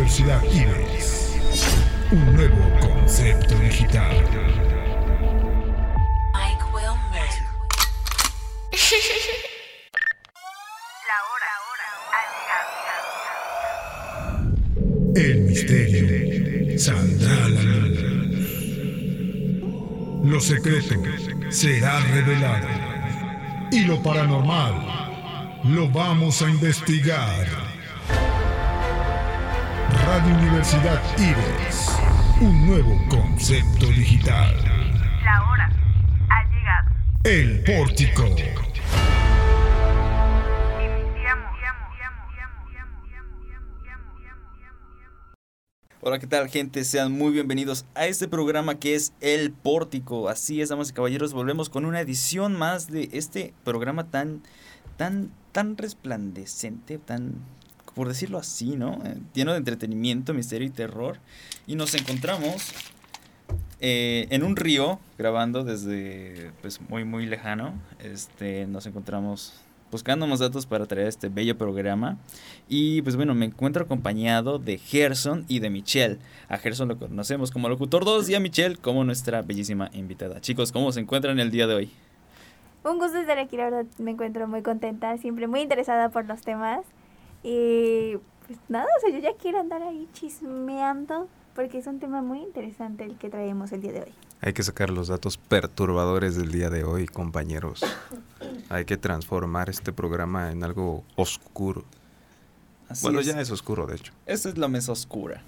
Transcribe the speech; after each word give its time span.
Universidad 0.00 0.42
Ives. 0.44 1.36
Un 2.10 2.34
nuevo 2.34 2.80
concepto 2.80 3.54
digital. 3.58 4.19
Secreto 20.50 20.96
será 21.48 22.00
revelado. 22.00 22.66
Y 23.70 23.84
lo 23.84 24.02
paranormal 24.02 25.60
lo 25.62 25.88
vamos 25.90 26.42
a 26.42 26.50
investigar. 26.50 27.46
Radio 30.06 30.34
Universidad 30.34 31.00
Ives. 31.18 31.96
Un 32.40 32.66
nuevo 32.66 33.00
concepto 33.08 33.86
digital. 33.86 34.56
La 35.24 35.50
hora 35.50 35.70
ha 36.30 36.42
llegado. 36.50 36.90
El 37.22 37.62
pórtico. 37.62 38.59
Hola, 46.10 46.18
¿qué 46.18 46.26
tal 46.26 46.48
gente? 46.48 46.82
Sean 46.82 47.12
muy 47.12 47.30
bienvenidos 47.30 47.86
a 47.94 48.08
este 48.08 48.26
programa 48.26 48.80
que 48.80 48.96
es 48.96 49.12
El 49.20 49.52
Pórtico. 49.52 50.28
Así 50.28 50.60
es, 50.60 50.68
damas 50.68 50.90
y 50.90 50.92
caballeros, 50.92 51.32
volvemos 51.32 51.70
con 51.70 51.84
una 51.84 52.00
edición 52.00 52.56
más 52.56 52.90
de 52.90 53.10
este 53.12 53.54
programa 53.62 54.10
tan, 54.10 54.42
tan, 54.96 55.30
tan 55.52 55.76
resplandecente, 55.76 56.98
tan, 56.98 57.34
por 57.94 58.08
decirlo 58.08 58.38
así, 58.38 58.74
¿no? 58.74 59.00
Eh, 59.04 59.18
lleno 59.34 59.52
de 59.52 59.58
entretenimiento, 59.58 60.34
misterio 60.34 60.66
y 60.66 60.70
terror. 60.70 61.20
Y 61.68 61.76
nos 61.76 61.94
encontramos 61.94 62.72
eh, 63.78 64.26
en 64.30 64.42
un 64.42 64.56
río, 64.56 64.98
grabando 65.16 65.62
desde, 65.62 66.50
pues, 66.60 66.80
muy, 66.80 67.04
muy 67.04 67.26
lejano. 67.26 67.72
Este, 68.00 68.66
nos 68.66 68.84
encontramos 68.86 69.60
buscando 69.90 70.26
más 70.26 70.38
datos 70.38 70.66
para 70.66 70.86
traer 70.86 71.08
este 71.08 71.28
bello 71.28 71.56
programa. 71.56 72.18
Y 72.68 73.02
pues 73.02 73.16
bueno, 73.16 73.34
me 73.34 73.46
encuentro 73.46 73.84
acompañado 73.84 74.58
de 74.58 74.78
Gerson 74.78 75.44
y 75.48 75.60
de 75.60 75.70
Michelle. 75.70 76.18
A 76.48 76.58
Gerson 76.58 76.88
lo 76.88 76.98
conocemos 76.98 77.50
como 77.50 77.68
locutor 77.68 78.04
2 78.04 78.28
y 78.30 78.34
a 78.34 78.40
Michelle 78.40 78.76
como 78.76 79.04
nuestra 79.04 79.42
bellísima 79.42 79.90
invitada. 79.92 80.40
Chicos, 80.40 80.72
¿cómo 80.72 80.92
se 80.92 81.00
encuentran 81.00 81.38
el 81.40 81.50
día 81.50 81.66
de 81.66 81.74
hoy? 81.74 81.90
Un 82.82 82.98
gusto 82.98 83.18
estar 83.18 83.38
aquí, 83.38 83.56
la 83.56 83.64
verdad 83.64 83.86
me 83.98 84.12
encuentro 84.12 84.48
muy 84.48 84.62
contenta, 84.62 85.16
siempre 85.18 85.46
muy 85.46 85.60
interesada 85.60 86.08
por 86.08 86.26
los 86.26 86.40
temas. 86.40 86.80
Y 87.42 88.16
pues 88.46 88.58
nada, 88.68 88.86
o 88.96 89.00
sea, 89.00 89.10
yo 89.10 89.18
ya 89.18 89.34
quiero 89.34 89.60
andar 89.60 89.82
ahí 89.82 90.08
chismeando 90.12 91.28
porque 91.54 91.78
es 91.78 91.86
un 91.86 91.98
tema 91.98 92.22
muy 92.22 92.38
interesante 92.38 93.04
el 93.04 93.16
que 93.16 93.28
traemos 93.28 93.72
el 93.72 93.82
día 93.82 93.92
de 93.92 94.00
hoy. 94.00 94.14
Hay 94.42 94.54
que 94.54 94.62
sacar 94.62 94.90
los 94.90 95.08
datos 95.08 95.36
perturbadores 95.36 96.34
del 96.34 96.50
día 96.50 96.70
de 96.70 96.82
hoy, 96.82 97.06
compañeros. 97.06 97.82
Hay 98.70 98.86
que 98.86 98.96
transformar 98.96 99.68
este 99.68 99.92
programa 99.92 100.50
en 100.50 100.64
algo 100.64 101.04
oscuro. 101.16 101.84
Así 102.88 103.02
bueno, 103.02 103.20
es. 103.20 103.26
ya 103.26 103.40
es 103.40 103.50
oscuro, 103.50 103.86
de 103.86 103.96
hecho. 103.96 104.12
Esta 104.24 104.48
es 104.48 104.56
la 104.56 104.68
mesa 104.68 104.92
oscura. 104.92 105.42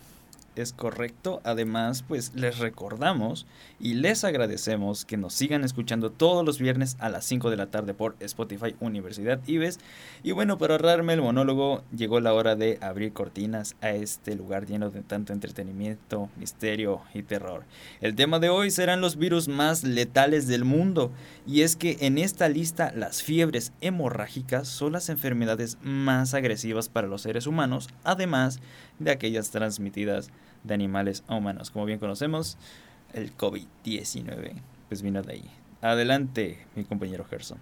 Es 0.55 0.75
correcto. 0.75 1.41
Además, 1.45 2.05
pues 2.07 2.33
les 2.35 2.59
recordamos 2.59 3.47
y 3.81 3.95
les 3.95 4.23
agradecemos 4.23 5.07
que 5.07 5.17
nos 5.17 5.33
sigan 5.33 5.65
escuchando 5.65 6.11
todos 6.11 6.45
los 6.45 6.59
viernes 6.59 6.97
a 7.01 7.09
las 7.09 7.25
5 7.25 7.49
de 7.49 7.57
la 7.57 7.71
tarde 7.71 7.95
por 7.95 8.17
Spotify 8.21 8.77
Universidad 8.81 9.41
Ives. 9.47 9.81
Y 10.23 10.33
bueno, 10.33 10.59
para 10.59 10.75
ahorrarme 10.75 11.15
el 11.15 11.23
monólogo, 11.23 11.83
llegó 11.97 12.21
la 12.21 12.35
hora 12.35 12.55
de 12.55 12.79
abrir 12.83 13.15
cortinas 13.15 13.77
a 13.81 13.91
este 13.91 14.35
lugar 14.35 14.67
lleno 14.67 14.91
de 14.91 15.03
tanto 15.03 15.33
entretenimiento, 15.33 16.29
misterio 16.37 17.01
y 17.15 17.23
terror. 17.23 17.65
El 18.03 18.15
tema 18.15 18.39
de 18.39 18.51
hoy 18.51 18.71
serán 18.71 19.01
los 19.01 19.17
virus 19.17 19.49
más 19.49 19.85
letales 19.85 20.49
del 20.49 20.65
mundo. 20.65 21.13
Y 21.47 21.63
es 21.63 21.77
que 21.77 21.97
en 22.01 22.19
esta 22.19 22.49
lista 22.51 22.93
las 22.95 23.23
fiebres 23.23 23.73
hemorrágicas 23.81 24.69
son 24.69 24.93
las 24.93 25.09
enfermedades 25.09 25.79
más 25.83 26.35
agresivas 26.35 26.89
para 26.89 27.09
los 27.09 27.23
seres 27.23 27.47
humanos, 27.47 27.89
además 28.05 28.61
de 29.05 29.11
aquellas 29.11 29.51
transmitidas 29.51 30.31
de 30.65 30.75
animales 30.75 31.25
a 31.27 31.37
humanos. 31.37 31.71
Como 31.71 31.85
bien 31.85 31.99
conocemos, 31.99 32.57
el 33.13 33.37
COVID-19 33.37 34.55
pues 34.89 35.03
vino 35.03 35.23
de 35.23 35.33
ahí. 35.33 35.51
Adelante, 35.81 36.67
mi 36.77 36.85
compañero 36.85 37.25
Gerson. 37.25 37.59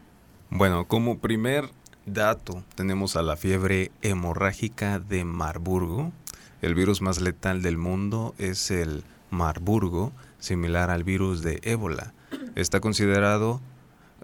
Bueno, 0.50 0.86
como 0.86 1.18
primer 1.18 1.70
dato 2.06 2.64
tenemos 2.74 3.16
a 3.16 3.22
la 3.22 3.36
fiebre 3.36 3.92
hemorrágica 4.02 4.98
de 4.98 5.24
Marburgo. 5.24 6.12
El 6.60 6.74
virus 6.74 7.00
más 7.02 7.20
letal 7.20 7.62
del 7.62 7.78
mundo 7.78 8.34
es 8.38 8.70
el 8.70 9.04
Marburgo, 9.30 10.12
similar 10.38 10.90
al 10.90 11.04
virus 11.04 11.42
de 11.42 11.60
ébola. 11.62 12.12
Está 12.56 12.80
considerado 12.80 13.60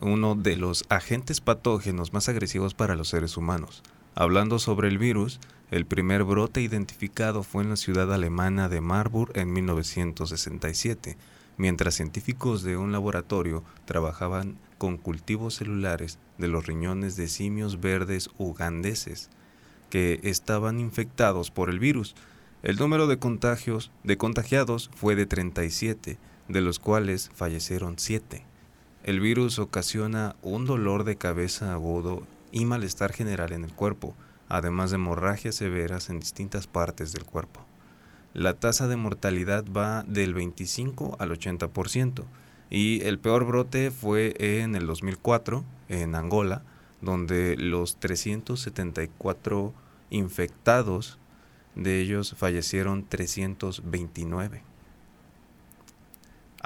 uno 0.00 0.34
de 0.34 0.56
los 0.56 0.84
agentes 0.88 1.40
patógenos 1.40 2.12
más 2.12 2.28
agresivos 2.28 2.74
para 2.74 2.96
los 2.96 3.08
seres 3.08 3.36
humanos. 3.36 3.82
Hablando 4.14 4.58
sobre 4.58 4.88
el 4.88 4.98
virus, 4.98 5.40
el 5.70 5.84
primer 5.84 6.22
brote 6.22 6.60
identificado 6.60 7.42
fue 7.42 7.64
en 7.64 7.70
la 7.70 7.76
ciudad 7.76 8.12
alemana 8.12 8.68
de 8.68 8.80
Marburg 8.80 9.32
en 9.36 9.52
1967, 9.52 11.16
mientras 11.56 11.94
científicos 11.94 12.62
de 12.62 12.76
un 12.76 12.92
laboratorio 12.92 13.64
trabajaban 13.84 14.58
con 14.78 14.96
cultivos 14.96 15.54
celulares 15.54 16.18
de 16.38 16.48
los 16.48 16.66
riñones 16.66 17.16
de 17.16 17.26
simios 17.26 17.80
verdes 17.80 18.30
ugandeses 18.38 19.28
que 19.90 20.20
estaban 20.22 20.78
infectados 20.78 21.50
por 21.50 21.68
el 21.70 21.78
virus. 21.78 22.14
El 22.62 22.76
número 22.76 23.06
de 23.06 23.18
contagios 23.18 23.90
de 24.04 24.16
contagiados 24.16 24.90
fue 24.94 25.16
de 25.16 25.26
37, 25.26 26.18
de 26.48 26.60
los 26.60 26.78
cuales 26.78 27.30
fallecieron 27.34 27.98
7. 27.98 28.44
El 29.02 29.20
virus 29.20 29.58
ocasiona 29.58 30.36
un 30.42 30.64
dolor 30.64 31.04
de 31.04 31.16
cabeza 31.16 31.72
agudo 31.72 32.24
y 32.52 32.64
malestar 32.64 33.12
general 33.12 33.52
en 33.52 33.64
el 33.64 33.72
cuerpo, 33.72 34.14
además 34.48 34.90
de 34.90 34.96
hemorragias 34.96 35.54
severas 35.54 36.10
en 36.10 36.20
distintas 36.20 36.66
partes 36.66 37.12
del 37.12 37.24
cuerpo. 37.24 37.64
La 38.34 38.54
tasa 38.54 38.86
de 38.86 38.96
mortalidad 38.96 39.64
va 39.74 40.02
del 40.02 40.34
25 40.34 41.16
al 41.18 41.30
80%, 41.30 42.24
y 42.68 43.02
el 43.04 43.18
peor 43.18 43.44
brote 43.46 43.90
fue 43.90 44.34
en 44.38 44.74
el 44.74 44.86
2004 44.86 45.64
en 45.88 46.14
Angola, 46.14 46.62
donde 47.00 47.56
los 47.56 47.96
374 47.96 49.72
infectados 50.10 51.18
de 51.74 52.00
ellos 52.00 52.34
fallecieron 52.36 53.04
329. 53.06 54.62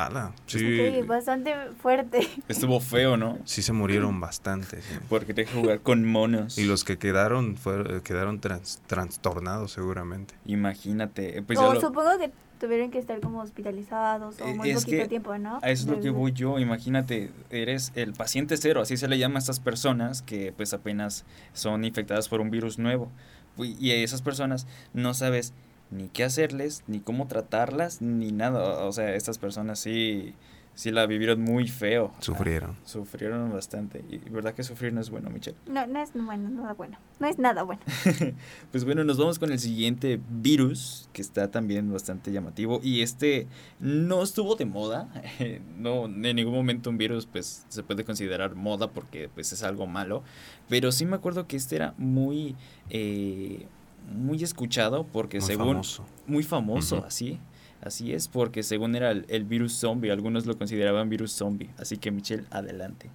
Ala, 0.07 0.33
sí, 0.47 0.99
Ok, 1.01 1.07
bastante 1.07 1.55
fuerte. 1.83 2.27
Estuvo 2.49 2.81
feo, 2.81 3.17
¿no? 3.17 3.39
sí 3.45 3.63
se 3.63 3.73
murieron 3.73 4.19
bastante. 4.21 4.81
sí. 4.81 4.95
Porque 5.09 5.35
te 5.35 5.45
jugar 5.47 5.81
con 5.81 6.05
monos. 6.07 6.57
Y 6.59 6.65
los 6.65 6.85
que 6.85 6.97
quedaron 6.99 7.57
fueron, 7.57 8.01
quedaron 8.01 8.41
trans- 8.41 8.81
trastornados 8.87 9.73
seguramente. 9.73 10.35
Imagínate. 10.47 11.43
Pues 11.43 11.59
o 11.59 11.75
lo- 11.75 11.81
supongo 11.81 12.19
que 12.19 12.31
tuvieron 12.59 12.91
que 12.91 12.99
estar 12.99 13.21
como 13.21 13.41
hospitalizados 13.41 14.41
o 14.41 14.47
Eh, 14.49 14.55
muy 14.55 14.71
es 14.71 14.85
poquito 14.85 15.03
que 15.03 15.09
tiempo, 15.09 15.37
¿no? 15.39 15.59
A 15.63 15.71
eso 15.71 15.85
es 15.85 15.97
lo 15.97 16.01
que 16.03 16.11
voy 16.11 16.33
yo, 16.33 16.59
imagínate, 16.59 17.31
eres 17.51 17.93
el 17.95 18.13
paciente 18.13 18.57
cero, 18.59 18.83
así 18.83 18.97
se 18.97 19.09
le 19.09 19.19
llama 19.19 19.37
a 19.37 19.39
estas 19.39 19.61
personas 19.61 20.23
que 20.23 20.53
pues 20.57 20.73
apenas 20.75 21.25
son 21.55 21.85
infectadas 21.85 22.29
por 22.29 22.41
un 22.41 22.51
virus 22.51 22.79
nuevo. 22.79 23.11
Y 23.59 23.91
a 23.91 23.95
esas 23.97 24.23
personas 24.23 24.67
no 24.95 25.13
sabes 25.13 25.53
ni 25.91 26.09
qué 26.09 26.25
hacerles, 26.25 26.85
ni 26.87 27.01
cómo 27.01 27.27
tratarlas, 27.27 28.01
ni 28.03 28.33
nada. 28.33 28.85
O 28.85 28.93
sea, 28.93 29.15
estas 29.15 29.39
personas 29.39 29.79
sí, 29.79 30.35
sí 30.75 30.91
la 30.91 31.07
vivieron 31.07 31.43
muy 31.43 31.69
feo. 31.69 32.13
Sufrieron. 32.21 32.71
Ah, 32.71 32.83
sufrieron 32.85 33.53
bastante. 33.53 34.05
Y 34.09 34.19
verdad 34.31 34.55
que 34.55 34.63
sufrir 34.63 34.93
no 34.93 35.01
es 35.01 35.11
bueno, 35.11 35.29
Michelle. 35.31 35.57
No, 35.67 35.87
no 35.87 36.01
es 36.03 36.13
bueno, 36.15 36.49
nada 36.49 36.73
bueno. 36.75 36.99
No 37.19 37.27
es 37.27 37.39
nada 37.39 37.63
bueno. 37.65 37.83
Pues 38.71 38.85
bueno, 38.85 39.05
nos 39.05 39.19
vamos 39.19 39.39
con 39.39 39.51
el 39.53 39.59
siguiente 39.59 40.21
virus 40.31 41.09
que 41.13 41.23
está 41.23 41.51
también 41.51 41.93
bastante 41.93 42.33
llamativo 42.33 42.81
y 42.83 43.03
este 43.03 43.49
no 43.81 44.23
estuvo 44.23 44.55
de 44.55 44.65
moda, 44.65 45.09
no 45.77 46.05
en 46.07 46.37
ningún 46.37 46.55
momento 46.55 46.89
un 46.89 46.99
virus 46.99 47.27
pues 47.27 47.67
se 47.69 47.83
puede 47.83 48.05
considerar 48.05 48.55
moda 48.55 48.89
porque 48.89 49.29
pues 49.29 49.53
es 49.53 49.63
algo 49.65 49.87
malo, 49.87 50.23
pero 50.69 50.93
sí 50.93 51.05
me 51.05 51.17
acuerdo 51.17 51.47
que 51.47 51.57
este 51.57 51.77
era 51.77 51.95
muy 51.99 52.55
eh, 52.91 53.67
muy 54.11 54.43
escuchado 54.43 55.05
porque 55.05 55.39
Muy 55.39 55.47
según 55.47 55.67
famoso. 55.69 56.05
muy 56.27 56.43
famoso 56.43 57.05
así 57.07 57.41
Así 57.83 58.13
es, 58.13 58.29
porque 58.29 58.63
según 58.63 58.95
era 58.95 59.11
el, 59.11 59.25
el 59.29 59.45
virus 59.45 59.73
zombie, 59.73 60.11
algunos 60.11 60.45
lo 60.45 60.59
consideraban 60.59 61.09
virus 61.09 61.33
zombie. 61.33 61.71
Así 61.79 61.97
que 61.97 62.11
Michelle, 62.11 62.45
adelante. 62.51 63.09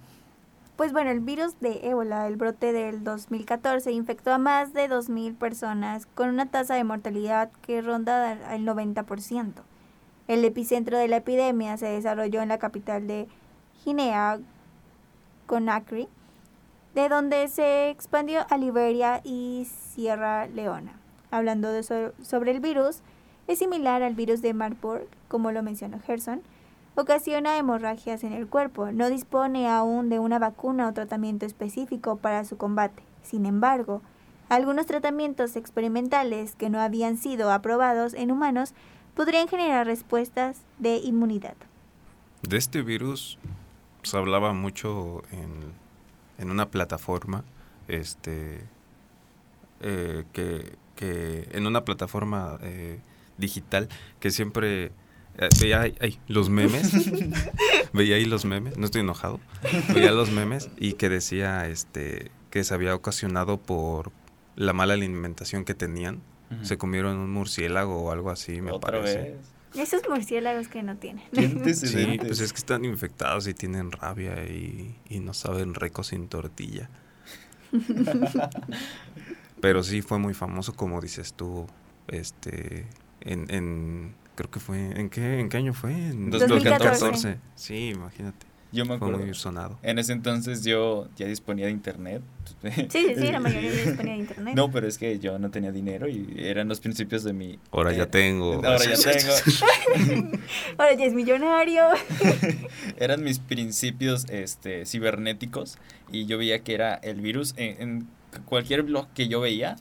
Pues 0.74 0.92
bueno, 0.92 1.10
el 1.10 1.20
virus 1.20 1.58
de 1.60 1.88
ébola, 1.88 2.26
el 2.26 2.36
brote 2.36 2.72
del 2.72 3.04
2014, 3.04 3.92
infectó 3.92 4.32
a 4.32 4.38
más 4.38 4.72
de 4.74 4.90
2.000 4.90 5.36
personas 5.36 6.06
con 6.06 6.28
una 6.28 6.46
tasa 6.46 6.74
de 6.74 6.84
mortalidad 6.84 7.50
que 7.62 7.80
ronda 7.80 8.32
el 8.54 8.66
90%. 8.66 9.52
El 10.26 10.44
epicentro 10.44 10.98
de 10.98 11.06
la 11.08 11.18
epidemia 11.18 11.76
se 11.76 11.86
desarrolló 11.86 12.42
en 12.42 12.48
la 12.48 12.58
capital 12.58 13.06
de 13.06 13.28
Guinea, 13.84 14.40
Conakry, 15.46 16.08
de 16.96 17.10
donde 17.10 17.46
se 17.48 17.90
expandió 17.90 18.46
a 18.48 18.56
Liberia 18.56 19.20
y 19.22 19.66
Sierra 19.70 20.46
Leona. 20.46 20.92
Hablando 21.30 21.70
de 21.70 21.82
so- 21.82 22.12
sobre 22.22 22.52
el 22.52 22.60
virus, 22.60 23.02
es 23.46 23.58
similar 23.58 24.02
al 24.02 24.14
virus 24.14 24.40
de 24.40 24.54
Marburg, 24.54 25.06
como 25.28 25.52
lo 25.52 25.62
mencionó 25.62 26.00
Gerson, 26.00 26.40
ocasiona 26.94 27.58
hemorragias 27.58 28.24
en 28.24 28.32
el 28.32 28.46
cuerpo. 28.46 28.90
No 28.92 29.10
dispone 29.10 29.68
aún 29.68 30.08
de 30.08 30.18
una 30.18 30.38
vacuna 30.38 30.88
o 30.88 30.94
tratamiento 30.94 31.44
específico 31.44 32.16
para 32.16 32.44
su 32.46 32.56
combate. 32.56 33.02
Sin 33.22 33.44
embargo, 33.44 34.00
algunos 34.48 34.86
tratamientos 34.86 35.54
experimentales 35.56 36.54
que 36.56 36.70
no 36.70 36.80
habían 36.80 37.18
sido 37.18 37.52
aprobados 37.52 38.14
en 38.14 38.30
humanos 38.30 38.72
podrían 39.14 39.48
generar 39.48 39.86
respuestas 39.86 40.62
de 40.78 40.96
inmunidad. 40.96 41.56
De 42.40 42.56
este 42.56 42.80
virus 42.80 43.38
se 44.02 44.16
hablaba 44.16 44.54
mucho 44.54 45.22
en, 45.30 45.72
en 46.38 46.50
una 46.50 46.70
plataforma, 46.70 47.44
este, 47.88 48.60
eh, 49.80 50.24
que, 50.32 50.76
que 50.94 51.48
en 51.52 51.66
una 51.66 51.84
plataforma 51.84 52.58
eh, 52.62 53.00
digital 53.38 53.88
que 54.20 54.30
siempre 54.30 54.86
eh, 55.38 55.48
veía 55.60 55.82
ahí, 55.82 55.94
ahí 56.00 56.18
los 56.28 56.48
memes, 56.48 56.92
veía 57.92 58.16
ahí 58.16 58.24
los 58.24 58.44
memes, 58.44 58.76
no 58.78 58.86
estoy 58.86 59.02
enojado, 59.02 59.40
veía 59.94 60.12
los 60.12 60.30
memes 60.30 60.70
y 60.78 60.94
que 60.94 61.08
decía 61.08 61.68
este 61.68 62.30
que 62.50 62.64
se 62.64 62.72
había 62.72 62.94
ocasionado 62.94 63.58
por 63.58 64.12
la 64.54 64.72
mala 64.72 64.94
alimentación 64.94 65.64
que 65.64 65.74
tenían. 65.74 66.22
Se 66.62 66.78
comieron 66.78 67.16
un 67.18 67.32
murciélago 67.32 68.04
o 68.04 68.12
algo 68.12 68.30
así, 68.30 68.60
me 68.62 68.70
Otra 68.70 68.92
parece. 68.92 69.18
vez. 69.18 69.36
Esos 69.76 70.02
murciélagos 70.08 70.68
que 70.68 70.82
no 70.82 70.96
tienen. 70.96 71.24
¿Qué 71.32 71.74
Sí, 71.74 72.18
pues 72.18 72.40
es 72.40 72.52
que 72.52 72.58
están 72.58 72.84
infectados 72.84 73.46
y 73.46 73.54
tienen 73.54 73.92
rabia 73.92 74.44
y, 74.44 74.96
y 75.08 75.20
no 75.20 75.34
saben 75.34 75.74
rico 75.74 76.02
sin 76.02 76.28
tortilla. 76.28 76.88
Pero 79.60 79.82
sí 79.82 80.02
fue 80.02 80.18
muy 80.18 80.34
famoso, 80.34 80.74
como 80.74 81.00
dices 81.00 81.34
tú, 81.34 81.66
este, 82.08 82.86
en, 83.20 83.50
en 83.50 84.14
creo 84.34 84.50
que 84.50 84.60
fue, 84.60 84.78
¿en 84.78 85.08
qué, 85.08 85.40
en 85.40 85.48
qué 85.48 85.56
año 85.56 85.72
fue? 85.72 85.92
En 85.92 86.30
2014. 86.30 87.38
Sí, 87.54 87.88
imagínate, 87.88 88.46
Yo 88.72 88.84
me 88.84 88.88
fue 88.88 89.08
acuerdo. 89.08 89.18
muy 89.18 89.34
sonado. 89.34 89.78
En 89.82 89.98
ese 89.98 90.12
entonces 90.12 90.64
yo 90.64 91.08
ya 91.16 91.26
disponía 91.26 91.66
de 91.66 91.72
internet. 91.72 92.22
Sí, 92.62 92.86
sí, 92.88 93.14
sí, 93.16 93.32
la 93.32 93.40
mayoría 93.40 93.72
ya 93.72 93.82
disponía 93.84 94.12
de 94.14 94.18
internet. 94.18 94.54
No, 94.56 94.70
pero 94.70 94.86
es 94.86 94.98
que 94.98 95.18
yo 95.18 95.38
no 95.38 95.50
tenía 95.50 95.72
dinero 95.72 96.08
y 96.08 96.34
eran 96.38 96.68
los 96.68 96.80
principios 96.80 97.22
de 97.24 97.32
mi... 97.32 97.58
Ahora 97.70 97.92
ya 97.92 98.04
eh, 98.04 98.06
tengo. 98.06 98.54
Ahora 98.54 98.84
ya 98.84 98.96
tengo. 99.12 100.38
Ahora 100.78 100.94
ya 100.94 101.04
es 101.04 101.14
millonario. 101.14 101.84
eran 102.98 103.22
mis 103.22 103.38
principios 103.38 104.26
este, 104.30 104.84
cibernéticos 104.84 105.78
y 106.10 106.26
yo 106.26 106.38
veía 106.38 106.60
que 106.60 106.74
era 106.74 106.94
el 106.94 107.20
virus 107.20 107.54
en, 107.56 107.80
en 107.82 108.08
cualquier 108.44 108.82
blog 108.82 109.08
que 109.14 109.28
yo 109.28 109.40
veía 109.40 109.76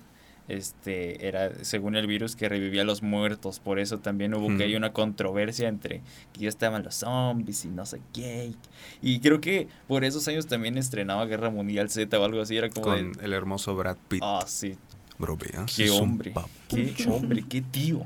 este 0.48 1.28
era 1.28 1.64
según 1.64 1.96
el 1.96 2.06
virus 2.06 2.36
que 2.36 2.48
revivía 2.48 2.84
a 2.84 2.86
los 2.86 3.02
muertos 3.02 3.60
por 3.60 3.80
eso 3.80 4.00
también 4.00 4.34
hubo 4.36 4.56
que 4.58 4.64
hay 4.64 4.76
una 4.76 4.94
controversia 4.94 5.68
entre 5.68 6.02
que 6.34 6.42
ya 6.42 6.50
estaban 6.50 6.84
los 6.84 6.96
zombies 6.96 7.66
y 7.66 7.70
no 7.70 7.86
sé 7.86 8.00
qué 8.14 8.52
y 9.02 9.20
creo 9.20 9.42
que 9.42 9.68
por 9.88 10.04
esos 10.04 10.28
años 10.28 10.46
también 10.46 10.78
estrenaba 10.78 11.26
Guerra 11.26 11.50
Mundial 11.50 11.90
Z 11.90 12.20
o 12.20 12.24
algo 12.24 12.42
así 12.42 12.58
era 12.58 12.70
como 12.70 12.86
Con 12.86 13.14
de, 13.14 13.26
el 13.26 13.34
hermoso 13.34 13.76
Brad 13.76 13.98
Pitt. 14.08 14.22
ah 14.24 14.44
sí 14.46 14.78
Bro, 15.18 15.38
qué 15.76 15.90
hombre 15.90 16.34
qué 16.68 17.10
hombre 17.10 17.44
qué 17.48 17.62
tío 17.62 18.06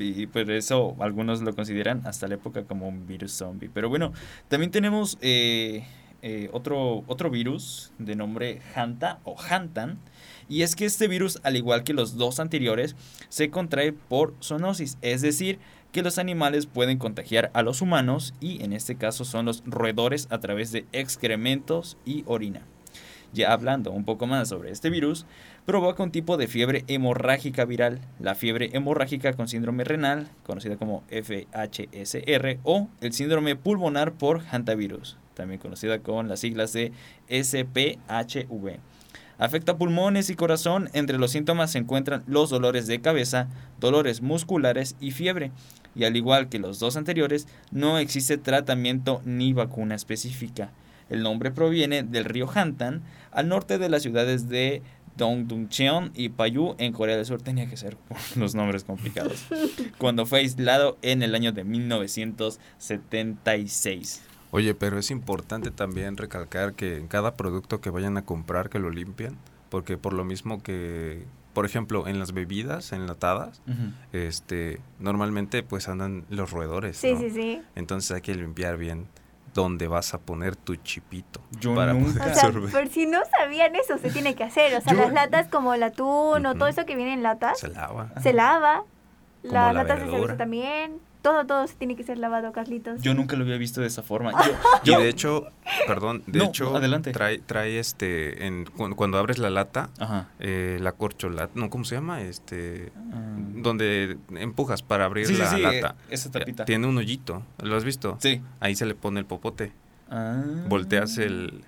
y 0.00 0.26
por 0.26 0.50
eso 0.50 0.96
algunos 1.00 1.42
lo 1.42 1.54
consideran 1.54 2.02
hasta 2.06 2.26
la 2.26 2.34
época 2.34 2.64
como 2.64 2.88
un 2.88 3.06
virus 3.06 3.32
zombie. 3.32 3.70
Pero 3.72 3.88
bueno, 3.88 4.12
también 4.48 4.70
tenemos 4.70 5.18
eh, 5.20 5.84
eh, 6.22 6.48
otro, 6.52 7.04
otro 7.06 7.30
virus 7.30 7.92
de 7.98 8.16
nombre 8.16 8.60
Hanta 8.74 9.18
o 9.24 9.36
Hantan. 9.38 9.98
Y 10.50 10.62
es 10.62 10.74
que 10.74 10.84
este 10.84 11.06
virus, 11.06 11.38
al 11.44 11.56
igual 11.56 11.84
que 11.84 11.94
los 11.94 12.16
dos 12.16 12.40
anteriores, 12.40 12.96
se 13.28 13.50
contrae 13.50 13.92
por 13.92 14.34
zoonosis. 14.42 14.98
Es 15.00 15.22
decir, 15.22 15.60
que 15.92 16.02
los 16.02 16.18
animales 16.18 16.66
pueden 16.66 16.98
contagiar 16.98 17.52
a 17.54 17.62
los 17.62 17.80
humanos 17.80 18.34
y 18.40 18.62
en 18.62 18.72
este 18.72 18.96
caso 18.96 19.24
son 19.24 19.46
los 19.46 19.62
roedores 19.64 20.26
a 20.30 20.40
través 20.40 20.72
de 20.72 20.86
excrementos 20.92 21.96
y 22.04 22.24
orina. 22.26 22.62
Ya 23.32 23.52
hablando 23.52 23.92
un 23.92 24.04
poco 24.04 24.26
más 24.26 24.48
sobre 24.48 24.72
este 24.72 24.90
virus, 24.90 25.24
provoca 25.66 26.02
un 26.02 26.10
tipo 26.10 26.36
de 26.36 26.48
fiebre 26.48 26.84
hemorrágica 26.88 27.64
viral, 27.64 28.00
la 28.18 28.34
fiebre 28.34 28.70
hemorrágica 28.72 29.34
con 29.34 29.46
síndrome 29.46 29.84
renal, 29.84 30.28
conocida 30.42 30.76
como 30.76 31.04
FHSR, 31.10 32.58
o 32.64 32.88
el 33.00 33.12
síndrome 33.12 33.54
pulmonar 33.54 34.14
por 34.14 34.40
hantavirus, 34.46 35.16
también 35.34 35.60
conocida 35.60 36.00
con 36.00 36.28
las 36.28 36.40
siglas 36.40 36.72
de 36.72 36.90
SPHV. 37.28 38.80
Afecta 39.40 39.76
pulmones 39.78 40.28
y 40.28 40.36
corazón. 40.36 40.90
Entre 40.92 41.16
los 41.16 41.30
síntomas 41.30 41.72
se 41.72 41.78
encuentran 41.78 42.22
los 42.26 42.50
dolores 42.50 42.86
de 42.86 43.00
cabeza, 43.00 43.48
dolores 43.80 44.20
musculares 44.20 44.96
y 45.00 45.12
fiebre. 45.12 45.50
Y 45.96 46.04
al 46.04 46.14
igual 46.14 46.50
que 46.50 46.58
los 46.58 46.78
dos 46.78 46.98
anteriores, 46.98 47.48
no 47.70 47.98
existe 47.98 48.36
tratamiento 48.36 49.22
ni 49.24 49.54
vacuna 49.54 49.94
específica. 49.94 50.72
El 51.08 51.22
nombre 51.22 51.50
proviene 51.50 52.02
del 52.02 52.26
río 52.26 52.50
Hantan, 52.54 53.00
al 53.32 53.48
norte 53.48 53.78
de 53.78 53.88
las 53.88 54.02
ciudades 54.02 54.50
de 54.50 54.82
Dongdungcheon 55.16 56.12
y 56.14 56.28
Payu 56.28 56.74
en 56.76 56.92
Corea 56.92 57.16
del 57.16 57.24
Sur. 57.24 57.40
Tenía 57.40 57.66
que 57.66 57.78
ser 57.78 57.96
los 58.36 58.54
nombres 58.54 58.84
complicados. 58.84 59.46
Cuando 59.98 60.26
fue 60.26 60.40
aislado 60.40 60.98
en 61.00 61.22
el 61.22 61.34
año 61.34 61.52
de 61.52 61.64
1976. 61.64 64.20
Oye, 64.52 64.74
pero 64.74 64.98
es 64.98 65.10
importante 65.10 65.70
también 65.70 66.16
recalcar 66.16 66.74
que 66.74 66.96
en 66.96 67.06
cada 67.08 67.34
producto 67.36 67.80
que 67.80 67.90
vayan 67.90 68.16
a 68.16 68.24
comprar 68.24 68.68
que 68.68 68.78
lo 68.78 68.90
limpian, 68.90 69.36
porque 69.68 69.96
por 69.96 70.12
lo 70.12 70.24
mismo 70.24 70.60
que, 70.62 71.24
por 71.52 71.66
ejemplo, 71.66 72.08
en 72.08 72.18
las 72.18 72.32
bebidas 72.32 72.92
enlatadas, 72.92 73.62
este, 74.12 74.80
normalmente 74.98 75.62
pues 75.62 75.88
andan 75.88 76.24
los 76.30 76.50
roedores, 76.50 76.96
Sí, 76.96 77.12
¿no? 77.14 77.20
sí, 77.20 77.30
sí. 77.30 77.62
Entonces 77.76 78.10
hay 78.10 78.22
que 78.22 78.34
limpiar 78.34 78.76
bien 78.76 79.06
dónde 79.54 79.86
vas 79.88 80.14
a 80.14 80.18
poner 80.18 80.54
tu 80.56 80.76
chipito 80.76 81.40
Yo 81.60 81.74
para 81.74 81.92
nunca- 81.92 82.18
poder 82.20 82.32
O 82.32 82.34
sea, 82.34 82.44
absorber. 82.48 82.70
por 82.72 82.88
si 82.88 83.06
no 83.06 83.20
sabían 83.38 83.74
eso, 83.76 83.98
se 83.98 84.10
tiene 84.10 84.34
que 84.34 84.44
hacer. 84.44 84.74
O 84.76 84.80
sea, 84.80 84.92
Yo- 84.94 85.00
las 85.00 85.12
latas 85.12 85.48
como 85.48 85.74
el 85.74 85.82
atún 85.82 86.46
o 86.46 86.54
todo 86.54 86.68
eso 86.68 86.86
que 86.86 86.94
viene 86.96 87.12
en 87.14 87.22
latas, 87.22 87.58
Se 87.60 87.68
lava. 87.68 88.12
se 88.22 88.32
lava. 88.32 88.84
Las 89.42 89.52
la 89.52 89.72
latas 89.72 90.00
de 90.04 90.10
cerveza 90.10 90.36
también. 90.36 91.00
Todo, 91.22 91.44
todo 91.46 91.66
se 91.66 91.74
tiene 91.74 91.96
que 91.96 92.02
ser 92.02 92.16
lavado, 92.18 92.50
Carlitos. 92.52 93.02
Yo 93.02 93.12
nunca 93.14 93.36
lo 93.36 93.44
había 93.44 93.58
visto 93.58 93.80
de 93.80 93.86
esa 93.88 94.02
forma. 94.02 94.32
Y 94.84 94.86
Yo, 94.86 94.94
yo- 94.94 95.00
de 95.00 95.08
hecho, 95.10 95.46
perdón, 95.86 96.22
de 96.26 96.38
No, 96.38 96.44
hecho, 96.46 96.74
adelante. 96.74 97.12
trae, 97.12 97.38
trae 97.38 97.78
este, 97.78 98.46
en, 98.46 98.64
cu- 98.64 98.94
cuando, 98.96 99.18
abres 99.18 99.36
la 99.38 99.50
lata, 99.50 99.90
Ajá. 99.98 100.28
eh, 100.38 100.78
la 100.80 100.92
corcholata, 100.92 101.52
no, 101.54 101.68
¿cómo 101.68 101.84
se 101.84 101.96
llama? 101.96 102.22
Este, 102.22 102.92
Ah. 103.12 103.16
donde 103.56 104.16
empujas 104.36 104.82
para 104.82 105.04
abrir 105.04 105.26
Sí, 105.26 105.34
sí, 105.34 105.40
la 105.40 105.50
sí, 105.50 105.60
lata. 105.60 105.94
eh, 106.08 106.14
esa 106.14 106.30
tapita. 106.30 106.64
Tiene 106.64 106.86
un 106.86 106.96
hoyito, 106.96 107.42
¿lo 107.62 107.76
has 107.76 107.84
visto? 107.84 108.16
Sí. 108.20 108.40
Ahí 108.60 108.74
se 108.74 108.86
le 108.86 108.94
pone 108.94 109.20
el 109.20 109.26
popote. 109.26 109.72
Ah. 110.10 110.42
Volteas 110.68 111.18
el, 111.18 111.64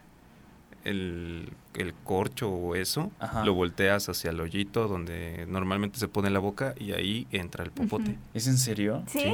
el, 0.84 1.48
el 1.74 1.94
corcho 2.04 2.50
o 2.50 2.74
eso, 2.74 3.10
Ajá. 3.18 3.44
lo 3.44 3.54
volteas 3.54 4.08
hacia 4.08 4.30
el 4.30 4.40
hoyito 4.40 4.88
donde 4.88 5.46
normalmente 5.48 5.98
se 5.98 6.08
pone 6.08 6.30
la 6.30 6.38
boca 6.38 6.74
y 6.78 6.92
ahí 6.92 7.26
entra 7.32 7.64
el 7.64 7.70
popote. 7.70 8.16
¿Es 8.34 8.46
en 8.46 8.58
serio? 8.58 9.02
¿Sí? 9.06 9.24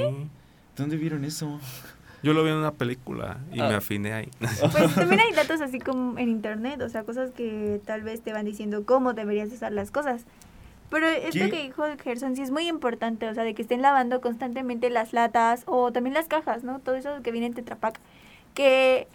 ¿Dónde 0.76 0.96
vieron 0.96 1.24
eso? 1.24 1.60
Yo 2.22 2.32
lo 2.32 2.42
vi 2.42 2.50
en 2.50 2.56
una 2.56 2.72
película 2.72 3.38
y 3.52 3.60
Ah. 3.60 3.68
me 3.68 3.74
afiné 3.74 4.12
ahí. 4.12 4.28
Pues 4.40 4.94
también 4.94 5.20
hay 5.20 5.32
datos 5.32 5.60
así 5.60 5.78
como 5.78 6.18
en 6.18 6.28
internet, 6.28 6.80
o 6.82 6.88
sea, 6.88 7.04
cosas 7.04 7.30
que 7.30 7.80
tal 7.84 8.02
vez 8.02 8.22
te 8.22 8.32
van 8.32 8.44
diciendo 8.44 8.84
cómo 8.84 9.12
deberías 9.14 9.52
usar 9.52 9.72
las 9.72 9.90
cosas. 9.90 10.24
Pero 10.90 11.06
esto 11.06 11.32
¿Qué? 11.44 11.50
que 11.50 11.62
dijo 11.64 11.84
Gerson 12.02 12.34
sí 12.34 12.42
es 12.42 12.50
muy 12.50 12.66
importante, 12.66 13.28
o 13.28 13.34
sea, 13.34 13.44
de 13.44 13.54
que 13.54 13.62
estén 13.62 13.82
lavando 13.82 14.20
constantemente 14.20 14.88
las 14.90 15.12
latas 15.12 15.62
o 15.66 15.92
también 15.92 16.14
las 16.14 16.26
cajas, 16.28 16.64
¿no? 16.64 16.78
Todo 16.80 16.96
eso 16.96 17.22
que 17.22 17.30
viene 17.30 17.46
en 17.46 17.54
Tetra 17.54 17.76
Pak, 17.76 18.00
que 18.54 19.06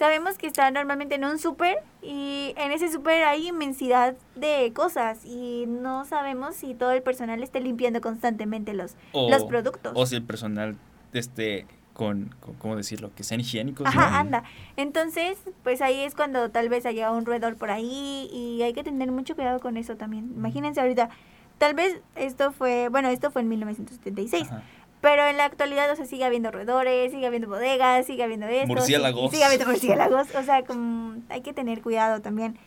sabemos 0.00 0.38
que 0.38 0.46
está 0.46 0.70
normalmente 0.70 1.16
en 1.16 1.24
un 1.26 1.38
súper 1.38 1.76
y 2.00 2.54
en 2.56 2.72
ese 2.72 2.90
súper 2.90 3.22
hay 3.24 3.48
inmensidad 3.48 4.16
de 4.34 4.72
cosas 4.74 5.26
y 5.26 5.66
no 5.68 6.06
sabemos 6.06 6.56
si 6.56 6.74
todo 6.74 6.92
el 6.92 7.02
personal 7.02 7.42
esté 7.42 7.60
limpiando 7.60 8.00
constantemente 8.00 8.72
los, 8.72 8.96
O, 9.12 9.28
los 9.30 9.44
productos. 9.44 9.92
O 9.94 10.06
si 10.06 10.16
el 10.16 10.22
personal 10.22 10.76
esté 11.12 11.66
con, 11.92 12.34
con- 12.40 12.54
¿cómo 12.54 12.76
decirlo? 12.76 13.10
Que 13.14 13.24
sean 13.24 13.40
higiénicos. 13.42 13.84
¿no? 13.84 13.90
Ajá, 14.00 14.18
anda. 14.20 14.42
Entonces, 14.78 15.36
pues 15.62 15.82
ahí 15.82 16.00
es 16.00 16.14
cuando 16.14 16.50
tal 16.50 16.70
vez 16.70 16.86
haya 16.86 17.10
un 17.10 17.26
roedor 17.26 17.56
por 17.56 17.70
ahí 17.70 18.30
y 18.32 18.62
hay 18.62 18.72
que 18.72 18.82
tener 18.82 19.12
mucho 19.12 19.34
cuidado 19.34 19.60
con 19.60 19.76
eso 19.76 19.96
también. 19.96 20.32
Imagínense 20.34 20.80
ahorita, 20.80 21.10
tal 21.58 21.74
vez 21.74 22.00
esto 22.16 22.52
fue, 22.52 22.88
bueno, 22.88 23.08
esto 23.08 23.30
fue 23.30 23.42
en 23.42 23.50
1976, 23.50 24.50
Ajá. 24.50 24.62
Pero 25.00 25.26
en 25.26 25.36
la 25.38 25.46
actualidad, 25.46 25.90
o 25.90 25.96
sea, 25.96 26.04
sigue 26.04 26.24
habiendo 26.24 26.50
roedores, 26.50 27.10
sigue 27.10 27.26
habiendo 27.26 27.48
bodegas, 27.48 28.06
sigue 28.06 28.22
habiendo 28.22 28.46
esto. 28.46 28.66
Murciélagos. 28.66 29.30
Sigue 29.30 29.44
habiendo 29.44 29.66
murciélagos. 29.66 30.28
O 30.34 30.42
sea, 30.42 30.62
como 30.64 31.16
hay 31.30 31.40
que 31.40 31.52
tener 31.54 31.80
cuidado 31.80 32.20
también. 32.20 32.58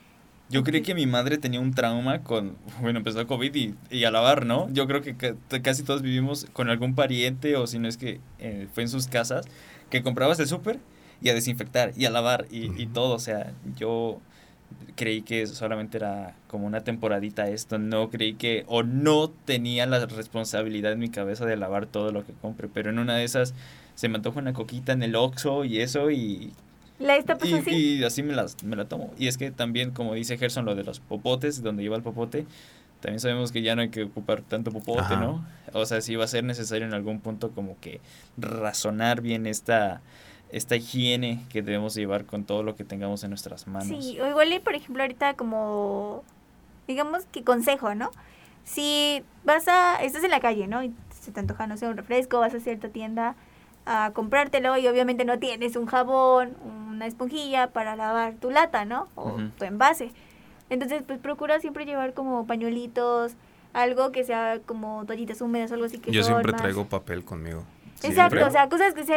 Yo 0.50 0.64
creí 0.64 0.82
que 0.82 0.94
mi 0.94 1.06
madre 1.08 1.38
tenía 1.38 1.60
un 1.60 1.74
trauma 1.74 2.22
con, 2.24 2.58
bueno, 2.82 3.00
empezó 3.00 3.26
COVID 3.26 3.56
y, 3.56 3.76
y 3.90 4.04
a 4.04 4.12
lavar, 4.12 4.46
¿no? 4.46 4.68
Yo 4.72 4.88
creo 4.88 5.02
que 5.02 5.16
ca- 5.16 5.36
casi 5.64 5.84
todos 5.84 6.02
vivimos 6.02 6.46
con 6.54 6.70
algún 6.70 6.96
pariente 6.96 7.56
o 7.56 7.66
si 7.66 7.80
no 7.80 7.88
es 7.88 7.98
que 7.98 8.20
eh, 8.40 8.68
fue 8.74 8.84
en 8.84 8.90
sus 8.90 9.08
casas, 9.08 9.46
que 9.90 10.04
comprabas 10.04 10.40
el 10.40 10.48
súper 10.48 10.80
y 11.22 11.30
a 11.30 11.34
desinfectar 11.34 11.92
y 11.96 12.06
a 12.06 12.12
lavar 12.12 12.46
y, 12.52 12.70
y 12.82 12.88
todo. 12.88 13.16
O 13.16 13.20
sea, 13.20 13.54
yo 13.78 14.20
creí 14.96 15.22
que 15.22 15.48
solamente 15.48 15.98
era 15.98 16.36
como 16.48 16.68
una 16.68 16.82
temporadita 16.82 17.48
esto, 17.50 17.78
no 17.78 18.10
creí 18.10 18.34
que, 18.34 18.64
o 18.68 18.84
no 18.84 19.30
tenía 19.30 19.86
la 19.86 20.06
responsabilidad 20.06 20.92
en 20.92 21.00
mi 21.00 21.10
cabeza 21.10 21.46
de 21.46 21.58
lavar 21.58 21.86
todo 21.86 22.12
lo 22.12 22.26
que 22.26 22.34
compre, 22.34 22.68
pero 22.74 22.90
en 22.90 23.00
una 23.00 23.16
de 23.16 23.24
esas 23.24 23.54
se 23.96 24.10
me 24.10 24.16
antoja 24.18 24.40
una 24.40 24.54
coquita 24.54 24.92
en 24.92 25.04
el 25.04 25.16
Oxxo 25.16 25.66
y 25.66 25.80
eso 25.80 26.12
y 26.12 26.52
La 27.00 27.16
esta 27.16 27.38
pues 27.38 27.52
y, 27.52 27.56
así. 27.56 27.72
y 27.98 28.04
así 28.04 28.24
me, 28.24 28.34
las, 28.34 28.64
me 28.64 28.76
la 28.76 28.86
tomo. 28.86 29.14
Y 29.18 29.28
es 29.28 29.38
que 29.38 29.52
también, 29.52 29.92
como 29.92 30.14
dice 30.14 30.38
Gerson, 30.38 30.66
lo 30.66 30.76
de 30.76 30.84
los 30.84 31.00
popotes, 31.00 31.62
donde 31.62 31.84
lleva 31.84 31.96
el 31.96 32.04
popote, 32.04 32.46
también 33.02 33.20
sabemos 33.20 33.52
que 33.52 33.62
ya 33.62 33.76
no 33.76 33.82
hay 33.82 33.90
que 33.90 34.04
ocupar 34.04 34.42
tanto 34.42 34.72
popote, 34.72 35.02
Ajá. 35.02 35.18
¿no? 35.18 35.46
O 35.74 35.86
sea, 35.86 36.00
sí 36.02 36.16
va 36.16 36.24
a 36.24 36.28
ser 36.28 36.44
necesario 36.44 36.88
en 36.88 36.94
algún 36.94 37.20
punto 37.20 37.52
como 37.52 37.78
que 37.82 38.00
razonar 38.38 39.22
bien 39.22 39.46
esta, 39.46 40.02
esta 40.54 40.76
higiene 40.76 41.44
que 41.50 41.62
debemos 41.64 41.96
llevar 41.96 42.26
con 42.26 42.44
todo 42.46 42.62
lo 42.62 42.76
que 42.76 42.84
tengamos 42.84 43.24
en 43.24 43.32
nuestras 43.32 43.68
manos. 43.68 43.88
Sí, 43.88 44.20
o 44.22 44.28
igual, 44.28 44.54
y, 44.54 44.60
por 44.60 44.76
ejemplo, 44.76 45.02
ahorita 45.02 45.34
como, 45.34 46.24
digamos 46.88 47.26
que 47.26 47.44
consejo, 47.44 47.96
¿no? 47.96 48.12
Si 48.64 49.24
vas 49.44 49.68
a, 49.68 49.96
estás 50.04 50.24
en 50.24 50.30
la 50.30 50.40
calle, 50.40 50.68
¿no? 50.68 50.84
Y 50.84 50.94
se 51.20 51.32
te 51.32 51.40
antoja, 51.40 51.66
no 51.66 51.76
sé, 51.76 51.88
un 51.88 51.98
refresco, 51.98 52.40
vas 52.40 52.54
a 52.54 52.60
cierta 52.60 52.90
tienda 52.90 53.36
a 53.88 54.12
comprártelo 54.14 54.78
y 54.78 54.88
obviamente 54.88 55.26
no 55.26 55.40
tienes 55.40 55.76
un 55.76 55.88
jabón, 55.88 56.56
una 56.90 57.08
esponjilla 57.08 57.72
para 57.72 57.96
lavar 57.96 58.36
tu 58.36 58.52
lata, 58.52 58.86
¿no? 58.86 59.08
O 59.16 59.38
tu 59.58 59.66
envase. 59.66 60.12
Entonces, 60.70 61.02
pues 61.06 61.18
procura 61.20 61.60
siempre 61.60 61.86
llevar 61.86 62.14
como 62.14 62.46
pañuelitos, 62.46 63.34
algo 63.74 64.12
que 64.12 64.24
sea 64.24 64.60
como 64.66 65.04
toallitas 65.06 65.42
húmedas 65.42 65.72
o 65.72 65.74
algo 65.74 65.88
así 65.88 65.98
que 65.98 66.12
Yo 66.12 66.24
siempre 66.24 66.52
más- 66.52 66.62
traigo 66.62 66.86
papel 66.86 67.26
conmigo. 67.26 67.64
Exacto, 68.02 68.14
Siempre. 68.38 68.44
o 68.44 68.52
sea, 68.52 68.68
cosas 68.70 68.94
que 68.94 69.04
se 69.06 69.16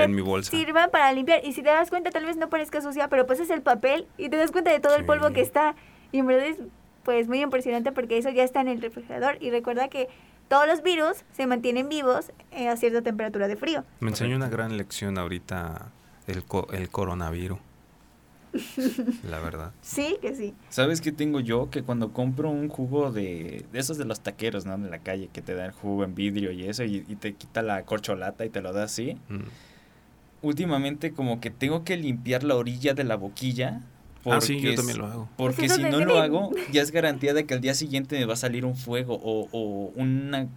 sirvan 0.50 0.90
para 0.90 1.12
limpiar. 1.12 1.44
Y 1.44 1.52
si 1.52 1.62
te 1.62 1.68
das 1.70 1.90
cuenta, 1.90 2.10
tal 2.10 2.24
vez 2.24 2.36
no 2.36 2.48
parezca 2.48 2.80
sucia, 2.80 3.08
pero 3.08 3.26
pues 3.26 3.40
es 3.40 3.50
el 3.50 3.62
papel 3.62 4.06
y 4.16 4.28
te 4.28 4.36
das 4.36 4.52
cuenta 4.52 4.70
de 4.70 4.78
todo 4.80 4.94
el 4.96 5.04
polvo 5.04 5.30
que 5.32 5.40
está. 5.40 5.74
Y 6.12 6.18
en 6.20 6.26
verdad 6.26 6.46
es 6.46 6.58
pues 7.02 7.28
muy 7.28 7.40
impresionante 7.40 7.92
porque 7.92 8.18
eso 8.18 8.30
ya 8.30 8.42
está 8.44 8.60
en 8.60 8.68
el 8.68 8.80
refrigerador. 8.82 9.38
Y 9.40 9.50
recuerda 9.50 9.88
que 9.88 10.08
todos 10.48 10.66
los 10.68 10.82
virus 10.82 11.24
se 11.32 11.46
mantienen 11.46 11.88
vivos 11.88 12.30
eh, 12.52 12.68
a 12.68 12.76
cierta 12.76 13.02
temperatura 13.02 13.48
de 13.48 13.56
frío. 13.56 13.84
Me 14.00 14.10
enseñó 14.10 14.36
una 14.36 14.48
gran 14.48 14.76
lección 14.76 15.18
ahorita 15.18 15.86
el, 16.28 16.44
co- 16.44 16.68
el 16.72 16.88
coronavirus. 16.88 17.58
La 19.30 19.38
verdad. 19.40 19.72
Sí, 19.82 20.16
que 20.20 20.34
sí. 20.34 20.54
¿Sabes 20.68 21.00
qué 21.00 21.12
tengo 21.12 21.40
yo? 21.40 21.70
Que 21.70 21.82
cuando 21.82 22.12
compro 22.12 22.50
un 22.50 22.68
jugo 22.68 23.12
de, 23.12 23.64
de 23.72 23.78
esos 23.78 23.98
de 23.98 24.04
los 24.04 24.20
taqueros, 24.20 24.66
¿no? 24.66 24.76
De 24.78 24.90
la 24.90 24.98
calle, 24.98 25.28
que 25.32 25.42
te 25.42 25.54
dan 25.54 25.72
jugo 25.72 26.04
en 26.04 26.14
vidrio 26.14 26.50
y 26.52 26.64
eso, 26.64 26.84
y, 26.84 27.04
y 27.08 27.16
te 27.16 27.34
quita 27.34 27.62
la 27.62 27.84
corcholata 27.84 28.44
y 28.44 28.50
te 28.50 28.60
lo 28.60 28.72
da 28.72 28.84
así. 28.84 29.16
Mm. 29.28 29.44
últimamente 30.42 31.12
como 31.12 31.40
que 31.40 31.50
tengo 31.50 31.82
que 31.84 31.96
limpiar 31.96 32.44
la 32.44 32.54
orilla 32.56 32.94
de 32.94 33.04
la 33.04 33.16
boquilla. 33.16 33.80
Ah, 34.24 34.40
sí, 34.40 34.60
yo 34.60 34.74
también 34.74 34.98
lo 34.98 35.06
hago. 35.06 35.28
Porque 35.36 35.56
Pues 35.68 35.72
eso 35.72 35.80
si 35.82 35.88
no 35.90 36.04
lo 36.04 36.18
hago, 36.18 36.50
ya 36.72 36.82
es 36.82 36.90
garantía 36.90 37.32
de 37.32 37.46
que 37.46 37.54
al 37.54 37.60
día 37.60 37.74
siguiente 37.74 38.18
me 38.18 38.24
va 38.26 38.34
a 38.34 38.36
salir 38.36 38.64
un 38.64 38.76
fuego 38.76 39.14
o, 39.14 39.48
o 39.52 39.92
una 39.94 40.48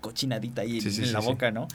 cochinadita 0.00 0.62
ahí 0.62 0.80
Sí, 0.80 0.90
sí, 0.90 1.00
en 1.00 1.06
sí, 1.08 1.12
la 1.12 1.22
sí. 1.22 1.26
boca, 1.26 1.50
¿no? 1.50 1.66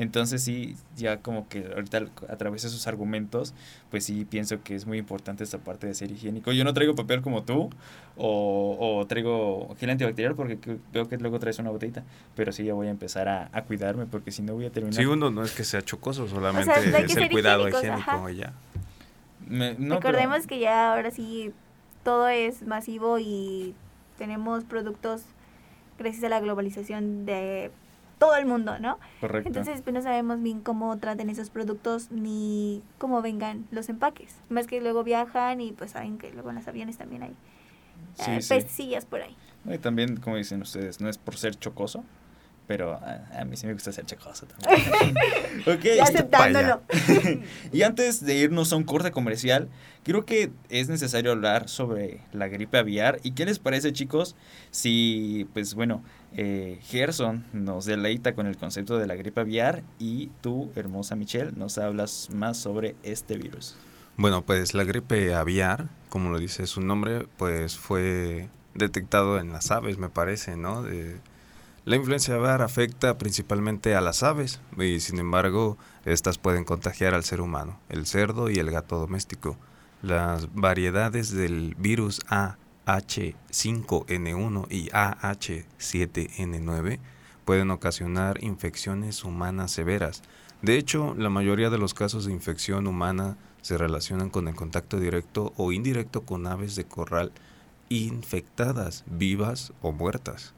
Entonces 0.00 0.42
sí, 0.44 0.76
ya 0.96 1.18
como 1.18 1.48
que 1.48 1.66
ahorita 1.74 2.06
a 2.28 2.36
través 2.36 2.62
de 2.62 2.68
sus 2.68 2.86
argumentos, 2.86 3.52
pues 3.90 4.04
sí 4.04 4.24
pienso 4.24 4.62
que 4.62 4.76
es 4.76 4.86
muy 4.86 4.96
importante 4.96 5.42
esta 5.42 5.58
parte 5.58 5.86
de 5.88 5.94
ser 5.94 6.12
higiénico. 6.12 6.52
Yo 6.52 6.62
no 6.62 6.72
traigo 6.72 6.94
papel 6.94 7.20
como 7.20 7.42
tú, 7.42 7.68
o, 8.16 8.76
o 9.00 9.06
traigo 9.06 9.74
gel 9.80 9.90
antibacterial 9.90 10.34
porque 10.36 10.58
que- 10.58 10.78
veo 10.92 11.08
que 11.08 11.16
luego 11.18 11.38
traes 11.40 11.58
una 11.58 11.70
botellita, 11.70 12.04
pero 12.36 12.52
sí 12.52 12.64
ya 12.64 12.74
voy 12.74 12.86
a 12.86 12.90
empezar 12.90 13.28
a, 13.28 13.50
a 13.52 13.62
cuidarme 13.64 14.06
porque 14.06 14.30
si 14.30 14.40
no 14.42 14.54
voy 14.54 14.66
a 14.66 14.70
terminar... 14.70 14.94
Sí, 14.94 15.04
uno 15.04 15.30
no 15.30 15.42
es 15.42 15.52
que 15.52 15.64
sea 15.64 15.82
chocoso, 15.82 16.28
solamente 16.28 16.72
es 16.72 17.16
el 17.16 17.28
cuidado 17.30 17.68
higiénico 17.68 18.10
ajá. 18.10 18.30
y 18.30 18.36
ya. 18.36 18.52
Me- 19.48 19.72
no, 19.74 19.98
pero- 19.98 20.12
Recordemos 20.12 20.46
que 20.46 20.58
ya 20.60 20.92
ahora 20.94 21.10
sí 21.10 21.52
todo 22.04 22.28
es 22.28 22.62
masivo 22.62 23.18
y 23.18 23.74
tenemos 24.16 24.62
productos 24.64 25.22
gracias 25.98 26.22
a 26.24 26.28
la 26.28 26.38
globalización 26.40 27.26
de 27.26 27.70
todo 28.18 28.36
el 28.36 28.46
mundo, 28.46 28.78
¿no? 28.78 28.98
Correcto. 29.20 29.48
Entonces, 29.48 29.80
pues 29.82 29.94
no 29.94 30.02
sabemos 30.02 30.42
bien 30.42 30.60
cómo 30.60 30.96
traten 30.98 31.30
esos 31.30 31.50
productos 31.50 32.10
ni 32.10 32.82
cómo 32.98 33.22
vengan 33.22 33.66
los 33.70 33.88
empaques. 33.88 34.34
Más 34.48 34.66
que 34.66 34.80
luego 34.80 35.04
viajan 35.04 35.60
y 35.60 35.72
pues 35.72 35.92
saben 35.92 36.18
que 36.18 36.32
luego 36.32 36.50
en 36.50 36.56
los 36.56 36.66
aviones 36.68 36.98
también 36.98 37.22
hay 37.22 37.34
Sí, 38.14 38.30
eh, 38.30 38.42
sí. 38.42 38.48
pestillas 38.54 39.04
por 39.04 39.22
ahí. 39.22 39.36
Y 39.64 39.78
también, 39.78 40.16
como 40.16 40.36
dicen 40.36 40.62
ustedes, 40.62 41.00
no 41.00 41.08
es 41.08 41.18
por 41.18 41.36
ser 41.36 41.54
chocoso, 41.56 42.04
pero 42.66 42.92
a, 42.94 43.40
a 43.40 43.44
mí 43.44 43.56
sí 43.56 43.66
me 43.66 43.72
gusta 43.72 43.92
ser 43.92 44.06
chocoso 44.06 44.46
también. 44.46 45.14
ok, 45.66 45.84
Ya 45.96 46.02
aceptándolo. 46.04 46.82
y 47.72 47.82
antes 47.82 48.24
de 48.24 48.34
irnos 48.36 48.72
a 48.72 48.76
un 48.76 48.84
corte 48.84 49.10
comercial, 49.10 49.68
creo 50.04 50.24
que 50.24 50.50
es 50.68 50.88
necesario 50.88 51.32
hablar 51.32 51.68
sobre 51.68 52.20
la 52.32 52.48
gripe 52.48 52.78
aviar. 52.78 53.20
¿Y 53.22 53.32
qué 53.32 53.44
les 53.46 53.58
parece, 53.58 53.92
chicos, 53.92 54.36
si, 54.70 55.46
pues 55.54 55.74
bueno, 55.74 56.02
eh, 56.36 56.78
Gerson 56.82 57.44
nos 57.52 57.84
deleita 57.84 58.34
con 58.34 58.46
el 58.46 58.56
concepto 58.56 58.98
de 58.98 59.06
la 59.06 59.14
gripe 59.14 59.40
aviar 59.40 59.82
y 59.98 60.28
tú, 60.40 60.70
hermosa 60.76 61.16
Michelle, 61.16 61.52
nos 61.56 61.78
hablas 61.78 62.28
más 62.32 62.56
sobre 62.56 62.96
este 63.02 63.36
virus? 63.36 63.76
Bueno, 64.16 64.42
pues 64.42 64.74
la 64.74 64.84
gripe 64.84 65.34
aviar, 65.34 65.88
como 66.08 66.30
lo 66.30 66.38
dice 66.38 66.66
su 66.66 66.80
nombre, 66.80 67.26
pues 67.36 67.78
fue 67.78 68.48
detectado 68.74 69.38
en 69.38 69.52
las 69.52 69.70
aves, 69.70 69.98
me 69.98 70.08
parece, 70.08 70.56
¿no? 70.56 70.84
La 71.84 71.96
influencia 71.96 72.34
aviar 72.34 72.60
afecta 72.60 73.16
principalmente 73.16 73.94
a 73.94 74.02
las 74.02 74.22
aves 74.22 74.60
y 74.76 75.00
sin 75.00 75.18
embargo 75.18 75.78
estas 76.04 76.36
pueden 76.36 76.64
contagiar 76.64 77.14
al 77.14 77.24
ser 77.24 77.40
humano, 77.40 77.80
el 77.88 78.04
cerdo 78.04 78.50
y 78.50 78.58
el 78.58 78.70
gato 78.70 78.98
doméstico. 78.98 79.56
Las 80.02 80.54
variedades 80.54 81.32
del 81.32 81.74
virus 81.78 82.20
AH5N1 82.88 84.66
y 84.70 84.88
AH7N9 84.88 86.98
pueden 87.44 87.70
ocasionar 87.70 88.42
infecciones 88.42 89.24
humanas 89.24 89.70
severas. 89.70 90.22
De 90.62 90.78
hecho, 90.78 91.14
la 91.16 91.28
mayoría 91.28 91.70
de 91.70 91.78
los 91.78 91.94
casos 91.94 92.24
de 92.24 92.32
infección 92.32 92.86
humana 92.86 93.36
se 93.60 93.78
relacionan 93.78 94.30
con 94.30 94.48
el 94.48 94.54
contacto 94.54 94.98
directo 94.98 95.52
o 95.56 95.72
indirecto 95.72 96.22
con 96.22 96.46
aves 96.46 96.76
de 96.76 96.84
corral 96.84 97.32
infectadas, 97.90 99.04
vivas 99.06 99.72
o 99.82 99.92
muertas. 99.92 100.54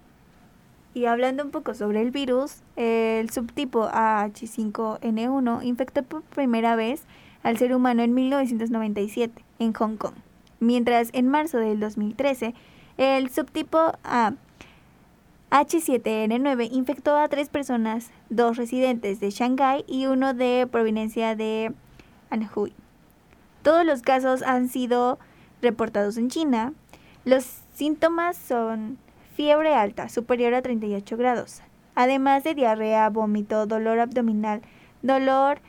Y 0.94 1.04
hablando 1.04 1.44
un 1.44 1.50
poco 1.50 1.74
sobre 1.74 2.00
el 2.00 2.10
virus, 2.10 2.62
el 2.76 3.30
subtipo 3.30 3.88
AH5N1 3.88 5.64
infectó 5.64 6.02
por 6.02 6.22
primera 6.22 6.74
vez 6.74 7.02
al 7.42 7.58
ser 7.58 7.74
humano 7.74 8.02
en 8.02 8.14
1997 8.14 9.44
en 9.60 9.72
Hong 9.72 9.96
Kong, 9.96 10.14
mientras 10.60 11.10
en 11.12 11.28
marzo 11.28 11.58
del 11.58 11.80
2013 11.80 12.54
el 12.96 13.30
subtipo 13.30 13.92
A 14.04 14.34
H7N9 15.50 16.68
infectó 16.70 17.16
a 17.16 17.28
tres 17.28 17.48
personas, 17.48 18.10
dos 18.28 18.56
residentes 18.56 19.18
de 19.18 19.30
Shanghái 19.30 19.84
y 19.88 20.06
uno 20.06 20.32
de 20.32 20.68
proveniencia 20.70 21.34
de 21.34 21.72
Anhui. 22.30 22.72
Todos 23.62 23.84
los 23.84 24.02
casos 24.02 24.42
han 24.42 24.68
sido 24.68 25.18
reportados 25.60 26.16
en 26.18 26.30
China. 26.30 26.72
Los 27.24 27.44
síntomas 27.74 28.36
son 28.36 28.96
fiebre 29.34 29.74
alta, 29.74 30.08
superior 30.08 30.54
a 30.54 30.62
38 30.62 31.16
grados, 31.16 31.62
además 31.94 32.44
de 32.44 32.54
diarrea, 32.54 33.08
vómito, 33.08 33.66
dolor 33.66 33.98
abdominal, 33.98 34.62
dolor 35.02 35.60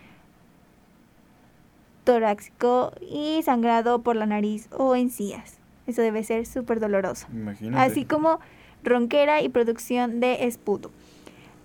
torácico 2.03 2.93
y 3.01 3.41
sangrado 3.43 4.01
por 4.01 4.15
la 4.15 4.25
nariz 4.25 4.67
o 4.72 4.96
encías. 4.96 5.60
Eso 5.88 6.01
debe 6.01 6.24
ser 6.24 6.46
súper 6.46 6.79
doloroso. 6.79 7.27
Imagínate. 7.31 7.84
Así 7.84 8.05
como 8.05 8.39
ronquera 8.84 9.41
y 9.41 9.50
producción 9.50 10.20
de 10.20 10.46
esputo. 10.46 10.91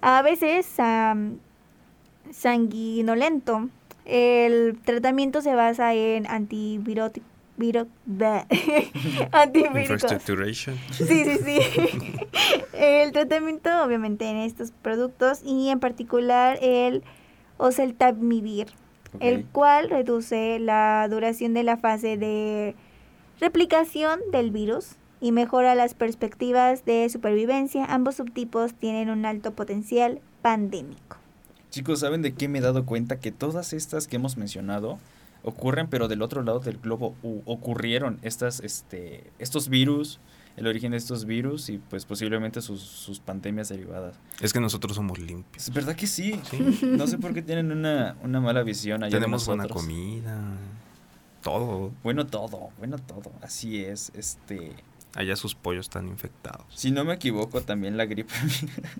A 0.00 0.22
veces 0.22 0.78
am, 0.78 1.38
sanguinolento. 2.30 3.68
El 4.04 4.78
tratamiento 4.84 5.42
se 5.42 5.54
basa 5.54 5.94
en 5.94 6.26
antibióticos. 6.28 7.30
antivirus. 9.32 9.90
Infrastructuration. 9.90 10.76
Sí, 10.90 11.06
sí, 11.06 11.38
sí. 11.42 11.58
el 12.74 13.12
tratamiento, 13.12 13.70
obviamente, 13.82 14.28
en 14.28 14.36
estos 14.36 14.72
productos 14.72 15.40
y 15.42 15.70
en 15.70 15.80
particular 15.80 16.58
el 16.60 17.02
oseltamivir, 17.56 18.66
el 19.20 19.44
cual 19.46 19.90
reduce 19.90 20.58
la 20.58 21.06
duración 21.10 21.54
de 21.54 21.62
la 21.62 21.76
fase 21.76 22.16
de 22.16 22.74
replicación 23.40 24.20
del 24.32 24.50
virus 24.50 24.96
y 25.20 25.32
mejora 25.32 25.74
las 25.74 25.94
perspectivas 25.94 26.84
de 26.84 27.08
supervivencia. 27.08 27.84
Ambos 27.84 28.16
subtipos 28.16 28.74
tienen 28.74 29.10
un 29.10 29.24
alto 29.24 29.52
potencial 29.52 30.20
pandémico. 30.42 31.16
Chicos, 31.70 32.00
¿saben 32.00 32.22
de 32.22 32.34
qué 32.34 32.48
me 32.48 32.58
he 32.58 32.62
dado 32.62 32.86
cuenta? 32.86 33.18
Que 33.18 33.32
todas 33.32 33.72
estas 33.72 34.06
que 34.06 34.16
hemos 34.16 34.36
mencionado 34.36 34.98
ocurren, 35.42 35.88
pero 35.88 36.08
del 36.08 36.22
otro 36.22 36.42
lado 36.42 36.60
del 36.60 36.78
globo 36.78 37.14
ocurrieron 37.44 38.18
estas, 38.22 38.60
este, 38.60 39.30
estos 39.38 39.68
virus, 39.68 40.20
el 40.56 40.66
origen 40.66 40.92
de 40.92 40.96
estos 40.96 41.26
virus 41.26 41.68
y 41.68 41.78
pues 41.78 42.04
posiblemente 42.06 42.62
sus, 42.62 42.80
sus 42.80 43.20
pandemias 43.20 43.68
derivadas. 43.68 44.16
Es 44.40 44.52
que 44.52 44.60
nosotros 44.60 44.96
somos 44.96 45.18
limpios. 45.18 45.68
Es 45.68 45.74
verdad 45.74 45.94
que 45.94 46.06
sí. 46.06 46.40
Sí. 46.50 46.80
No 46.82 47.06
sé 47.06 47.18
por 47.18 47.34
qué 47.34 47.42
tienen 47.42 47.70
una, 47.72 48.16
una 48.22 48.40
mala 48.40 48.62
visión 48.62 49.02
allá 49.02 49.16
Tenemos 49.16 49.46
buena 49.46 49.68
comida. 49.68 50.56
Todo. 51.42 51.92
Bueno 52.02 52.26
todo, 52.26 52.70
bueno 52.78 52.98
todo. 52.98 53.32
Así 53.42 53.84
es, 53.84 54.10
este... 54.14 54.72
Allá 55.14 55.36
sus 55.36 55.54
pollos 55.54 55.86
están 55.86 56.08
infectados. 56.08 56.66
Si 56.74 56.90
no 56.90 57.04
me 57.04 57.14
equivoco, 57.14 57.62
también 57.62 57.96
la 57.96 58.04
gripe 58.04 58.34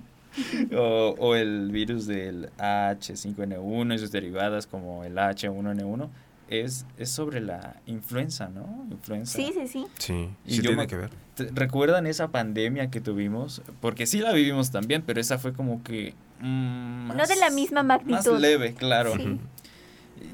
o, 0.75 1.15
o 1.19 1.35
el 1.35 1.71
virus 1.71 2.07
del 2.07 2.51
H5N1 2.59 3.95
y 3.95 3.99
sus 3.99 4.13
derivadas 4.13 4.67
como 4.67 5.05
el 5.05 5.17
H1N1 5.17 6.09
es, 6.49 6.87
es 6.99 7.11
sobre 7.11 7.41
la 7.41 7.77
influenza, 7.87 8.49
¿no? 8.49 8.87
Influenza. 8.91 9.37
Sí, 9.37 9.53
sí, 9.55 9.67
sí. 9.69 9.87
Sí, 9.99 10.29
Y 10.45 10.51
sí 10.51 10.57
yo 10.59 10.63
tiene 10.71 10.77
me- 10.83 10.87
que 10.87 10.97
ver. 10.97 11.11
¿Te- 11.35 11.51
¿Recuerdan 11.53 12.07
esa 12.07 12.29
pandemia 12.29 12.91
que 12.91 13.01
tuvimos? 13.01 13.63
Porque 13.81 14.07
sí 14.07 14.21
la 14.21 14.33
vivimos 14.33 14.71
también, 14.71 15.03
pero 15.07 15.21
esa 15.21 15.39
fue 15.39 15.53
como 15.53 15.83
que... 15.83 16.15
mm, 16.41 17.09
No 17.09 17.27
de 17.27 17.37
la 17.37 17.51
misma 17.51 17.83
magnitud. 17.83 18.33
Más 18.33 18.41
leve, 18.41 18.75
claro. 18.75 19.15
Sí. 19.17 19.39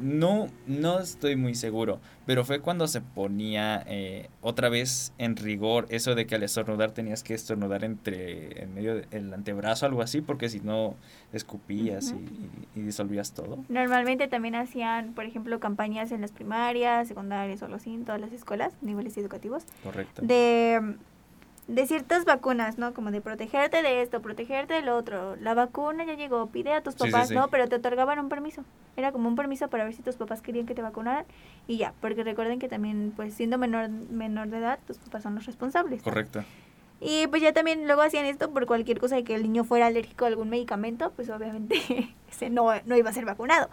No, 0.01 0.49
no 0.67 1.01
estoy 1.01 1.37
muy 1.37 1.55
seguro, 1.55 2.01
pero 2.27 2.45
fue 2.45 2.61
cuando 2.61 2.87
se 2.89 3.01
ponía 3.01 3.85
eh, 3.87 4.29
otra 4.41 4.69
vez 4.69 5.13
en 5.19 5.37
rigor 5.37 5.87
eso 5.91 6.15
de 6.15 6.27
que 6.27 6.35
al 6.35 6.43
estornudar 6.43 6.93
tenías 6.93 7.23
que 7.23 7.35
estornudar 7.35 7.85
entre 7.85 8.63
en 8.63 8.75
medio 8.75 8.97
del 8.97 9.33
antebrazo, 9.33 9.87
algo 9.87 10.03
así, 10.03 10.21
porque 10.21 10.49
si 10.49 10.61
no 10.61 10.95
escupías 11.33 12.15
y, 12.75 12.79
y 12.79 12.83
disolvías 12.83 13.33
todo. 13.33 13.65
Normalmente 13.69 14.29
también 14.29 14.55
hacían, 14.55 15.15
por 15.15 15.25
ejemplo, 15.25 15.59
campañas 15.61 16.13
en 16.13 16.21
las 16.21 16.33
primarias, 16.33 17.09
secundarias 17.09 17.63
o 17.63 17.75
así, 17.75 17.95
en 17.95 18.05
todas 18.05 18.21
las 18.21 18.33
escuelas, 18.33 18.73
niveles 18.83 19.17
educativos, 19.17 19.65
Correcto. 19.83 20.23
de, 20.23 20.97
de 21.69 21.87
ciertas 21.87 22.25
vacunas, 22.25 22.77
¿no? 22.79 22.93
Como 22.93 23.11
de 23.11 23.21
protegerte 23.21 23.83
de 23.83 24.03
esto, 24.03 24.21
protegerte 24.21 24.75
del 24.75 24.89
otro. 24.89 25.37
La 25.37 25.55
vacuna 25.55 26.05
ya 26.05 26.15
llegó, 26.15 26.47
pide 26.49 26.73
a 26.73 26.83
tus 26.83 26.95
Sí, 26.95 27.05
sí, 27.05 27.11
papás, 27.11 27.29
sí. 27.29 27.35
¿no? 27.35 27.49
Pero 27.49 27.69
te 27.69 27.77
otorgaban 27.77 28.19
un 28.19 28.29
permiso. 28.29 28.65
Era 28.97 29.13
como 29.13 29.29
un 29.29 29.37
permiso 29.37 29.69
para 29.69 29.85
ver 29.85 29.95
si 29.95 30.03
tus 30.03 30.17
papás 30.17 30.43
querían 30.43 30.67
que 30.67 30.75
te 30.75 30.83
vacunaran 30.83 31.25
y 31.67 31.77
ya, 31.79 31.95
porque 32.01 32.25
recuerden 32.25 32.59
que 32.59 32.69
también, 32.69 33.13
pues 33.15 33.35
siendo 33.35 33.59
menor, 33.59 33.89
menor 33.89 34.49
de 34.49 34.59
edad, 34.59 34.79
tus 34.87 34.99
papás 34.99 35.23
son 35.23 35.35
los 35.35 35.47
responsables. 35.47 36.01
¿no? 36.01 36.05
Correcto. 36.05 36.45
Y 37.01 37.27
pues 37.29 37.43
ya 37.43 37.53
también 37.53 37.87
luego 37.87 38.03
hacían 38.03 38.27
esto 38.27 38.51
por 38.51 38.67
cualquier 38.67 39.01
cosa 39.01 39.17
de 39.17 39.25
que 39.25 39.35
el 39.35 39.43
niño 39.43 39.65
fuera 39.65 39.87
alérgico 39.87 40.25
a 40.25 40.29
algún 40.29 40.51
medicamento, 40.51 41.11
pues 41.17 41.31
obviamente 41.31 41.77
ese 42.31 42.51
no, 42.51 42.71
no 42.87 42.97
iba 42.97 43.11
a 43.11 43.13
ser 43.13 43.25
vacunado. 43.25 43.69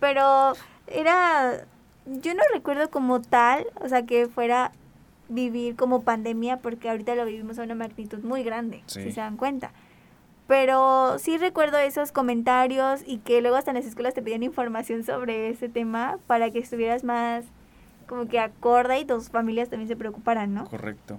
Pero 0.00 0.52
era, 0.86 1.64
yo 2.06 2.34
no 2.34 2.42
recuerdo 2.52 2.90
como 2.90 3.22
tal, 3.22 3.66
o 3.80 3.88
sea, 3.88 4.04
que 4.04 4.26
fuera 4.26 4.72
vivir 5.28 5.76
como 5.76 6.02
pandemia, 6.02 6.58
porque 6.58 6.88
ahorita 6.90 7.14
lo 7.14 7.24
vivimos 7.24 7.58
a 7.58 7.62
una 7.62 7.74
magnitud 7.74 8.18
muy 8.22 8.42
grande, 8.42 8.82
Sí. 8.86 9.02
si 9.02 9.12
se 9.12 9.20
dan 9.20 9.36
cuenta. 9.36 9.72
Pero 10.46 11.18
sí 11.18 11.38
recuerdo 11.38 11.78
esos 11.78 12.12
comentarios 12.12 13.00
y 13.06 13.18
que 13.18 13.40
luego 13.40 13.56
hasta 13.56 13.70
en 13.70 13.76
las 13.78 13.86
escuelas 13.86 14.12
te 14.12 14.20
pedían 14.22 14.42
información 14.42 15.02
sobre 15.02 15.48
ese 15.48 15.68
tema 15.70 16.18
para 16.26 16.50
que 16.50 16.58
estuvieras 16.58 17.02
más 17.02 17.44
como 18.06 18.26
que 18.28 18.38
acorde 18.38 19.00
y 19.00 19.06
tus 19.06 19.30
familias 19.30 19.70
también 19.70 19.88
se 19.88 19.96
preocuparan, 19.96 20.52
¿no? 20.52 20.66
Correcto. 20.66 21.18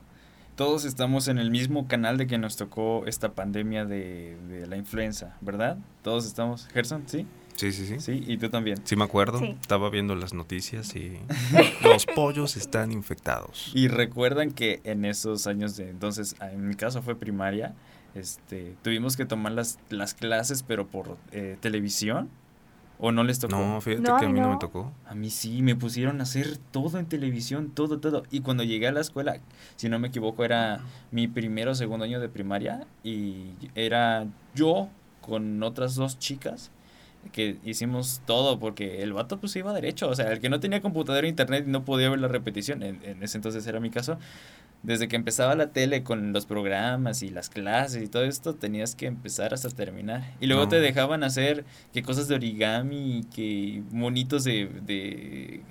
Todos 0.56 0.86
estamos 0.86 1.28
en 1.28 1.40
el 1.40 1.50
mismo 1.50 1.88
canal 1.88 2.18
de 2.18 2.28
que 2.28 2.38
nos 2.38 2.56
tocó 2.56 3.04
esta 3.08 3.34
pandemia 3.34 3.86
de, 3.86 4.38
de 4.48 4.68
la 4.68 4.78
influenza, 4.78 5.36
¿verdad? 5.42 5.78
Todos 6.04 6.26
estamos. 6.28 6.68
Gerson, 6.68 7.04
¿sí? 7.08 7.26
Sí, 7.56 7.72
sí, 7.72 7.86
sí. 7.86 8.00
Sí, 8.00 8.24
y 8.28 8.38
tú 8.38 8.50
también. 8.50 8.80
Sí 8.84 8.96
me 8.96 9.04
acuerdo. 9.06 9.40
Sí. 9.40 9.56
Estaba 9.60 9.90
viendo 9.90 10.16
las 10.16 10.34
noticias 10.34 10.96
y 10.96 11.18
los 11.84 12.06
pollos 12.06 12.58
están 12.58 12.92
infectados. 12.92 13.72
Y 13.74 13.88
recuerdan 13.88 14.52
que 14.52 14.82
en 14.84 15.06
esos 15.06 15.48
años 15.48 15.78
de 15.78 15.90
entonces, 15.90 16.36
ah, 16.40 16.52
en 16.52 16.68
mi 16.68 16.76
caso 16.76 17.02
fue 17.02 17.16
primaria, 17.16 17.74
este, 18.14 18.76
tuvimos 18.82 19.16
que 19.18 19.26
tomar 19.26 19.54
las, 19.54 19.80
las 19.90 20.14
clases, 20.14 20.64
pero 20.64 20.88
por 20.88 21.18
eh, 21.32 21.58
televisión. 21.60 22.30
¿O 22.98 23.12
no 23.12 23.26
les 23.26 23.40
tocó? 23.40 23.58
No, 23.58 23.82
fíjate 23.82 24.04
No, 24.10 24.18
que 24.18 24.26
a 24.26 24.30
mí 24.30 24.40
no. 24.40 24.48
no. 24.48 24.54
me 24.54 24.58
tocó. 24.60 24.94
A 25.06 25.16
mí 25.16 25.30
sí, 25.30 25.62
me 25.62 25.76
pusieron 25.76 26.22
a 26.22 26.24
hacer 26.24 26.58
todo 26.72 26.98
en 26.98 27.08
televisión, 27.08 27.72
todo, 27.72 28.00
todo. 28.00 28.24
Y 28.32 28.40
cuando 28.40 28.64
llegué 28.64 28.88
a 28.88 28.94
la 28.94 29.02
escuela, 29.02 29.38
si 29.76 29.90
no 29.90 30.00
me 30.00 30.08
equivoco, 30.08 30.46
era 30.46 30.80
mi 31.12 31.28
primero 31.28 31.72
o 31.72 31.76
segundo 31.76 32.06
año 32.06 32.22
de 32.22 32.30
primaria 32.30 32.88
y 33.04 33.48
era 33.76 34.28
yo 34.54 34.88
con 35.20 35.62
otras 35.62 35.96
dos 35.96 36.20
chicas 36.20 36.72
que 37.32 37.58
hicimos 37.64 38.22
todo 38.26 38.60
porque 38.60 39.02
el 39.04 39.14
vato 39.14 39.40
pues 39.40 39.56
iba 39.56 39.74
derecho, 39.74 40.10
o 40.10 40.16
sea, 40.16 40.32
el 40.32 40.40
que 40.40 40.50
no 40.50 40.60
tenía 40.60 40.82
computadora 40.82 41.26
e 41.26 41.30
internet 41.30 41.66
y 41.68 41.72
no 41.72 41.84
podía 41.86 42.10
ver 42.10 42.20
la 42.20 42.28
repetición, 42.28 42.84
en, 42.84 43.00
en 43.04 43.24
ese 43.24 43.38
entonces 43.38 43.66
era 43.68 43.80
mi 43.80 43.90
caso, 43.90 44.18
desde 44.84 45.08
que 45.08 45.16
empezaba 45.16 45.56
la 45.56 45.72
tele 45.72 46.04
con 46.04 46.32
los 46.32 46.46
programas 46.46 47.24
y 47.24 47.30
las 47.30 47.50
clases 47.50 48.04
y 48.04 48.08
todo 48.08 48.24
esto, 48.24 48.54
tenías 48.54 48.94
que 48.96 49.08
empezar 49.08 49.54
hasta 49.54 49.70
terminar. 49.70 50.24
Y 50.40 50.46
luego 50.48 50.64
No. 50.64 50.70
te 50.70 50.80
dejaban 50.80 51.24
hacer 51.24 51.66
que 51.92 52.04
cosas 52.04 52.28
de 52.28 52.36
origami, 52.36 53.26
que 53.34 53.82
monitos 53.92 54.44
de, 54.44 54.70
de 54.86 55.62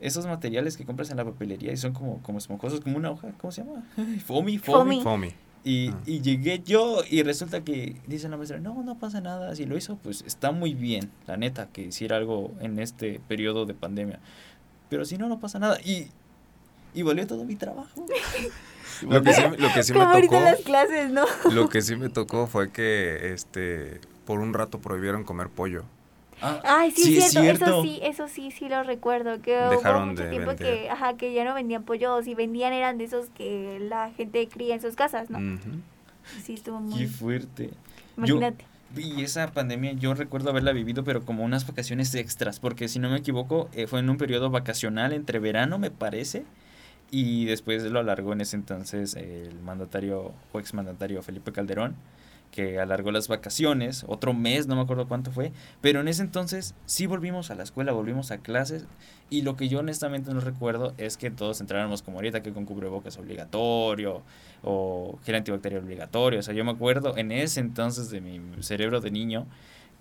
esos 0.00 0.26
materiales 0.26 0.76
que 0.76 0.84
compras 0.84 1.10
en 1.10 1.16
la 1.18 1.24
papelería 1.24 1.72
y 1.72 1.76
son 1.76 1.92
como, 1.92 2.20
como 2.22 2.38
esponjosos, 2.38 2.80
como 2.80 2.96
una 2.96 3.10
hoja, 3.12 3.28
¿cómo 3.38 3.52
se 3.52 3.62
llama? 3.64 3.84
Ay, 3.96 4.18
Foamy, 4.18 4.58
foamy. 4.58 5.00
Foamy. 5.02 5.32
Y, 5.64 5.88
Ah. 5.90 6.00
y 6.06 6.20
llegué 6.20 6.62
yo 6.64 7.02
y 7.08 7.22
resulta 7.22 7.62
que 7.64 7.96
dice 8.06 8.28
la 8.28 8.36
maestra, 8.36 8.58
no, 8.60 8.82
no 8.82 8.98
pasa 8.98 9.20
nada. 9.20 9.54
Si 9.54 9.66
lo 9.66 9.76
hizo, 9.76 9.96
pues 9.96 10.22
está 10.26 10.50
muy 10.52 10.74
bien, 10.74 11.10
la 11.26 11.36
neta, 11.36 11.68
que 11.68 11.82
hiciera 11.82 12.16
algo 12.16 12.52
en 12.60 12.78
este 12.78 13.20
periodo 13.28 13.66
de 13.66 13.74
pandemia. 13.74 14.20
Pero 14.88 15.04
si 15.04 15.18
no, 15.18 15.28
no 15.28 15.40
pasa 15.40 15.58
nada. 15.58 15.78
Y, 15.84 16.08
y 16.94 17.02
valió 17.02 17.26
todo 17.26 17.44
mi 17.44 17.56
trabajo. 17.56 18.06
Lo 19.02 19.22
que 19.22 19.32
sí, 19.32 19.42
lo 19.58 19.68
que 19.72 19.82
sí 19.84 19.92
me 19.92 19.98
Como 20.00 20.20
tocó, 20.20 20.40
las 20.40 20.60
clases, 20.62 21.10
¿no? 21.12 21.24
lo 21.52 21.68
que 21.68 21.82
sí 21.82 21.94
me 21.94 22.08
tocó 22.08 22.48
fue 22.48 22.72
que 22.72 23.32
este 23.32 24.00
por 24.24 24.40
un 24.40 24.52
rato 24.54 24.80
prohibieron 24.80 25.22
comer 25.22 25.48
pollo. 25.50 25.84
Ah, 26.42 26.60
Ay, 26.64 26.90
sí, 26.90 27.02
sí, 27.02 27.18
es 27.18 27.24
es 27.26 27.30
cierto, 27.32 27.42
cierto. 27.42 27.64
eso 27.66 27.82
sí, 27.82 28.00
eso 28.02 28.28
sí, 28.28 28.50
sí 28.50 28.68
lo 28.68 28.82
recuerdo, 28.84 29.40
que 29.42 29.52
Dejaron 29.56 30.02
hubo 30.02 30.06
mucho 30.10 30.22
de 30.22 30.28
tiempo 30.30 30.48
vender. 30.50 30.78
que, 30.80 30.90
ajá, 30.90 31.16
que 31.16 31.32
ya 31.32 31.44
no 31.44 31.54
vendían 31.54 31.82
pollos 31.84 32.26
y 32.26 32.34
vendían 32.34 32.72
eran 32.72 32.98
de 32.98 33.04
esos 33.04 33.28
que 33.30 33.78
la 33.80 34.10
gente 34.12 34.46
cría 34.48 34.74
en 34.74 34.80
sus 34.80 34.94
casas, 34.94 35.30
¿no? 35.30 35.38
Ujú. 35.38 35.80
Sí, 36.44 36.54
estuvo 36.54 36.78
qué 36.78 36.84
muy, 36.84 37.06
fuerte. 37.06 37.70
Yo- 38.16 38.24
imagínate. 38.36 38.64
Y 38.96 39.22
esa 39.22 39.52
pandemia 39.52 39.92
yo 39.92 40.14
recuerdo 40.14 40.48
haberla 40.48 40.72
vivido, 40.72 41.04
pero 41.04 41.22
como 41.22 41.44
unas 41.44 41.66
vacaciones 41.66 42.14
extras, 42.14 42.58
porque 42.58 42.88
si 42.88 42.98
no 42.98 43.10
me 43.10 43.18
equivoco, 43.18 43.68
eh, 43.74 43.86
fue 43.86 44.00
en 44.00 44.08
un 44.08 44.16
periodo 44.16 44.48
vacacional 44.48 45.12
entre 45.12 45.38
verano, 45.40 45.78
me 45.78 45.90
parece, 45.90 46.44
y 47.10 47.44
después 47.44 47.82
lo 47.84 47.98
alargó 48.00 48.32
en 48.32 48.40
ese 48.40 48.56
entonces 48.56 49.14
el 49.14 49.58
mandatario 49.60 50.32
o 50.52 50.58
exmandatario 50.58 51.22
Felipe 51.22 51.52
Calderón, 51.52 51.96
que 52.50 52.78
alargó 52.80 53.10
las 53.12 53.28
vacaciones, 53.28 54.04
otro 54.08 54.34
mes, 54.34 54.66
no 54.66 54.76
me 54.76 54.82
acuerdo 54.82 55.06
cuánto 55.06 55.30
fue, 55.30 55.52
pero 55.80 56.00
en 56.00 56.08
ese 56.08 56.22
entonces 56.22 56.74
sí 56.86 57.06
volvimos 57.06 57.50
a 57.50 57.54
la 57.54 57.62
escuela, 57.62 57.92
volvimos 57.92 58.30
a 58.30 58.38
clases, 58.38 58.84
y 59.30 59.42
lo 59.42 59.56
que 59.56 59.68
yo 59.68 59.80
honestamente 59.80 60.32
no 60.32 60.40
recuerdo 60.40 60.94
es 60.96 61.16
que 61.16 61.30
todos 61.30 61.60
entráramos 61.60 62.02
como 62.02 62.18
ahorita, 62.18 62.42
que 62.42 62.52
con 62.52 62.64
cubrebocas 62.64 63.18
obligatorio, 63.18 64.22
o 64.62 65.18
gel 65.24 65.34
antibacterial 65.36 65.82
obligatorio. 65.82 66.40
O 66.40 66.42
sea, 66.42 66.54
yo 66.54 66.64
me 66.64 66.70
acuerdo 66.70 67.16
en 67.16 67.32
ese 67.32 67.60
entonces 67.60 68.10
de 68.10 68.20
mi 68.20 68.40
cerebro 68.62 69.00
de 69.00 69.10
niño 69.10 69.46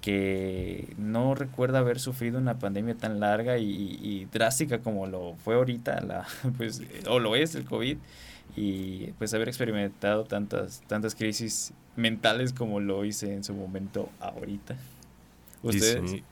que 0.01 0.93
no 0.97 1.35
recuerda 1.35 1.79
haber 1.79 1.99
sufrido 1.99 2.37
una 2.37 2.59
pandemia 2.59 2.95
tan 2.95 3.19
larga 3.19 3.57
y, 3.57 3.97
y 4.01 4.25
drástica 4.31 4.79
como 4.79 5.07
lo 5.07 5.35
fue 5.35 5.55
ahorita, 5.55 6.01
la, 6.01 6.27
pues, 6.57 6.81
o 7.09 7.19
lo 7.19 7.35
es 7.35 7.55
el 7.55 7.65
COVID, 7.65 7.97
y 8.57 9.13
pues 9.19 9.33
haber 9.33 9.47
experimentado 9.47 10.25
tantas, 10.25 10.81
tantas 10.87 11.15
crisis 11.15 11.73
mentales 11.95 12.51
como 12.51 12.79
lo 12.79 13.05
hice 13.05 13.33
en 13.33 13.43
su 13.43 13.53
momento 13.53 14.09
ahorita. 14.19 14.75
¿Ustedes? 15.63 16.11
Sí, 16.11 16.23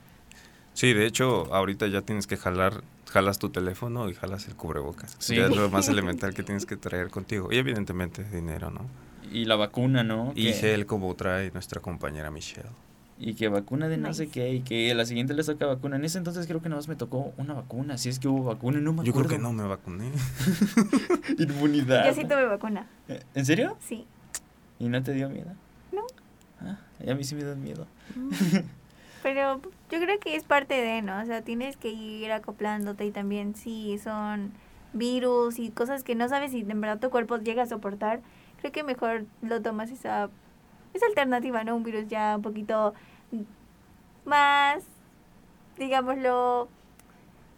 Sí, 0.76 0.92
de 0.92 1.06
hecho, 1.06 1.54
ahorita 1.54 1.86
ya 1.86 2.02
tienes 2.02 2.26
que 2.26 2.36
jalar, 2.36 2.84
jalas 3.10 3.38
tu 3.38 3.48
teléfono 3.48 4.10
y 4.10 4.14
jalas 4.14 4.46
el 4.46 4.56
cubrebocas. 4.56 5.16
Sí. 5.18 5.34
Ya 5.34 5.46
es 5.46 5.56
lo 5.56 5.70
más 5.70 5.88
elemental 5.88 6.34
que 6.34 6.42
tienes 6.42 6.66
que 6.66 6.76
traer 6.76 7.08
contigo. 7.08 7.48
Y 7.50 7.56
evidentemente 7.56 8.24
dinero, 8.24 8.70
¿no? 8.70 8.82
Y 9.32 9.46
la 9.46 9.56
vacuna, 9.56 10.04
¿no? 10.04 10.32
Y 10.34 10.52
gel 10.52 10.84
como 10.84 11.14
trae 11.14 11.50
nuestra 11.52 11.80
compañera 11.80 12.30
Michelle. 12.30 12.68
Y 13.18 13.34
que 13.34 13.48
vacuna 13.48 13.88
de 13.88 13.96
no 13.96 14.12
sé 14.12 14.24
Nice. 14.24 14.32
qué, 14.32 14.52
y 14.52 14.60
que 14.60 14.92
a 14.92 14.94
la 14.94 15.06
siguiente 15.06 15.32
les 15.32 15.46
toca 15.46 15.64
vacuna. 15.64 15.96
En 15.96 16.04
ese 16.04 16.18
entonces 16.18 16.46
creo 16.46 16.60
que 16.60 16.68
nada 16.68 16.78
más 16.80 16.88
me 16.88 16.96
tocó 16.96 17.32
una 17.38 17.54
vacuna, 17.54 17.96
si 17.96 18.10
es 18.10 18.18
que 18.18 18.28
hubo 18.28 18.44
vacuna, 18.44 18.78
no 18.80 18.92
me 18.92 19.04
Yo 19.04 19.10
acuerdo. 19.12 19.28
creo 19.28 19.38
que 19.38 19.42
no 19.42 19.52
me 19.54 19.64
vacuné. 19.66 20.10
Inmunidad. 21.38 22.06
Yo 22.06 22.14
sí 22.14 22.24
tuve 22.24 22.44
vacuna, 22.46 22.86
Eh, 23.08 23.22
¿En 23.34 23.46
serio? 23.46 23.76
sí. 23.80 24.06
¿Y 24.78 24.88
no 24.88 25.02
te 25.02 25.12
dio 25.14 25.30
miedo? 25.30 25.50
No. 25.92 26.02
Ah, 26.60 26.78
a 27.10 27.14
mí 27.14 27.24
sí 27.24 27.34
me 27.34 27.44
da 27.44 27.54
miedo. 27.54 27.86
Pero 29.22 29.60
yo 29.90 29.98
creo 29.98 30.20
que 30.20 30.36
es 30.36 30.44
parte 30.44 30.74
de, 30.74 31.00
¿no? 31.02 31.20
O 31.20 31.24
sea, 31.24 31.42
tienes 31.42 31.76
que 31.76 31.88
ir 31.90 32.30
acoplándote 32.32 33.06
y 33.06 33.10
también 33.10 33.54
si 33.54 33.98
son 33.98 34.52
virus 34.92 35.58
y 35.58 35.70
cosas 35.70 36.02
que 36.04 36.14
no 36.14 36.28
sabes 36.28 36.52
si 36.52 36.60
en 36.60 36.80
verdad 36.80 36.98
tu 37.00 37.10
cuerpo 37.10 37.38
llega 37.38 37.62
a 37.62 37.66
soportar, 37.66 38.20
creo 38.60 38.72
que 38.72 38.82
mejor 38.82 39.24
lo 39.42 39.60
tomas 39.62 39.90
esa, 39.90 40.28
esa 40.96 41.06
alternativa, 41.06 41.64
¿no? 41.64 41.76
Un 41.76 41.82
virus 41.82 42.08
ya 42.08 42.36
un 42.36 42.42
poquito 42.42 42.94
más, 44.24 44.84
digámoslo, 45.78 46.68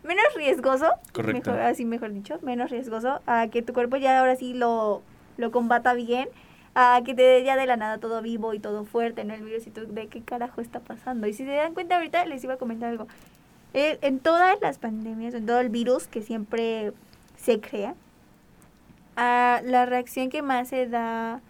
menos 0.04 0.34
riesgoso. 0.36 0.92
Correcto. 1.12 1.50
Mejor, 1.50 1.66
así 1.66 1.84
mejor 1.84 2.12
dicho, 2.12 2.38
menos 2.42 2.70
riesgoso. 2.70 3.20
A 3.26 3.48
que 3.48 3.62
tu 3.62 3.72
cuerpo 3.72 3.96
ya 3.96 4.18
ahora 4.18 4.36
sí 4.36 4.54
lo, 4.54 5.02
lo 5.36 5.50
combata 5.50 5.94
bien. 5.94 6.28
A 6.74 7.00
que 7.04 7.14
te 7.14 7.22
dé 7.22 7.42
ya 7.42 7.56
de 7.56 7.66
la 7.66 7.76
nada 7.76 7.98
todo 7.98 8.22
vivo 8.22 8.54
y 8.54 8.60
todo 8.60 8.84
fuerte 8.84 9.22
en 9.22 9.30
el 9.30 9.42
virus 9.42 9.66
y 9.66 9.70
tú 9.70 9.86
de 9.86 10.06
qué 10.06 10.22
carajo 10.22 10.60
está 10.60 10.80
pasando. 10.80 11.26
Y 11.26 11.32
si 11.32 11.44
se 11.44 11.52
dan 11.52 11.74
cuenta 11.74 11.96
ahorita 11.96 12.24
les 12.26 12.44
iba 12.44 12.54
a 12.54 12.58
comentar 12.58 12.90
algo. 12.90 13.08
Eh, 13.74 13.98
en 14.02 14.18
todas 14.20 14.60
las 14.60 14.78
pandemias, 14.78 15.34
en 15.34 15.46
todo 15.46 15.60
el 15.60 15.68
virus 15.68 16.06
que 16.06 16.22
siempre 16.22 16.92
se 17.36 17.60
crea, 17.60 17.94
ah, 19.16 19.60
la 19.64 19.86
reacción 19.86 20.30
que 20.30 20.42
más 20.42 20.68
se 20.68 20.86
da 20.86 21.40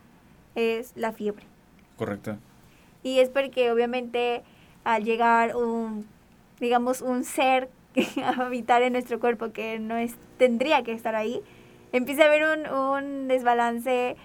es 0.55 0.92
la 0.96 1.12
fiebre. 1.12 1.44
Correcto. 1.98 2.38
Y 3.02 3.18
es 3.18 3.28
porque 3.28 3.70
obviamente 3.70 4.42
al 4.84 5.04
llegar 5.04 5.54
un, 5.56 6.06
digamos, 6.61 7.02
un 7.02 7.24
ser 7.24 7.68
a 8.24 8.28
habitar 8.46 8.82
en 8.82 8.94
nuestro 8.94 9.20
cuerpo 9.20 9.52
que 9.52 9.78
no 9.78 9.96
es, 9.96 10.14
tendría 10.38 10.82
que 10.84 10.92
estar 10.92 11.14
ahí, 11.14 11.40
empieza 11.92 12.22
a 12.22 12.26
haber 12.26 12.44
un, 12.44 12.66
un 12.72 13.28
desbalance 13.28 14.16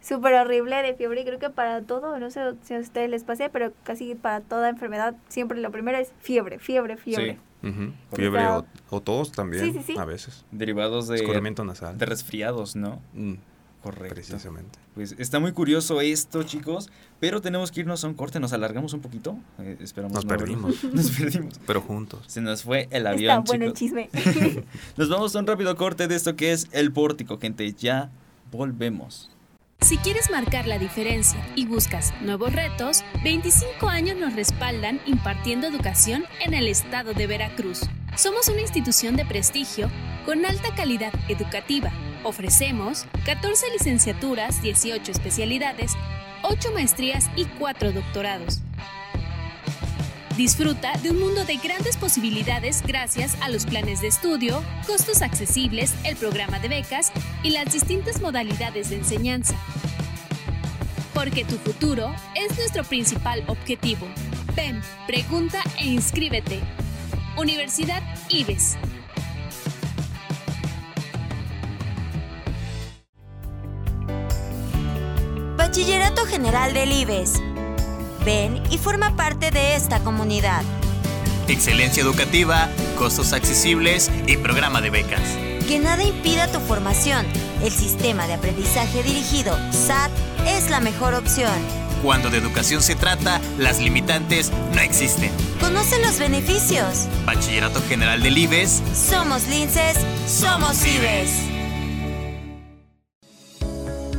súper 0.00 0.34
horrible 0.34 0.76
de 0.82 0.94
fiebre 0.94 1.22
y 1.22 1.24
creo 1.24 1.38
que 1.38 1.50
para 1.50 1.82
todo, 1.82 2.18
no 2.20 2.30
sé 2.30 2.54
si 2.62 2.74
a 2.74 2.78
ustedes 2.78 3.10
les 3.10 3.24
pase, 3.24 3.48
pero 3.50 3.72
casi 3.82 4.14
para 4.14 4.40
toda 4.40 4.68
enfermedad 4.68 5.16
siempre 5.28 5.58
lo 5.60 5.70
primero 5.72 5.98
es 5.98 6.12
fiebre, 6.20 6.58
fiebre, 6.58 6.96
fiebre. 6.96 7.38
Fiebre 8.14 8.46
o, 8.46 8.64
o 8.90 9.00
tos 9.00 9.32
también, 9.32 9.64
Sí, 9.64 9.72
sí, 9.72 9.82
sí. 9.82 9.98
a 9.98 10.04
veces. 10.04 10.44
Derivados 10.52 11.08
de, 11.08 11.16
Escurrimiento 11.16 11.64
nasal. 11.64 11.98
de 11.98 12.06
resfriados, 12.06 12.76
¿no? 12.76 13.00
Mm, 13.14 13.34
Correcto. 13.86 14.14
precisamente. 14.14 14.78
Pues 14.94 15.14
está 15.18 15.38
muy 15.38 15.52
curioso 15.52 16.00
esto, 16.00 16.42
chicos, 16.42 16.90
pero 17.20 17.40
tenemos 17.40 17.70
que 17.70 17.80
irnos 17.80 18.02
a 18.04 18.08
un 18.08 18.14
corte, 18.14 18.40
nos 18.40 18.52
alargamos 18.52 18.92
un 18.92 19.00
poquito. 19.00 19.38
Eh, 19.58 19.76
esperamos 19.80 20.14
Nos 20.14 20.24
no 20.24 20.28
perdimos. 20.28 20.84
nos 20.92 21.10
perdimos. 21.10 21.60
Pero 21.66 21.80
juntos. 21.80 22.24
Se 22.26 22.40
nos 22.40 22.62
fue 22.62 22.88
el 22.90 23.06
Está 23.06 23.10
avión, 23.10 23.44
bueno 23.44 23.64
el 23.66 23.72
chicos. 23.72 24.08
chisme. 24.12 24.64
Nos 24.96 25.08
vamos 25.08 25.34
a 25.36 25.38
un 25.38 25.46
rápido 25.46 25.76
corte 25.76 26.08
de 26.08 26.14
esto 26.16 26.34
que 26.36 26.52
es 26.52 26.68
el 26.72 26.92
pórtico, 26.92 27.38
gente. 27.38 27.72
Ya 27.72 28.10
volvemos. 28.50 29.30
Si 29.82 29.98
quieres 29.98 30.30
marcar 30.30 30.66
la 30.66 30.78
diferencia 30.78 31.38
y 31.54 31.66
buscas 31.66 32.12
nuevos 32.22 32.52
retos, 32.52 33.04
25 33.22 33.88
años 33.88 34.16
nos 34.16 34.34
respaldan 34.34 35.00
impartiendo 35.06 35.66
educación 35.66 36.24
en 36.44 36.54
el 36.54 36.66
estado 36.66 37.12
de 37.12 37.26
Veracruz. 37.26 37.82
Somos 38.16 38.48
una 38.48 38.62
institución 38.62 39.16
de 39.16 39.26
prestigio 39.26 39.90
con 40.24 40.44
alta 40.46 40.74
calidad 40.74 41.12
educativa. 41.28 41.92
Ofrecemos 42.24 43.06
14 43.24 43.66
licenciaturas, 43.72 44.62
18 44.62 45.10
especialidades, 45.10 45.92
8 46.42 46.72
maestrías 46.72 47.30
y 47.36 47.44
4 47.44 47.92
doctorados. 47.92 48.60
Disfruta 50.36 50.92
de 51.02 51.12
un 51.12 51.18
mundo 51.18 51.46
de 51.46 51.56
grandes 51.56 51.96
posibilidades 51.96 52.82
gracias 52.86 53.40
a 53.40 53.48
los 53.48 53.64
planes 53.64 54.02
de 54.02 54.08
estudio, 54.08 54.62
costos 54.86 55.22
accesibles, 55.22 55.94
el 56.04 56.14
programa 56.16 56.58
de 56.58 56.68
becas 56.68 57.10
y 57.42 57.50
las 57.50 57.72
distintas 57.72 58.20
modalidades 58.20 58.90
de 58.90 58.96
enseñanza. 58.96 59.54
Porque 61.14 61.46
tu 61.46 61.56
futuro 61.56 62.14
es 62.34 62.54
nuestro 62.58 62.84
principal 62.84 63.44
objetivo. 63.46 64.06
Ven, 64.54 64.82
pregunta 65.06 65.62
e 65.78 65.86
inscríbete. 65.86 66.60
Universidad 67.38 68.02
IBES. 68.28 68.76
Bachillerato 75.76 76.24
General 76.24 76.72
del 76.72 76.90
IBES. 76.90 77.34
Ven 78.24 78.62
y 78.70 78.78
forma 78.78 79.14
parte 79.14 79.50
de 79.50 79.76
esta 79.76 80.00
comunidad. 80.00 80.62
Excelencia 81.48 82.02
educativa, 82.02 82.70
costos 82.96 83.34
accesibles 83.34 84.10
y 84.26 84.38
programa 84.38 84.80
de 84.80 84.88
becas. 84.88 85.20
Que 85.68 85.78
nada 85.78 86.02
impida 86.02 86.50
tu 86.50 86.60
formación. 86.60 87.26
El 87.62 87.72
sistema 87.72 88.26
de 88.26 88.32
aprendizaje 88.32 89.02
dirigido, 89.02 89.54
SAT, 89.70 90.10
es 90.48 90.70
la 90.70 90.80
mejor 90.80 91.12
opción. 91.12 91.52
Cuando 92.02 92.30
de 92.30 92.38
educación 92.38 92.80
se 92.80 92.94
trata, 92.94 93.38
las 93.58 93.78
limitantes 93.78 94.52
no 94.74 94.80
existen. 94.80 95.30
Conoce 95.60 96.02
los 96.02 96.18
beneficios. 96.18 97.06
Bachillerato 97.26 97.82
General 97.86 98.22
del 98.22 98.38
IBES. 98.38 98.82
Somos 98.94 99.46
linces, 99.48 99.98
somos 100.26 100.86
IBES. 100.86 101.55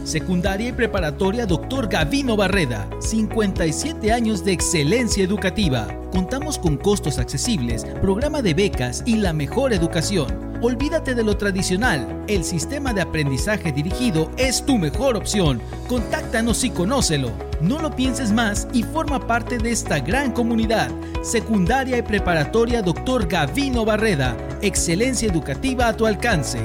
Secundaria 0.07 0.69
y 0.69 0.71
preparatoria 0.71 1.45
Dr. 1.45 1.89
Gavino 1.89 2.37
Barreda. 2.37 2.87
57 3.01 4.13
años 4.13 4.45
de 4.45 4.53
excelencia 4.53 5.21
educativa. 5.21 5.85
Contamos 6.13 6.57
con 6.57 6.77
costos 6.77 7.19
accesibles, 7.19 7.83
programa 8.01 8.41
de 8.41 8.53
becas 8.53 9.03
y 9.05 9.17
la 9.17 9.33
mejor 9.33 9.73
educación. 9.73 10.27
Olvídate 10.61 11.13
de 11.13 11.25
lo 11.25 11.35
tradicional. 11.35 12.23
El 12.29 12.45
sistema 12.45 12.93
de 12.93 13.01
aprendizaje 13.01 13.73
dirigido 13.73 14.31
es 14.37 14.65
tu 14.65 14.77
mejor 14.77 15.17
opción. 15.17 15.61
Contáctanos 15.89 16.63
y 16.63 16.69
conócelo. 16.69 17.29
No 17.59 17.79
lo 17.79 17.93
pienses 17.93 18.31
más 18.31 18.65
y 18.71 18.83
forma 18.83 19.27
parte 19.27 19.57
de 19.57 19.71
esta 19.71 19.99
gran 19.99 20.31
comunidad. 20.31 20.89
Secundaria 21.21 21.97
y 21.97 22.01
preparatoria 22.01 22.81
Dr. 22.81 23.27
Gavino 23.27 23.83
Barreda. 23.83 24.37
Excelencia 24.61 25.27
educativa 25.27 25.89
a 25.89 25.97
tu 25.97 26.05
alcance. 26.05 26.61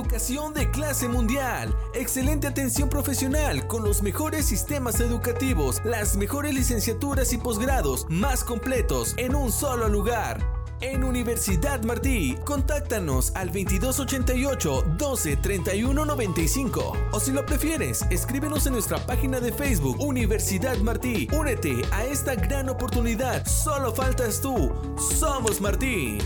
Educación 0.00 0.54
de 0.54 0.70
clase 0.70 1.08
mundial. 1.08 1.76
Excelente 1.92 2.46
atención 2.46 2.88
profesional 2.88 3.66
con 3.66 3.84
los 3.84 4.00
mejores 4.00 4.46
sistemas 4.46 4.98
educativos, 4.98 5.82
las 5.84 6.16
mejores 6.16 6.54
licenciaturas 6.54 7.34
y 7.34 7.36
posgrados 7.36 8.06
más 8.08 8.42
completos 8.42 9.12
en 9.18 9.34
un 9.34 9.52
solo 9.52 9.90
lugar. 9.90 10.40
En 10.80 11.04
Universidad 11.04 11.82
Martí, 11.82 12.34
contáctanos 12.46 13.30
al 13.34 13.48
2288 13.48 14.84
12 14.96 15.36
31 15.36 16.04
95 16.06 16.96
o 17.12 17.20
si 17.20 17.32
lo 17.32 17.44
prefieres, 17.44 18.06
escríbenos 18.08 18.66
en 18.66 18.72
nuestra 18.72 18.96
página 19.04 19.38
de 19.38 19.52
Facebook 19.52 20.00
Universidad 20.00 20.78
Martí. 20.78 21.28
Únete 21.38 21.82
a 21.92 22.06
esta 22.06 22.36
gran 22.36 22.70
oportunidad. 22.70 23.44
Solo 23.44 23.92
faltas 23.92 24.40
tú. 24.40 24.72
Somos 24.96 25.60
Martí. 25.60 26.16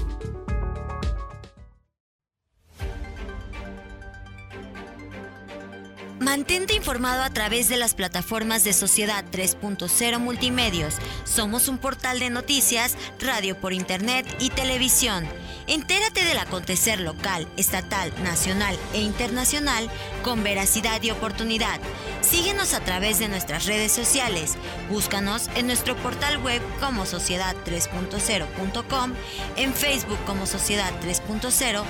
Mantente 6.25 6.75
informado 6.75 7.23
a 7.23 7.29
través 7.29 7.69
de 7.69 7.77
las 7.77 7.93
plataformas 7.93 8.65
de 8.65 8.73
Sociedad 8.73 9.27
3.0 9.31 10.19
Multimedios. 10.19 10.95
Somos 11.25 11.69
un 11.69 11.77
portal 11.77 12.19
de 12.19 12.31
noticias, 12.31 12.97
radio 13.21 13.61
por 13.61 13.75
internet 13.75 14.27
y 14.41 14.49
televisión. 14.49 15.27
Entérate 15.67 16.25
del 16.25 16.39
acontecer 16.39 17.01
local, 17.01 17.47
estatal, 17.59 18.11
nacional 18.23 18.75
e 18.95 19.03
internacional 19.03 19.91
con 20.23 20.43
veracidad 20.43 21.03
y 21.03 21.11
oportunidad. 21.11 21.79
Síguenos 22.23 22.73
a 22.73 22.81
través 22.81 23.19
de 23.19 23.29
nuestras 23.29 23.67
redes 23.67 23.93
sociales. 23.93 24.55
Búscanos 24.89 25.51
en 25.57 25.67
nuestro 25.67 25.95
portal 25.95 26.39
web 26.39 26.63
como 26.81 27.05
sociedad3.0.com, 27.05 29.13
en 29.57 29.75
Facebook 29.75 30.19
como 30.25 30.47
Sociedad 30.47 30.91
3.0, 31.03 31.85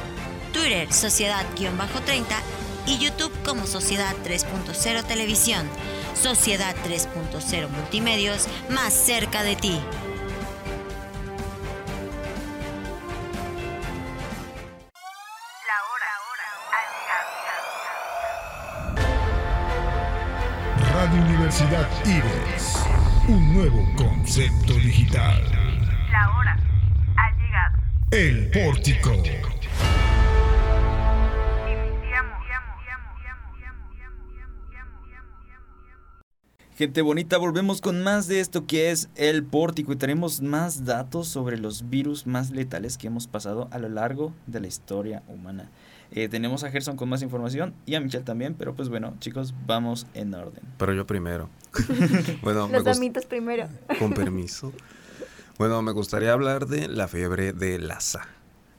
Twitter 0.53 0.93
Sociedad-30 0.93 2.64
y 2.87 2.99
YouTube 2.99 3.33
como 3.45 3.67
Sociedad 3.67 4.15
3.0 4.25 5.05
Televisión. 5.05 5.69
Sociedad 6.15 6.75
3.0 6.87 7.69
Multimedios, 7.69 8.47
más 8.71 8.93
cerca 8.93 9.43
de 9.43 9.57
ti. 9.57 9.81
La 15.67 15.79
hora 15.91 16.13
ha 16.73 16.83
llegado. 18.93 19.15
Radio 20.95 21.23
Universidad 21.23 21.89
Ives. 22.05 22.79
Un 23.29 23.55
nuevo 23.55 23.87
concepto 23.97 24.75
digital. 24.75 25.43
La 26.13 26.37
hora 26.37 26.59
ha 27.17 27.31
llegado. 27.39 27.79
El 28.11 28.51
pórtico. 28.51 29.54
Gente 36.77 37.03
bonita, 37.03 37.39
volvemos 37.39 37.81
con 37.81 38.03
más 38.03 38.27
de 38.27 38.41
esto 38.41 38.67
que 38.67 38.91
es 38.91 39.09
el 39.15 39.45
pórtico 39.45 39.93
y 39.93 39.97
tenemos 39.97 40.41
más 40.41 40.85
datos 40.85 41.29
sobre 41.29 41.57
los 41.57 41.89
virus 41.89 42.27
más 42.27 42.51
letales 42.51 42.99
que 42.99 43.07
hemos 43.07 43.29
pasado 43.29 43.69
a 43.71 43.79
lo 43.79 43.89
largo 43.89 44.33
de 44.49 44.59
la 44.59 44.67
historia 44.67 45.23
humana. 45.29 45.71
Eh, 46.11 46.29
tenemos 46.29 46.65
a 46.65 46.73
Gerson 46.73 46.97
con 46.97 47.09
más 47.09 47.23
información 47.23 47.75
y 47.87 47.95
a 47.95 48.01
Michelle 48.01 48.25
también, 48.25 48.55
pero 48.55 48.75
pues 48.75 48.89
bueno, 48.89 49.15
chicos, 49.21 49.55
vamos 49.69 50.09
en 50.15 50.35
orden. 50.35 50.65
Pero 50.77 50.93
yo 50.93 51.07
primero. 51.07 51.49
bueno, 52.43 52.67
Los 52.67 52.83
damitos 52.83 53.25
primero. 53.25 53.69
con 54.01 54.13
permiso. 54.13 54.73
Bueno, 55.59 55.81
me 55.81 55.93
gustaría 55.93 56.33
hablar 56.33 56.67
de 56.67 56.89
la 56.89 57.07
fiebre 57.07 57.53
de 57.53 57.79
Lassa. 57.79 58.27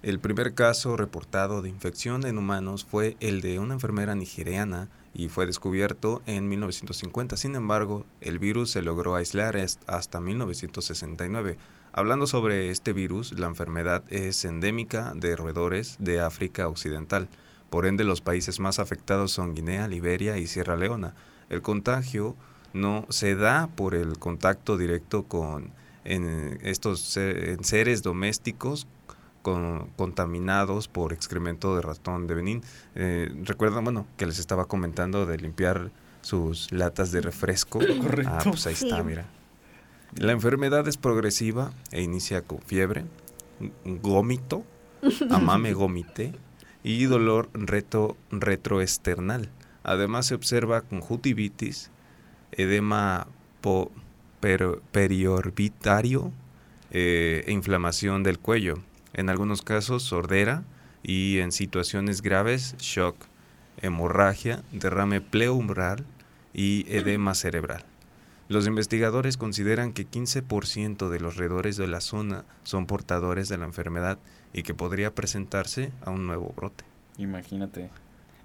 El 0.04 0.20
primer 0.20 0.54
caso 0.54 0.98
reportado 0.98 1.62
de 1.62 1.70
infección 1.70 2.26
en 2.26 2.38
humanos 2.38 2.84
fue 2.84 3.16
el 3.22 3.40
de 3.40 3.58
una 3.58 3.76
enfermera 3.76 4.16
nigeriana 4.16 4.90
y 5.16 5.30
fue 5.30 5.46
descubierto 5.46 6.22
en 6.26 6.50
1950. 6.50 7.38
Sin 7.38 7.56
embargo, 7.56 8.06
el 8.20 8.38
virus 8.38 8.72
se 8.72 8.82
logró 8.82 9.16
aislar 9.16 9.58
hasta 9.88 10.20
1969. 10.20 11.58
Hablando 11.94 12.28
sobre 12.28 12.70
este 12.70 12.92
virus, 12.92 13.32
la 13.40 13.48
enfermedad 13.48 14.04
es 14.10 14.44
endémica 14.44 15.14
de 15.16 15.38
roedores 15.38 15.96
de 16.00 16.20
África 16.20 16.68
Occidental. 16.68 17.30
Por 17.70 17.86
ende, 17.86 18.04
los 18.04 18.20
países 18.20 18.60
más 18.60 18.78
afectados 18.78 19.32
son 19.32 19.56
Guinea, 19.56 19.88
Liberia 19.88 20.38
y 20.38 20.48
Sierra 20.48 20.76
Leona. 20.76 21.16
El 21.50 21.62
contagio 21.62 22.36
no 22.74 23.06
se 23.10 23.36
da 23.36 23.68
por 23.68 23.96
el 23.96 24.20
contacto 24.20 24.78
directo 24.78 25.24
con 25.24 25.72
estos 26.04 27.00
seres 27.62 28.04
domésticos 28.04 28.86
contaminados 29.96 30.88
por 30.88 31.14
excremento 31.14 31.76
de 31.76 31.84
ratón 31.84 32.26
de 32.26 32.34
Benín. 32.34 32.64
Eh, 32.96 33.32
recuerdan, 33.44 33.84
bueno, 33.84 34.08
que 34.18 34.26
les 34.26 34.40
estaba 34.40 34.66
comentando 34.66 35.28
de 35.28 35.38
limpiar 35.38 35.92
sus 36.22 36.72
latas 36.72 37.12
de 37.12 37.22
refresco. 37.22 37.80
Correcto. 37.80 38.32
Ah, 38.34 38.42
pues 38.44 38.66
ahí 38.66 38.74
está, 38.74 39.04
mira. 39.04 39.26
La 40.16 40.32
enfermedad 40.32 40.88
es 40.88 40.98
progresiva 40.98 41.72
e 41.92 42.02
inicia 42.02 42.42
con 42.42 42.60
fiebre, 42.60 43.06
gómito, 43.86 44.64
amame 45.30 45.74
gómite 45.74 46.34
y 46.84 47.06
dolor 47.06 47.50
reto, 47.54 48.18
retroesternal. 48.32 49.50
Además 49.84 50.26
se 50.26 50.36
observa 50.36 50.82
conjuntivitis, 50.82 51.92
edema 52.52 53.28
periorbitario 54.92 56.32
eh, 56.92 57.44
e 57.46 57.52
inflamación 57.52 58.24
del 58.24 58.40
cuello 58.40 58.80
en 59.16 59.30
algunos 59.30 59.62
casos 59.62 60.04
sordera 60.04 60.64
y 61.02 61.40
en 61.40 61.52
situaciones 61.52 62.22
graves 62.22 62.76
shock, 62.78 63.16
hemorragia, 63.82 64.62
derrame 64.72 65.22
pleural 65.22 66.06
y 66.54 66.86
edema 66.88 67.34
cerebral. 67.34 67.84
Los 68.48 68.68
investigadores 68.68 69.38
consideran 69.38 69.92
que 69.92 70.08
15% 70.08 71.10
de 71.10 71.20
los 71.20 71.36
roedores 71.36 71.78
de 71.78 71.88
la 71.88 72.00
zona 72.00 72.46
son 72.64 72.86
portadores 72.86 73.50
de 73.50 73.58
la 73.58 73.66
enfermedad 73.66 74.20
y 74.54 74.62
que 74.62 74.76
podría 74.76 75.16
presentarse 75.16 75.92
a 76.04 76.12
un 76.12 76.28
nuevo 76.28 76.54
brote. 76.56 76.84
Imagínate 77.18 77.90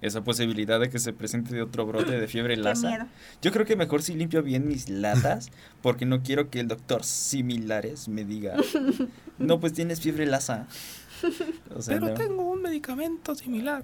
esa 0.01 0.23
posibilidad 0.23 0.79
de 0.79 0.89
que 0.89 0.99
se 0.99 1.13
presente 1.13 1.53
de 1.53 1.61
otro 1.61 1.85
brote 1.85 2.19
de 2.19 2.27
fiebre 2.27 2.57
lasa. 2.57 3.07
Yo 3.41 3.51
creo 3.51 3.65
que 3.65 3.75
mejor 3.75 4.01
si 4.01 4.15
limpio 4.15 4.43
bien 4.43 4.67
mis 4.67 4.89
latas, 4.89 5.51
porque 5.81 6.05
no 6.05 6.23
quiero 6.23 6.49
que 6.49 6.59
el 6.59 6.67
doctor 6.67 7.03
similares 7.03 8.07
me 8.07 8.25
diga, 8.25 8.55
no, 9.37 9.59
pues 9.59 9.73
tienes 9.73 10.01
fiebre 10.01 10.25
lasa. 10.25 10.67
pero 11.87 12.13
tengo 12.13 12.49
un 12.49 12.61
medicamento 12.61 13.35
similar. 13.35 13.83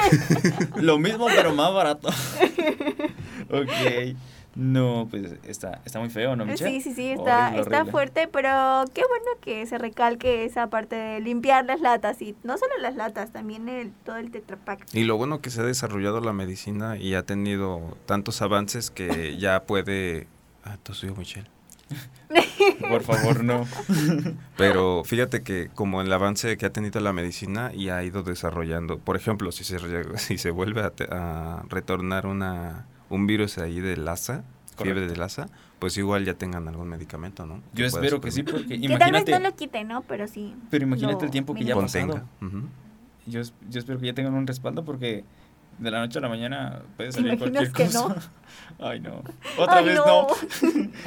Lo 0.76 0.98
mismo, 0.98 1.26
pero 1.26 1.54
más 1.54 1.72
barato. 1.72 2.08
ok. 3.50 4.16
No, 4.58 5.06
pues 5.08 5.36
está, 5.44 5.80
está 5.84 6.00
muy 6.00 6.10
feo, 6.10 6.34
¿no, 6.34 6.44
Michelle? 6.44 6.80
Sí, 6.80 6.80
sí, 6.80 6.92
sí, 6.92 7.10
está, 7.12 7.56
está 7.56 7.84
fuerte, 7.84 8.26
pero 8.26 8.84
qué 8.92 9.02
bueno 9.08 9.30
que 9.40 9.64
se 9.66 9.78
recalque 9.78 10.44
esa 10.44 10.68
parte 10.68 10.96
de 10.96 11.20
limpiar 11.20 11.64
las 11.64 11.80
latas, 11.80 12.20
y 12.20 12.34
no 12.42 12.58
solo 12.58 12.72
las 12.80 12.96
latas, 12.96 13.30
también 13.30 13.68
el, 13.68 13.92
todo 14.04 14.16
el 14.16 14.32
tetrapack. 14.32 14.92
Y 14.92 15.04
lo 15.04 15.16
bueno 15.16 15.40
que 15.40 15.50
se 15.50 15.60
ha 15.60 15.64
desarrollado 15.64 16.20
la 16.20 16.32
medicina 16.32 16.96
y 16.96 17.14
ha 17.14 17.22
tenido 17.22 17.96
tantos 18.06 18.42
avances 18.42 18.90
que 18.90 19.36
ya 19.38 19.62
puede... 19.62 20.26
Ah, 20.64 20.76
soy 20.90 21.12
Michelle. 21.12 21.46
Por 22.88 23.04
favor, 23.04 23.44
no. 23.44 23.64
Pero 24.56 25.04
fíjate 25.04 25.44
que 25.44 25.70
como 25.72 26.02
el 26.02 26.12
avance 26.12 26.56
que 26.56 26.66
ha 26.66 26.72
tenido 26.72 26.98
la 26.98 27.12
medicina 27.12 27.70
y 27.72 27.90
ha 27.90 28.02
ido 28.02 28.24
desarrollando, 28.24 28.98
por 28.98 29.14
ejemplo, 29.14 29.52
si 29.52 29.62
se, 29.62 29.78
si 30.16 30.36
se 30.36 30.50
vuelve 30.50 30.82
a, 30.82 30.92
a 31.10 31.62
retornar 31.68 32.26
una 32.26 32.86
un 33.10 33.26
virus 33.26 33.58
ahí 33.58 33.80
de 33.80 33.96
Lassa, 33.96 34.44
fiebre 34.76 35.06
de 35.06 35.16
Lassa, 35.16 35.48
pues 35.78 35.96
igual 35.96 36.24
ya 36.24 36.34
tengan 36.34 36.68
algún 36.68 36.88
medicamento, 36.88 37.46
¿no? 37.46 37.62
Yo 37.74 37.86
espero 37.86 38.20
que 38.20 38.30
sí, 38.30 38.42
porque 38.42 38.74
imagínate... 38.74 38.98
Que 38.98 38.98
tal 38.98 39.24
vez 39.24 39.40
no 39.40 39.48
lo 39.50 39.56
quite, 39.56 39.84
¿no? 39.84 40.02
Pero 40.02 40.26
sí. 40.26 40.54
Pero 40.70 40.84
imagínate 40.84 41.24
el 41.24 41.30
tiempo 41.30 41.54
que 41.54 41.64
ya 41.64 41.74
ha 41.74 41.80
pasado. 41.80 42.22
yo, 43.26 43.42
yo 43.42 43.78
espero 43.78 43.98
que 43.98 44.06
ya 44.06 44.14
tengan 44.14 44.34
un 44.34 44.46
respaldo 44.46 44.84
porque 44.84 45.24
de 45.78 45.90
la 45.90 46.00
noche 46.00 46.18
a 46.18 46.22
la 46.22 46.28
mañana 46.28 46.82
puede 46.96 47.12
salir 47.12 47.38
cualquier 47.38 47.72
cosa. 47.72 48.08
No? 48.08 48.16
Ay, 48.86 49.00
no. 49.00 49.22
Otra 49.56 49.80
vez 49.82 49.96
no. 49.96 50.26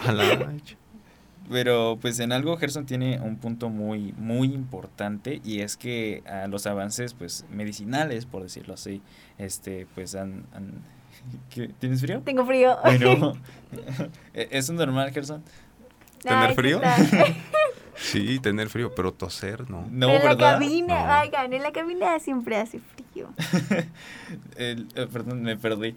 no. 0.08 0.58
Pero 1.50 1.98
pues 2.00 2.20
en 2.20 2.32
algo 2.32 2.56
Gerson 2.56 2.86
tiene 2.86 3.20
un 3.20 3.36
punto 3.36 3.70
muy 3.70 4.14
muy 4.14 4.54
importante 4.54 5.42
y 5.44 5.60
es 5.60 5.76
que 5.76 6.24
a 6.26 6.48
los 6.48 6.66
avances 6.66 7.14
pues 7.14 7.46
medicinales, 7.50 8.26
por 8.26 8.42
decirlo 8.42 8.76
así, 8.76 9.02
este 9.38 9.86
pues 9.94 10.16
han 10.16 10.46
¿Tienes 11.80 12.02
frío? 12.02 12.22
Tengo 12.22 12.46
frío. 12.46 12.78
Bueno, 12.84 13.34
¿es 14.34 14.70
un 14.70 14.76
normal, 14.78 15.12
Gerson? 15.12 15.44
¿Tener 16.22 16.54
frío? 16.54 16.82
sí, 17.96 18.40
tener 18.40 18.70
frío, 18.70 18.94
pero 18.96 19.14
toser, 19.14 19.70
¿no? 19.70 19.88
No, 19.90 20.10
en 20.10 20.24
la 20.24 20.38
cabina, 20.38 21.24
en 21.24 21.64
la 21.64 21.72
cabina 21.72 22.20
siempre 22.20 22.58
hace 22.58 22.80
frío. 22.80 23.30
Eh, 24.56 24.86
perdón, 25.12 25.44
me 25.44 25.58
perdí. 25.58 25.96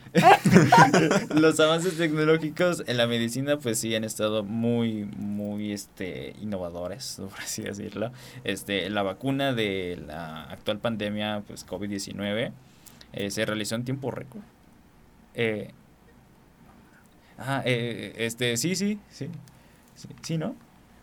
Los 1.34 1.60
avances 1.60 1.96
tecnológicos 1.96 2.82
en 2.86 2.96
la 2.96 3.06
medicina, 3.06 3.56
pues 3.58 3.78
sí, 3.78 3.94
han 3.94 4.02
estado 4.02 4.42
muy, 4.42 5.04
muy 5.16 5.72
este, 5.72 6.34
innovadores, 6.40 7.20
por 7.30 7.40
así 7.40 7.62
decirlo. 7.62 8.10
Este, 8.42 8.90
la 8.90 9.02
vacuna 9.02 9.52
de 9.52 10.02
la 10.04 10.44
actual 10.44 10.78
pandemia, 10.78 11.44
pues 11.46 11.64
COVID-19, 11.64 12.52
eh, 13.12 13.30
se 13.30 13.46
realizó 13.46 13.76
en 13.76 13.84
tiempo 13.84 14.10
récord. 14.10 14.42
Eh, 15.34 15.70
ah, 17.38 17.62
eh, 17.64 18.14
este, 18.16 18.56
sí, 18.56 18.74
sí, 18.74 18.98
sí. 19.10 19.28
Sí, 20.22 20.38
¿no? 20.38 20.56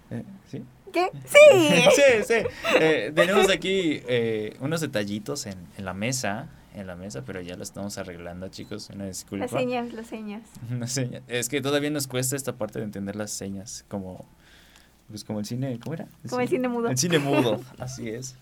Eh, 0.10 0.24
¿Sí? 0.50 0.64
¿Qué? 0.92 1.10
Sí. 1.26 1.40
sí, 1.96 2.24
sí. 2.26 2.34
Eh, 2.80 3.12
tenemos 3.16 3.50
aquí 3.50 4.02
eh, 4.08 4.56
unos 4.60 4.82
detallitos 4.82 5.46
en, 5.46 5.56
en, 5.78 5.86
la 5.86 5.94
mesa, 5.94 6.50
en 6.76 6.88
la 6.88 6.96
mesa, 6.96 7.24
pero 7.26 7.42
ya 7.42 7.56
lo 7.56 7.64
estamos 7.64 7.98
arreglando, 7.98 8.48
chicos. 8.50 8.90
Una 8.94 9.06
disculpa. 9.06 9.46
Las 9.46 9.52
señas, 9.52 9.94
las 9.94 10.92
señas. 10.92 11.24
Es 11.28 11.50
que 11.50 11.62
todavía 11.62 11.90
nos 11.90 12.08
cuesta 12.08 12.36
esta 12.36 12.58
parte 12.58 12.80
de 12.80 12.86
entender 12.86 13.16
las 13.16 13.32
señas, 13.32 13.86
como, 13.88 14.26
pues 15.10 15.24
como 15.24 15.40
el 15.40 15.46
cine, 15.46 15.80
¿cómo 15.82 15.94
era? 15.94 16.08
como 16.30 16.42
el 16.42 16.50
cine 16.50 16.68
mudo. 16.68 16.90
El 16.90 16.98
cine 16.98 17.20
mudo, 17.20 17.62
así 17.80 18.10
es. 18.10 18.36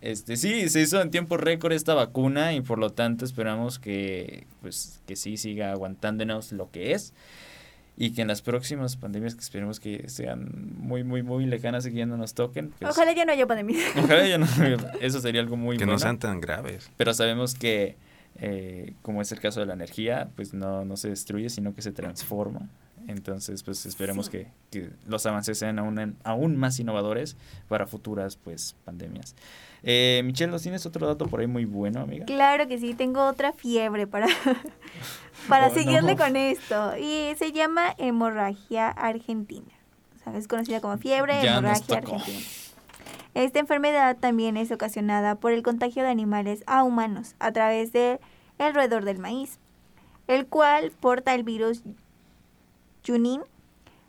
Este, 0.00 0.36
sí, 0.36 0.68
se 0.68 0.80
hizo 0.80 1.00
en 1.00 1.10
tiempo 1.10 1.36
récord 1.36 1.72
esta 1.72 1.94
vacuna 1.94 2.52
y 2.52 2.60
por 2.60 2.78
lo 2.78 2.90
tanto 2.90 3.24
esperamos 3.24 3.78
que, 3.78 4.46
pues, 4.60 5.00
que 5.06 5.16
sí 5.16 5.36
siga 5.36 5.72
aguantándonos 5.72 6.52
lo 6.52 6.70
que 6.70 6.92
es 6.92 7.12
y 7.96 8.10
que 8.10 8.22
en 8.22 8.28
las 8.28 8.42
próximas 8.42 8.96
pandemias 8.96 9.34
que 9.34 9.40
esperemos 9.40 9.80
que 9.80 10.08
sean 10.08 10.74
muy, 10.76 11.02
muy, 11.02 11.22
muy 11.22 11.46
lejanas 11.46 11.86
y 11.86 11.90
que 11.90 11.96
ya 11.96 12.06
no 12.06 12.18
nos 12.18 12.34
toquen. 12.34 12.72
Pues 12.78 12.90
ojalá 12.90 13.12
ya 13.12 13.24
no 13.24 13.32
haya 13.32 13.46
pandemias. 13.46 13.82
Ojalá 13.96 14.26
ya 14.26 14.36
no, 14.36 14.46
eso 15.00 15.20
sería 15.20 15.40
algo 15.40 15.56
muy 15.56 15.78
Que 15.78 15.86
no 15.86 15.98
sean 15.98 16.18
tan 16.18 16.40
graves. 16.40 16.90
Pero 16.98 17.14
sabemos 17.14 17.54
que, 17.54 17.96
eh, 18.36 18.92
como 19.00 19.22
es 19.22 19.32
el 19.32 19.40
caso 19.40 19.60
de 19.60 19.66
la 19.66 19.72
energía, 19.72 20.28
pues 20.36 20.52
no, 20.52 20.84
no 20.84 20.98
se 20.98 21.08
destruye, 21.08 21.48
sino 21.48 21.74
que 21.74 21.80
se 21.80 21.92
transforma. 21.92 22.68
Entonces, 23.08 23.62
pues 23.62 23.86
esperemos 23.86 24.28
que, 24.28 24.48
que, 24.70 24.90
los 25.06 25.24
avances 25.26 25.58
sean 25.58 25.78
aún, 25.78 26.16
aún 26.24 26.56
más 26.56 26.78
innovadores 26.80 27.36
para 27.68 27.86
futuras 27.86 28.36
pues 28.36 28.76
pandemias. 28.84 29.34
Eh, 29.82 30.22
Michelle, 30.24 30.50
¿nos 30.50 30.62
tienes 30.62 30.84
otro 30.86 31.06
dato 31.06 31.26
por 31.26 31.40
ahí 31.40 31.46
muy 31.46 31.64
bueno, 31.64 32.00
amiga? 32.00 32.26
Claro 32.26 32.66
que 32.66 32.78
sí, 32.78 32.94
tengo 32.94 33.24
otra 33.26 33.52
fiebre 33.52 34.06
para, 34.06 34.26
para 35.48 35.70
seguirle 35.74 36.16
con 36.16 36.36
esto. 36.36 36.96
Y 36.96 37.34
se 37.36 37.52
llama 37.52 37.94
hemorragia 37.98 38.88
argentina. 38.88 39.72
O 40.16 40.24
sea, 40.24 40.36
es 40.36 40.48
conocida 40.48 40.80
como 40.80 40.98
fiebre 40.98 41.40
hemorragia 41.40 41.98
argentina. 41.98 42.40
Esta 43.34 43.58
enfermedad 43.58 44.16
también 44.18 44.56
es 44.56 44.72
ocasionada 44.72 45.34
por 45.34 45.52
el 45.52 45.62
contagio 45.62 46.02
de 46.02 46.08
animales 46.08 46.64
a 46.66 46.82
humanos 46.82 47.34
a 47.38 47.52
través 47.52 47.92
del 47.92 48.18
el 48.58 48.74
roedor 48.74 49.04
del 49.04 49.18
maíz, 49.18 49.58
el 50.26 50.46
cual 50.46 50.90
porta 51.00 51.34
el 51.34 51.42
virus 51.42 51.82
Junín 53.06 53.42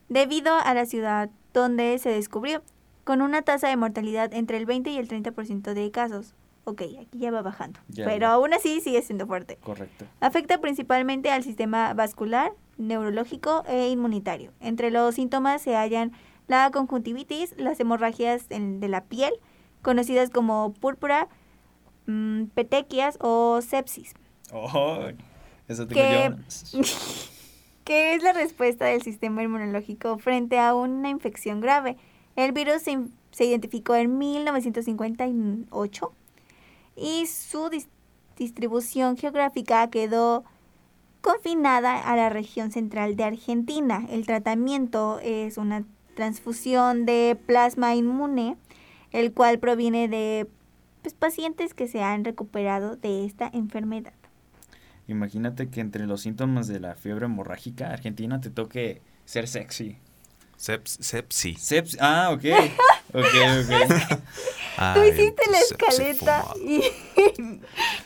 debido 0.09 0.53
a 0.55 0.73
la 0.73 0.85
ciudad 0.85 1.29
donde 1.53 1.97
se 1.99 2.09
descubrió 2.09 2.63
con 3.03 3.21
una 3.21 3.41
tasa 3.41 3.69
de 3.69 3.77
mortalidad 3.77 4.33
entre 4.33 4.57
el 4.57 4.65
20 4.65 4.89
y 4.89 4.97
el 4.97 5.07
30% 5.07 5.73
de 5.73 5.91
casos. 5.91 6.35
Ok, 6.65 6.81
aquí 6.99 7.19
ya 7.19 7.31
va 7.31 7.41
bajando, 7.41 7.79
pero 7.95 8.27
aún 8.27 8.53
así 8.53 8.81
sigue 8.81 9.01
siendo 9.01 9.25
fuerte. 9.25 9.57
Correcto. 9.63 10.05
Afecta 10.19 10.59
principalmente 10.59 11.31
al 11.31 11.41
sistema 11.43 11.93
vascular, 11.93 12.51
neurológico 12.77 13.63
e 13.69 13.87
inmunitario. 13.87 14.51
Entre 14.59 14.91
los 14.91 15.15
síntomas 15.15 15.61
se 15.61 15.77
hallan 15.77 16.11
la 16.47 16.69
conjuntivitis, 16.71 17.53
las 17.57 17.79
hemorragias 17.79 18.49
de 18.49 18.87
la 18.89 19.05
piel, 19.05 19.31
conocidas 19.81 20.29
como 20.29 20.73
púrpura, 20.73 21.29
mm, 22.05 22.47
petequias 22.47 23.17
o 23.21 23.61
sepsis. 23.61 24.13
Oh, 24.51 24.99
eso 25.69 25.87
tengo 25.87 26.01
que, 26.01 26.35
que 27.87 28.13
es 28.15 28.21
la 28.21 28.33
respuesta 28.33 28.83
del 28.83 29.01
sistema 29.01 29.41
inmunológico 29.43 30.17
frente 30.17 30.59
a 30.59 30.75
una 30.75 31.09
infección 31.09 31.61
grave 31.61 31.95
El 32.35 32.51
virus 32.51 32.81
se, 32.81 33.45
identificó 33.45 33.95
en 33.95 34.17
1958 34.17 36.13
y 36.97 37.25
su 37.27 37.69
dis- 37.69 37.87
distribución 38.35 39.15
geográfica 39.15 39.89
quedó 39.89 40.43
confinada 41.21 41.97
a 41.97 42.17
la 42.17 42.27
región 42.27 42.73
central 42.73 43.15
de 43.15 43.23
Argentina. 43.23 44.05
El 44.09 44.25
tratamiento 44.25 45.21
es 45.23 45.57
una 45.57 45.85
transfusión 46.13 47.05
de 47.05 47.37
plasma 47.45 47.95
inmune, 47.95 48.57
el 49.13 49.31
cual 49.31 49.59
proviene 49.59 50.09
de 50.09 50.45
pues, 51.03 51.13
pacientes 51.13 51.73
que 51.73 51.87
se 51.87 52.01
han 52.01 52.25
recuperado 52.25 52.97
de 52.97 53.23
esta 53.23 53.49
enfermedad. 53.53 54.16
Imagínate 55.07 55.69
que 55.69 55.79
entre 55.79 56.05
los 56.05 56.21
síntomas 56.21 56.67
de 56.67 56.79
la 56.79 56.95
fiebre 56.95 57.25
hemorrágica 57.25 57.91
argentina 57.91 58.41
te 58.41 58.49
toque 58.49 59.01
ser 59.25 59.47
sexy. 59.47 59.97
Seps, 60.57 60.97
sepsi. 61.01 61.55
Seps 61.55 61.97
ah, 61.99 62.31
ok. 62.31 62.43
Ok, 63.13 63.23
ok. 63.23 63.71
Tú 64.93 65.03
hiciste 65.05 65.41
la 65.49 65.59
sepsi 65.59 66.03
escaleta 66.03 66.43
y 66.57 66.81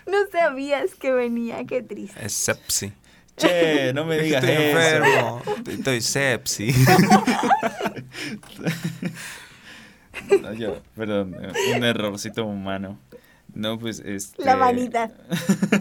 no 0.06 0.18
sabías 0.32 0.94
que 0.94 1.12
venía, 1.12 1.66
qué 1.66 1.82
triste. 1.82 2.24
Es 2.24 2.34
sepsi. 2.34 2.94
Che, 3.36 3.92
no 3.94 4.06
me 4.06 4.20
digas 4.20 4.44
Estoy 4.44 4.64
eso. 4.64 4.78
enfermo. 4.78 5.42
Estoy 5.68 6.02
sepsi. 6.02 6.72
No, 10.42 10.54
yo, 10.54 10.82
perdón, 10.96 11.36
un 11.76 11.84
errorcito 11.84 12.46
humano. 12.46 13.00
No, 13.54 13.78
pues 13.78 14.00
este. 14.06 14.46
La 14.46 14.56
vanidad. 14.56 15.12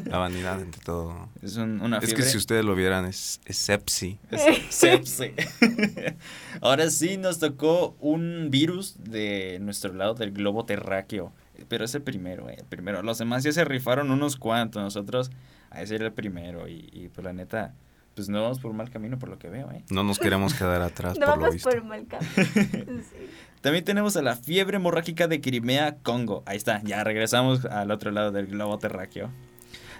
La 0.06 0.18
vanidad 0.18 0.60
entre 0.60 0.82
todo. 0.82 1.28
Es 1.42 1.56
un- 1.56 1.80
una 1.80 1.98
Es 1.98 2.14
que 2.14 2.22
si 2.22 2.36
ustedes 2.36 2.64
lo 2.64 2.74
vieran, 2.74 3.04
es, 3.04 3.40
es 3.44 3.56
sepsi. 3.58 4.18
Es 4.30 4.42
sepsi. 4.74 5.32
Ahora 6.60 6.90
sí 6.90 7.16
nos 7.16 7.38
tocó 7.38 7.96
un 8.00 8.48
virus 8.50 8.96
de 8.98 9.58
nuestro 9.60 9.92
lado 9.92 10.14
del 10.14 10.32
globo 10.32 10.64
terráqueo. 10.64 11.32
Pero 11.68 11.84
es 11.84 11.94
el 11.94 12.02
primero, 12.02 12.48
eh, 12.48 12.56
el 12.58 12.64
primero. 12.64 13.02
Los 13.02 13.18
demás 13.18 13.44
ya 13.44 13.52
se 13.52 13.64
rifaron 13.64 14.10
unos 14.10 14.36
cuantos. 14.36 14.82
Nosotros, 14.82 15.30
a 15.70 15.82
ese 15.82 15.94
era 15.96 16.06
el 16.06 16.12
primero. 16.12 16.66
Y, 16.68 16.88
y 16.92 17.08
pues 17.08 17.22
la 17.24 17.32
neta, 17.34 17.74
pues 18.14 18.28
no 18.28 18.42
vamos 18.42 18.58
por 18.60 18.72
mal 18.72 18.90
camino 18.90 19.18
por 19.18 19.28
lo 19.28 19.38
que 19.38 19.48
veo, 19.50 19.70
eh. 19.70 19.84
No 19.90 20.02
nos 20.02 20.18
queremos 20.18 20.54
quedar 20.54 20.80
atrás, 20.82 21.18
No 21.18 21.26
por 21.26 21.34
lo 21.36 21.40
vamos 21.42 21.54
visto. 21.54 21.70
por 21.70 21.84
mal 21.84 22.06
camino. 22.08 23.02
Sí. 23.02 23.26
También 23.60 23.84
tenemos 23.84 24.16
a 24.16 24.22
la 24.22 24.36
fiebre 24.36 24.76
hemorrágica 24.76 25.28
de 25.28 25.40
Crimea, 25.40 25.96
Congo. 26.02 26.42
Ahí 26.46 26.56
está, 26.56 26.80
ya 26.82 27.04
regresamos 27.04 27.66
al 27.66 27.90
otro 27.90 28.10
lado 28.10 28.32
del 28.32 28.46
globo 28.46 28.78
terráqueo. 28.78 29.30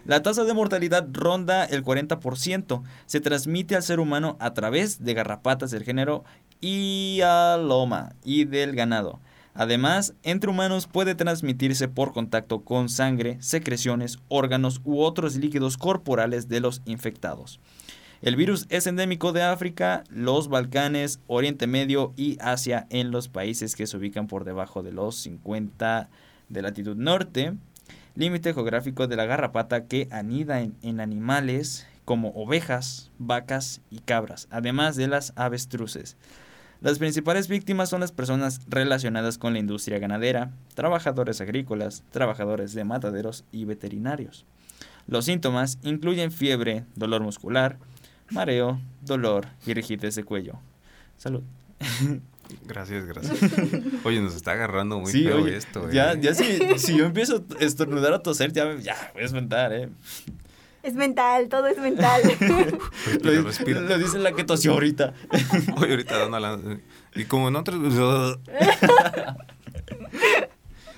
La 0.07 0.23
tasa 0.23 0.45
de 0.45 0.55
mortalidad 0.55 1.07
ronda 1.13 1.65
el 1.67 1.85
40%. 1.85 2.83
Se 3.05 3.21
transmite 3.21 3.77
al 3.77 3.83
ser 3.83 4.01
humano 4.01 4.37
a 4.41 4.55
través 4.55 5.05
de 5.05 5.13
garrapatas 5.13 5.71
del 5.71 5.85
género 5.85 6.25
Ialoma 6.63 8.15
y 8.25 8.45
del 8.47 8.75
ganado. 8.75 9.21
Además, 9.53 10.15
entre 10.23 10.49
humanos 10.49 10.87
puede 10.87 11.15
transmitirse 11.15 11.89
por 11.89 12.13
contacto 12.13 12.65
con 12.65 12.89
sangre, 12.89 13.37
secreciones, 13.43 14.19
órganos 14.29 14.81
u 14.85 15.01
otros 15.01 15.37
líquidos 15.37 15.77
corporales 15.77 16.49
de 16.49 16.61
los 16.61 16.81
infectados. 16.87 17.61
El 18.23 18.37
virus 18.37 18.67
es 18.69 18.87
endémico 18.87 19.33
de 19.33 19.43
África, 19.43 20.05
los 20.11 20.49
Balcanes, 20.49 21.21
Oriente 21.27 21.67
Medio 21.67 22.13
y 22.19 22.37
Asia 22.43 22.87
en 22.91 23.11
los 23.11 23.29
países 23.29 23.75
que 23.75 23.87
se 23.87 23.97
ubican 23.97 24.27
por 24.27 24.45
debajo 24.45 24.83
de 24.83 24.93
los 24.93 25.17
50 25.17 26.11
de 26.51 26.63
latitud 26.63 26.97
norte. 26.97 27.55
Límite 28.17 28.53
geográfico 28.53 29.07
de 29.07 29.17
la 29.17 29.25
garrapata 29.25 29.87
que 29.87 30.07
anida 30.11 30.61
en, 30.61 30.77
en 30.83 31.01
animales 31.01 31.87
como 32.05 32.29
ovejas, 32.33 33.11
vacas 33.19 33.81
y 33.91 34.01
cabras, 34.01 34.49
además 34.51 34.97
de 34.97 35.09
las 35.09 35.33
avestruces. 35.37 36.19
Las 36.83 36.99
principales 36.99 37.49
víctimas 37.49 37.89
son 37.89 38.01
las 38.01 38.13
personas 38.13 38.61
relacionadas 38.69 39.39
con 39.39 39.55
la 39.55 39.61
industria 39.61 39.99
ganadera, 39.99 40.51
trabajadores 40.75 41.41
agrícolas, 41.41 42.05
trabajadores 42.11 42.75
de 42.75 42.85
mataderos 42.85 43.45
y 43.51 43.65
veterinarios. 43.65 44.45
Los 45.07 45.25
síntomas 45.25 45.79
incluyen 45.83 46.31
fiebre, 46.31 46.85
dolor 46.95 47.23
muscular, 47.23 47.79
mareo, 48.31 48.81
dolor 49.03 49.47
y 49.67 49.75
rigidez 49.75 50.15
de 50.15 50.25
cuello. 50.25 50.55
Salud. 51.17 51.43
Gracias, 52.67 53.05
gracias. 53.07 53.39
Oye, 54.03 54.21
nos 54.21 54.35
está 54.35 54.51
agarrando 54.53 54.99
muy 54.99 55.13
Sí, 55.13 55.23
feo 55.23 55.41
oye, 55.41 55.57
esto. 55.57 55.89
ya, 55.93 56.15
eh. 56.15 56.19
ya 56.21 56.35
si, 56.35 56.59
si 56.81 56.97
yo 56.97 57.05
empiezo 57.07 57.45
a 57.61 57.65
estornudar 57.65 58.13
o 58.13 58.21
toser, 58.23 58.53
ya, 58.53 58.75
ya 58.77 58.97
voy 59.15 59.23
a 59.23 59.27
espantar, 59.27 59.73
¿eh? 59.73 59.89
Es 60.83 60.95
mental, 60.95 61.49
todo 61.49 61.69
es 61.69 61.79
mental. 61.79 62.21
Respira, 63.07 63.33
Lo, 63.35 63.43
respira. 63.43 63.81
lo 63.83 63.99
dice 63.99 64.19
la 64.19 64.33
que 64.33 64.43
tosió 64.43 64.73
ahorita. 64.73 65.15
Oye, 65.77 65.91
ahorita 65.93 66.19
dando 66.19 66.41
la... 66.41 66.59
Y 67.15 67.25
como 67.27 67.47
en 67.49 67.55
otros... 67.57 67.79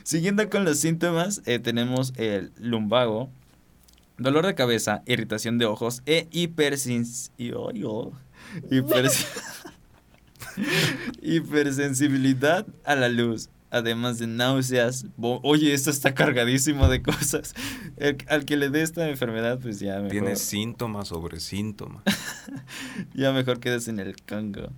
Siguiendo 0.04 0.48
con 0.50 0.64
los 0.64 0.78
síntomas, 0.78 1.42
eh, 1.46 1.58
tenemos 1.58 2.12
el 2.16 2.52
lumbago, 2.58 3.28
dolor 4.18 4.46
de 4.46 4.54
cabeza, 4.54 5.02
irritación 5.06 5.58
de 5.58 5.66
ojos 5.66 6.02
e 6.06 6.28
ay, 6.32 7.50
oh, 7.84 8.12
hipers- 8.70 9.26
hipersensibilidad 11.20 12.66
a 12.84 12.94
la 12.96 13.08
luz, 13.08 13.48
además 13.70 14.18
de 14.18 14.26
náuseas. 14.26 15.06
Oye, 15.18 15.72
esto 15.72 15.90
está 15.90 16.14
cargadísimo 16.14 16.88
de 16.88 17.02
cosas. 17.02 17.54
El- 17.96 18.18
al 18.28 18.44
que 18.44 18.56
le 18.56 18.70
dé 18.70 18.82
esta 18.82 19.08
enfermedad, 19.08 19.58
pues 19.60 19.80
ya 19.80 19.96
mejor, 19.96 20.10
Tiene 20.10 20.36
síntomas 20.36 21.08
sobre 21.08 21.40
síntomas. 21.40 22.02
ya 23.14 23.32
mejor 23.32 23.60
quedes 23.60 23.88
en 23.88 23.98
el 24.00 24.16
Congo. 24.22 24.68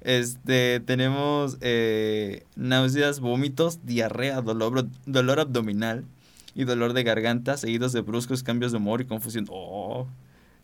Este, 0.00 0.80
tenemos 0.80 1.58
eh, 1.60 2.44
náuseas, 2.56 3.20
vómitos, 3.20 3.86
diarrea, 3.86 4.40
dolor, 4.40 4.88
dolor 5.06 5.38
abdominal 5.38 6.04
y 6.54 6.64
dolor 6.64 6.92
de 6.92 7.02
garganta, 7.02 7.56
seguidos 7.56 7.92
de 7.92 8.00
bruscos 8.00 8.42
cambios 8.42 8.72
de 8.72 8.78
humor 8.78 9.00
y 9.00 9.06
confusión. 9.06 9.46
Oh, 9.50 10.06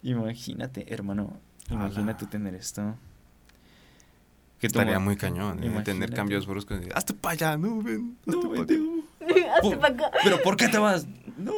imagínate, 0.03 0.93
hermano, 0.93 1.39
imagínate 1.71 2.25
Ala. 2.25 2.31
tener 2.31 2.55
esto. 2.55 2.97
Que 4.59 4.67
Estaría 4.67 4.99
muy 4.99 5.17
cañón, 5.17 5.63
¿eh? 5.63 5.83
Tener 5.85 6.13
cambios 6.13 6.47
bruscos. 6.47 6.81
Hazte 6.95 7.15
para 7.15 7.33
allá, 7.35 7.57
no, 7.57 7.81
ven. 7.81 8.17
No, 8.27 8.39
hazte 8.39 8.49
pa' 8.49 8.61
vete. 8.61 8.75
acá. 8.75 9.55
Hazte 9.63 9.77
pa' 9.77 9.87
acá. 9.89 10.11
Pero 10.25 10.43
¿por 10.43 10.57
qué 10.57 10.69
te 10.69 10.79
vas? 10.79 11.07
No. 11.37 11.53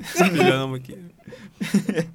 Ya 0.34 0.56
no 0.56 0.68
me 0.68 0.80
quiero. 0.80 1.02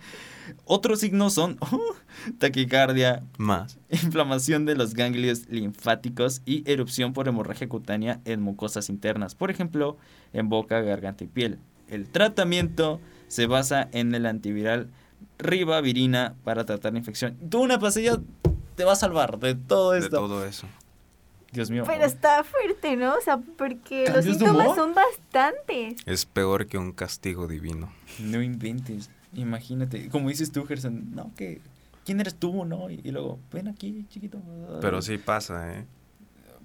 Otros 0.65 0.99
signos 0.99 1.34
son 1.34 1.58
oh, 1.62 1.95
taquicardia, 2.39 3.23
Más. 3.38 3.78
inflamación 3.89 4.65
de 4.65 4.75
los 4.75 4.93
ganglios 4.93 5.47
linfáticos 5.47 6.41
y 6.45 6.69
erupción 6.69 7.13
por 7.13 7.28
hemorragia 7.28 7.69
cutánea 7.69 8.19
en 8.25 8.41
mucosas 8.41 8.89
internas, 8.89 9.36
por 9.36 9.51
ejemplo, 9.51 9.97
en 10.34 10.49
boca, 10.49 10.82
garganta 10.82 11.23
y 11.23 11.28
piel. 11.28 11.60
El 11.88 12.10
tratamiento 12.10 12.99
se 13.28 13.45
basa 13.45 13.88
en 13.91 14.15
el 14.15 14.25
antiviral 14.25 14.89
ribavirina 15.38 16.36
para 16.43 16.65
tratar 16.65 16.93
la 16.93 16.99
infección. 16.99 17.38
Tú 17.49 17.62
una 17.62 17.80
pastilla 17.80 18.19
te 18.75 18.84
va 18.84 18.93
a 18.93 18.95
salvar 18.97 19.39
de 19.39 19.56
todo 19.56 19.91
De 19.91 19.99
esto. 19.99 20.17
todo 20.17 20.45
eso. 20.45 20.67
Dios 21.51 21.71
mío. 21.71 21.84
Pero 21.88 22.04
está 22.04 22.43
fuerte, 22.43 22.97
¿no? 22.97 23.13
O 23.15 23.21
sea, 23.21 23.38
porque 23.38 24.06
los 24.08 24.15
¿Cambios 24.15 24.39
de 24.39 24.45
síntomas 24.45 24.75
son 24.75 24.93
bastantes. 24.93 26.01
Es 26.06 26.25
peor 26.25 26.67
que 26.67 26.78
un 26.78 26.91
castigo 26.91 27.47
divino. 27.47 27.93
No 28.19 28.41
inventes. 28.41 29.10
Imagínate, 29.36 30.10
como 30.10 30.30
dices 30.30 30.52
tú, 30.52 30.65
Gerson, 30.65 31.12
no, 31.15 31.34
que 31.36 31.62
¿quién 32.06 32.19
eres 32.19 32.36
tú, 32.36 32.65
no? 32.65 32.89
Y, 32.89 33.02
y 33.04 33.12
luego, 33.12 33.39
ven 33.52 33.67
aquí, 33.67 34.06
chiquito. 34.10 34.39
Pero 34.82 35.02
sí 35.02 35.17
pasa, 35.17 35.74
¿eh? 35.78 35.86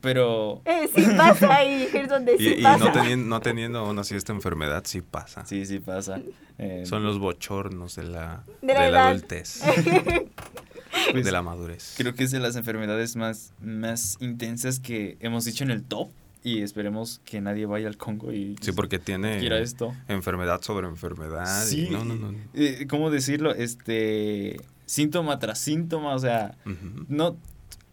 Pero 0.00 0.62
Eh, 0.64 0.88
sí 0.94 1.04
pasa 1.16 1.54
ahí, 1.56 1.86
es 1.92 2.08
donde 2.08 2.38
sí 2.38 2.44
Y, 2.56 2.60
y 2.60 2.62
pasa. 2.62 2.84
no, 2.86 2.92
teniendo, 2.92 3.26
no 3.28 3.40
teniendo 3.40 3.78
aún 3.80 3.98
así 3.98 4.14
esta 4.14 4.32
enfermedad, 4.32 4.82
sí 4.86 5.02
pasa. 5.02 5.44
sí, 5.44 5.66
sí 5.66 5.78
pasa. 5.78 6.20
Eh, 6.56 6.84
Son 6.86 7.02
los 7.04 7.18
bochornos 7.18 7.96
de 7.96 8.04
la, 8.04 8.44
De 8.62 8.68
de 8.68 8.74
la 8.74 8.88
edad. 8.88 9.08
adultez, 9.08 9.62
pues, 11.12 11.24
de 11.24 11.32
la 11.32 11.42
madurez. 11.42 11.94
Creo 11.96 12.14
que 12.14 12.24
es 12.24 12.30
de 12.30 12.38
las 12.40 12.56
enfermedades 12.56 13.16
más, 13.16 13.52
más 13.60 14.16
intensas 14.20 14.80
que 14.80 15.16
hemos 15.20 15.44
dicho 15.44 15.64
en 15.64 15.70
el 15.70 15.82
top. 15.84 16.10
Y 16.42 16.62
esperemos 16.62 17.20
que 17.24 17.40
nadie 17.40 17.66
vaya 17.66 17.86
al 17.88 17.96
Congo 17.98 18.32
y 18.32 18.56
Sí, 18.62 18.72
porque 18.72 18.98
tiene 18.98 19.38
quiera 19.40 19.58
esto. 19.58 19.94
enfermedad 20.08 20.62
sobre 20.62 20.86
enfermedad. 20.88 21.62
y 21.66 21.68
Sí. 21.68 21.88
no, 21.90 22.04
no, 22.04 22.14
no. 22.14 22.32
no. 22.32 22.38
Eh, 22.54 22.86
¿Cómo 22.88 23.10
decirlo? 23.10 23.54
Este. 23.54 24.56
Síntoma 24.86 25.38
tras 25.38 25.58
síntoma. 25.58 26.14
O 26.14 26.18
sea, 26.18 26.54
Ujú. 26.64 27.04
no. 27.08 27.36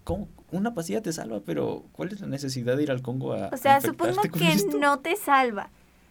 ¿cómo? 0.03 0.29
Una 0.49 0.73
pastilla 0.73 1.01
te 1.01 1.11
salva, 1.11 1.41
pero 1.45 1.83
¿cuál 1.91 2.13
es 2.13 2.21
la 2.21 2.27
necesidad 2.27 2.77
de 2.77 2.83
ir 2.83 2.91
al 2.91 3.01
Congo 3.01 3.33
a. 3.33 3.49
O 3.49 3.57
sea, 3.57 3.75
a 3.75 3.81
supongo 3.81 4.21
que 4.21 4.47
esto? 4.47 4.77
no 4.79 4.99
te 4.99 5.17
salva, 5.17 5.69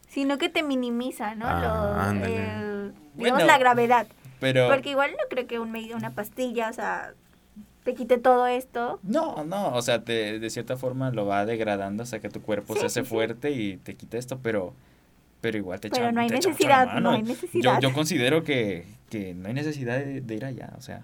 sino 0.08 0.36
que 0.36 0.50
te 0.50 0.62
minimiza, 0.62 1.34
¿no? 1.34 1.46
Ah, 1.48 2.12
Lo- 2.12 2.24
el- 2.26 2.92
digamos, 3.14 3.16
Bueno, 3.16 3.38
la 3.46 3.56
gravedad. 3.56 4.06
Pero. 4.40 4.68
Porque 4.68 4.90
igual 4.90 5.12
no 5.12 5.26
creo 5.30 5.46
que 5.46 5.58
un 5.58 5.74
una 5.94 6.10
pastilla, 6.14 6.68
o 6.68 6.72
sea, 6.74 7.14
te 7.86 7.94
quite 7.94 8.18
todo 8.18 8.46
esto. 8.48 8.98
No, 9.04 9.44
no, 9.44 9.74
o 9.74 9.80
sea, 9.80 10.04
te, 10.04 10.38
de 10.40 10.50
cierta 10.50 10.76
forma 10.76 11.10
lo 11.12 11.24
va 11.24 11.46
degradando 11.46 12.02
hasta 12.02 12.18
que 12.20 12.28
tu 12.28 12.42
cuerpo 12.42 12.74
Sí, 12.74 12.80
se 12.80 12.86
hace 12.86 13.00
sí, 13.00 13.06
sí. 13.06 13.10
fuerte 13.14 13.52
y 13.52 13.76
te 13.78 13.94
quita 13.94 14.18
esto, 14.18 14.38
pero 14.42 14.74
pero 15.40 15.56
igual 15.58 15.78
te 15.78 15.88
echa 15.88 15.98
Pero 16.00 16.12
no 16.12 16.20
hay 16.20 16.28
necesidad, 16.28 16.98
no 17.00 17.10
hay 17.10 17.22
Yo- 17.22 17.28
necesidad. 17.28 17.80
Yo, 17.80 17.92
considero 17.92 18.42
que, 18.42 18.84
que 19.08 19.34
no 19.34 19.46
hay 19.48 19.54
necesidad 19.54 19.98
de, 19.98 20.20
de 20.20 20.34
ir 20.34 20.44
allá, 20.44 20.72
o 20.76 20.80
sea, 20.80 21.02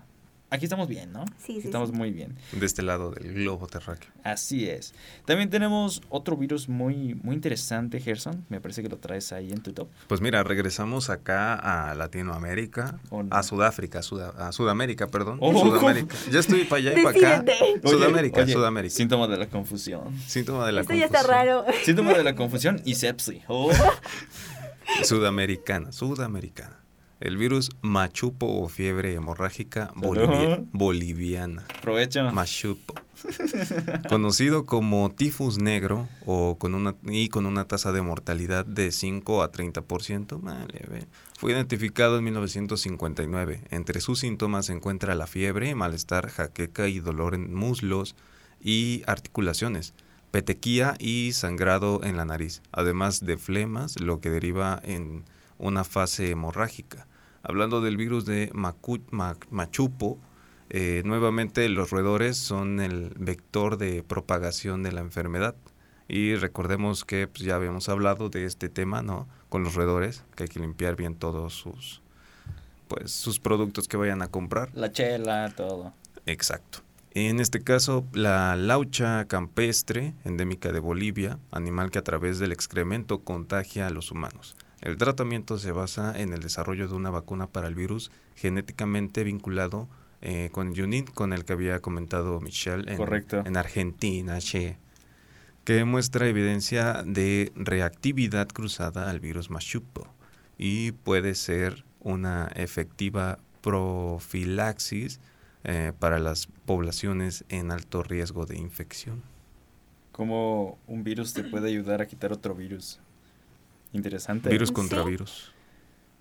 aquí 0.52 0.66
estamos 0.66 0.86
bien, 0.86 1.12
¿no? 1.12 1.24
Sí, 1.38 1.60
sí, 1.60 1.66
Estamos 1.68 1.90
sí. 1.90 1.96
muy 1.96 2.10
bien. 2.12 2.36
De 2.52 2.64
este 2.66 2.82
lado 2.82 3.10
del 3.10 3.32
globo 3.34 3.66
terráqueo. 3.66 4.10
Así 4.22 4.68
es. 4.68 4.94
También 5.24 5.50
tenemos 5.50 6.02
otro 6.08 6.36
virus 6.36 6.68
muy, 6.68 7.14
muy 7.22 7.34
interesante, 7.34 7.98
Gerson. 8.00 8.44
Me 8.48 8.60
parece 8.60 8.82
que 8.82 8.88
lo 8.88 8.98
traes 8.98 9.32
ahí 9.32 9.50
en 9.50 9.60
tu 9.62 9.72
top. 9.72 9.88
Pues 10.06 10.20
mira, 10.20 10.42
regresamos 10.44 11.10
acá 11.10 11.54
a 11.90 11.94
Latinoamérica, 11.94 12.98
Oh, 13.10 13.22
no. 13.22 13.34
a 13.34 13.42
Sudáfrica, 13.42 14.00
a, 14.00 14.48
a 14.48 14.52
Sudamérica, 14.52 15.08
perdón. 15.08 15.38
Oh, 15.40 15.52
Sudamérica. 15.58 16.14
Ya 16.30 16.40
estoy 16.40 16.64
para 16.64 16.78
allá 16.90 17.00
y 17.00 17.02
para 17.02 17.18
acá. 17.38 17.44
Oye, 17.62 17.80
Sudamérica, 17.84 18.42
oye, 18.42 18.52
Sudamérica. 18.52 18.94
Síntoma 18.94 19.26
de 19.28 19.36
la 19.38 19.46
confusión. 19.48 20.14
Síntoma 20.26 20.66
de 20.66 20.72
la 20.72 20.80
Esto 20.82 20.94
ya 20.94 21.06
está 21.06 21.18
confusión. 21.22 21.46
raro. 21.46 21.64
Síntoma 21.84 22.12
de 22.14 22.24
la 22.24 22.34
confusión 22.34 22.82
y 22.84 22.94
sepsi. 22.94 23.42
Oh. 23.48 23.70
Sudamericana, 25.02 25.92
sudamericana. 25.92 26.78
El 27.22 27.36
virus 27.36 27.70
machupo 27.82 28.46
o 28.46 28.68
fiebre 28.68 29.14
hemorrágica 29.14 29.92
bolivia- 29.94 30.60
boliviana. 30.72 31.64
Provecho. 31.80 32.32
Machupo. 32.32 32.94
Conocido 34.08 34.66
como 34.66 35.08
tifus 35.12 35.58
negro 35.58 36.08
o 36.26 36.58
con 36.58 36.74
una, 36.74 36.96
y 37.04 37.28
con 37.28 37.46
una 37.46 37.64
tasa 37.66 37.92
de 37.92 38.02
mortalidad 38.02 38.66
de 38.66 38.90
5 38.90 39.42
a 39.44 39.52
30%, 39.52 40.40
vale, 40.40 40.84
ve. 40.90 41.06
fue 41.38 41.52
identificado 41.52 42.18
en 42.18 42.24
1959. 42.24 43.60
Entre 43.70 44.00
sus 44.00 44.18
síntomas 44.18 44.66
se 44.66 44.72
encuentra 44.72 45.14
la 45.14 45.28
fiebre, 45.28 45.76
malestar, 45.76 46.28
jaqueca 46.28 46.88
y 46.88 46.98
dolor 46.98 47.36
en 47.36 47.54
muslos 47.54 48.16
y 48.60 49.04
articulaciones, 49.06 49.94
petequía 50.32 50.96
y 50.98 51.30
sangrado 51.34 52.02
en 52.02 52.16
la 52.16 52.24
nariz, 52.24 52.62
además 52.72 53.24
de 53.24 53.36
flemas, 53.38 54.00
lo 54.00 54.20
que 54.20 54.30
deriva 54.30 54.80
en 54.82 55.22
una 55.62 55.84
fase 55.84 56.30
hemorrágica. 56.30 57.06
Hablando 57.42 57.80
del 57.80 57.96
virus 57.96 58.24
de 58.26 58.50
Macu- 58.52 59.02
Machupo, 59.50 60.18
eh, 60.70 61.02
nuevamente 61.04 61.68
los 61.68 61.90
roedores 61.90 62.36
son 62.36 62.80
el 62.80 63.14
vector 63.18 63.78
de 63.78 64.02
propagación 64.02 64.82
de 64.82 64.92
la 64.92 65.00
enfermedad. 65.00 65.54
Y 66.08 66.34
recordemos 66.34 67.04
que 67.04 67.26
pues, 67.26 67.44
ya 67.44 67.54
habíamos 67.54 67.88
hablado 67.88 68.28
de 68.28 68.44
este 68.44 68.68
tema, 68.68 69.02
¿no? 69.02 69.28
Con 69.48 69.62
los 69.64 69.74
roedores, 69.74 70.24
que 70.34 70.44
hay 70.44 70.48
que 70.48 70.60
limpiar 70.60 70.94
bien 70.96 71.14
todos 71.14 71.54
sus, 71.54 72.02
pues, 72.88 73.12
sus 73.12 73.38
productos 73.38 73.88
que 73.88 73.96
vayan 73.96 74.20
a 74.22 74.28
comprar. 74.28 74.70
La 74.74 74.92
chela, 74.92 75.52
todo. 75.56 75.94
Exacto. 76.26 76.80
En 77.14 77.40
este 77.40 77.62
caso, 77.62 78.06
la 78.12 78.56
laucha 78.56 79.26
campestre, 79.26 80.14
endémica 80.24 80.72
de 80.72 80.80
Bolivia, 80.80 81.38
animal 81.50 81.90
que 81.90 81.98
a 81.98 82.04
través 82.04 82.38
del 82.38 82.52
excremento 82.52 83.20
contagia 83.20 83.86
a 83.86 83.90
los 83.90 84.10
humanos. 84.10 84.56
El 84.82 84.96
tratamiento 84.96 85.58
se 85.58 85.70
basa 85.70 86.12
en 86.20 86.32
el 86.32 86.40
desarrollo 86.40 86.88
de 86.88 86.94
una 86.94 87.10
vacuna 87.10 87.46
para 87.46 87.68
el 87.68 87.76
virus 87.76 88.10
genéticamente 88.34 89.22
vinculado 89.22 89.88
eh, 90.20 90.50
con 90.50 90.74
Junin, 90.74 91.04
con 91.06 91.32
el 91.32 91.44
que 91.44 91.52
había 91.52 91.80
comentado 91.80 92.40
Michelle 92.40 92.90
en, 92.90 92.96
Correcto. 92.96 93.42
en 93.46 93.56
Argentina, 93.56 94.38
che, 94.40 94.78
que 95.64 95.84
muestra 95.84 96.26
evidencia 96.26 97.04
de 97.06 97.52
reactividad 97.54 98.48
cruzada 98.48 99.08
al 99.08 99.20
virus 99.20 99.50
Machupo 99.50 100.08
y 100.58 100.90
puede 100.92 101.36
ser 101.36 101.84
una 102.00 102.50
efectiva 102.56 103.38
profilaxis 103.60 105.20
eh, 105.62 105.92
para 105.96 106.18
las 106.18 106.48
poblaciones 106.66 107.44
en 107.48 107.70
alto 107.70 108.02
riesgo 108.02 108.46
de 108.46 108.58
infección. 108.58 109.22
Cómo 110.10 110.78
un 110.88 111.04
virus 111.04 111.32
te 111.34 111.44
puede 111.44 111.68
ayudar 111.68 112.02
a 112.02 112.06
quitar 112.06 112.32
otro 112.32 112.54
virus. 112.56 112.98
Interesante. 113.92 114.48
Virus 114.48 114.68
Sí. 114.68 114.74
contra 114.74 115.02
virus. 115.04 115.52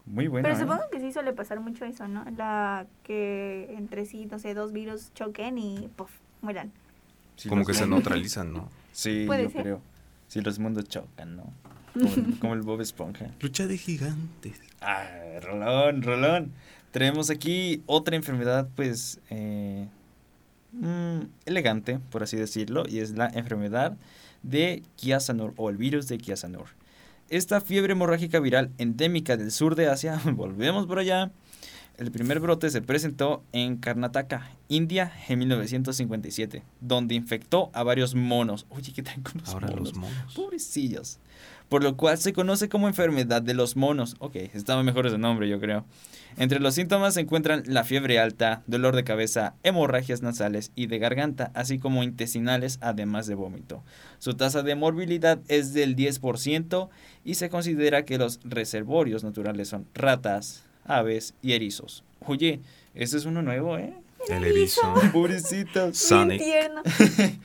Muy 0.05 0.27
bueno. 0.27 0.43
Pero 0.47 0.57
¿eh? 0.57 0.59
supongo 0.59 0.89
que 0.91 0.99
sí 0.99 1.11
suele 1.11 1.31
pasar 1.33 1.59
mucho 1.59 1.85
eso, 1.85 2.07
¿no? 2.07 2.25
La 2.37 2.87
que 3.03 3.73
entre 3.77 4.05
sí, 4.05 4.25
no 4.25 4.39
sé, 4.39 4.53
dos 4.53 4.71
virus 4.73 5.13
choquen 5.13 5.57
y 5.57 5.89
puff, 5.95 6.11
mueran. 6.41 6.71
Sí, 7.35 7.49
Como 7.49 7.65
que 7.65 7.73
se 7.73 7.87
neutralizan, 7.87 8.51
¿no? 8.53 8.69
Sí, 8.91 9.23
Puede 9.25 9.43
yo 9.43 9.49
ser. 9.51 9.61
creo. 9.61 9.81
Sí, 10.27 10.41
los 10.41 10.59
mundos 10.59 10.85
chocan, 10.89 11.37
¿no? 11.37 11.53
Como 11.93 12.13
el, 12.13 12.39
como 12.39 12.53
el 12.55 12.61
Bob 12.61 12.81
Esponja. 12.81 13.27
Lucha 13.39 13.67
de 13.67 13.77
gigantes. 13.77 14.59
Ah, 14.81 15.05
Rolón, 15.41 16.01
Rolón. 16.01 16.51
Tenemos 16.91 17.29
aquí 17.29 17.83
otra 17.85 18.15
enfermedad, 18.17 18.67
pues, 18.75 19.21
eh, 19.29 19.87
mm, 20.73 21.19
elegante, 21.45 21.99
por 22.09 22.23
así 22.23 22.35
decirlo, 22.35 22.83
y 22.87 22.99
es 22.99 23.11
la 23.11 23.27
enfermedad 23.27 23.95
de 24.43 24.83
Kiasanur 24.97 25.53
o 25.55 25.69
el 25.69 25.77
virus 25.77 26.07
de 26.07 26.17
Kiasanur. 26.17 26.65
Esta 27.31 27.61
fiebre 27.61 27.93
hemorrágica 27.93 28.41
viral 28.41 28.73
endémica 28.77 29.37
del 29.37 29.51
sur 29.51 29.75
de 29.75 29.87
Asia, 29.87 30.19
volvemos 30.35 30.85
por 30.85 30.99
allá. 30.99 31.31
El 31.97 32.11
primer 32.11 32.39
brote 32.39 32.69
se 32.71 32.81
presentó 32.81 33.43
en 33.51 33.77
Karnataka, 33.77 34.49
India, 34.69 35.11
en 35.27 35.39
1957, 35.39 36.63
donde 36.79 37.13
infectó 37.15 37.69
a 37.73 37.83
varios 37.83 38.15
monos. 38.15 38.65
Oye, 38.69 38.91
¿qué 38.91 39.03
tal 39.03 39.21
con 39.21 39.41
los 39.41 39.49
Ahora 39.49 39.67
monos? 39.67 39.89
los 39.89 39.97
monos. 39.97 40.33
Pobrecillos. 40.33 41.19
Por 41.69 41.83
lo 41.83 41.95
cual 41.95 42.17
se 42.17 42.33
conoce 42.33 42.69
como 42.69 42.87
enfermedad 42.87 43.41
de 43.41 43.53
los 43.53 43.75
monos. 43.77 44.15
Ok, 44.19 44.35
estaba 44.35 44.83
mejor 44.83 45.07
ese 45.07 45.17
nombre, 45.17 45.47
yo 45.47 45.59
creo. 45.59 45.85
Entre 46.37 46.59
los 46.59 46.73
síntomas 46.75 47.13
se 47.13 47.21
encuentran 47.21 47.63
la 47.65 47.83
fiebre 47.83 48.19
alta, 48.19 48.63
dolor 48.67 48.95
de 48.95 49.03
cabeza, 49.03 49.53
hemorragias 49.63 50.21
nasales 50.21 50.71
y 50.75 50.87
de 50.87 50.97
garganta, 50.97 51.51
así 51.53 51.77
como 51.77 52.03
intestinales, 52.03 52.77
además 52.81 53.27
de 53.27 53.35
vómito. 53.35 53.83
Su 54.17 54.33
tasa 54.33 54.63
de 54.63 54.75
morbilidad 54.75 55.39
es 55.47 55.73
del 55.73 55.95
10% 55.95 56.89
y 57.23 57.35
se 57.35 57.49
considera 57.49 58.05
que 58.05 58.17
los 58.17 58.39
reservorios 58.43 59.23
naturales 59.23 59.69
son 59.69 59.85
ratas, 59.93 60.63
aves 60.85 61.33
y 61.41 61.53
erizos. 61.53 62.03
Oye, 62.25 62.59
este 62.93 63.17
es 63.17 63.25
uno 63.25 63.41
nuevo, 63.41 63.77
¿eh? 63.77 63.93
El 64.29 64.43
erizo. 64.43 64.81
Pobrecitos. 65.13 65.97
Sonic. 65.97 66.41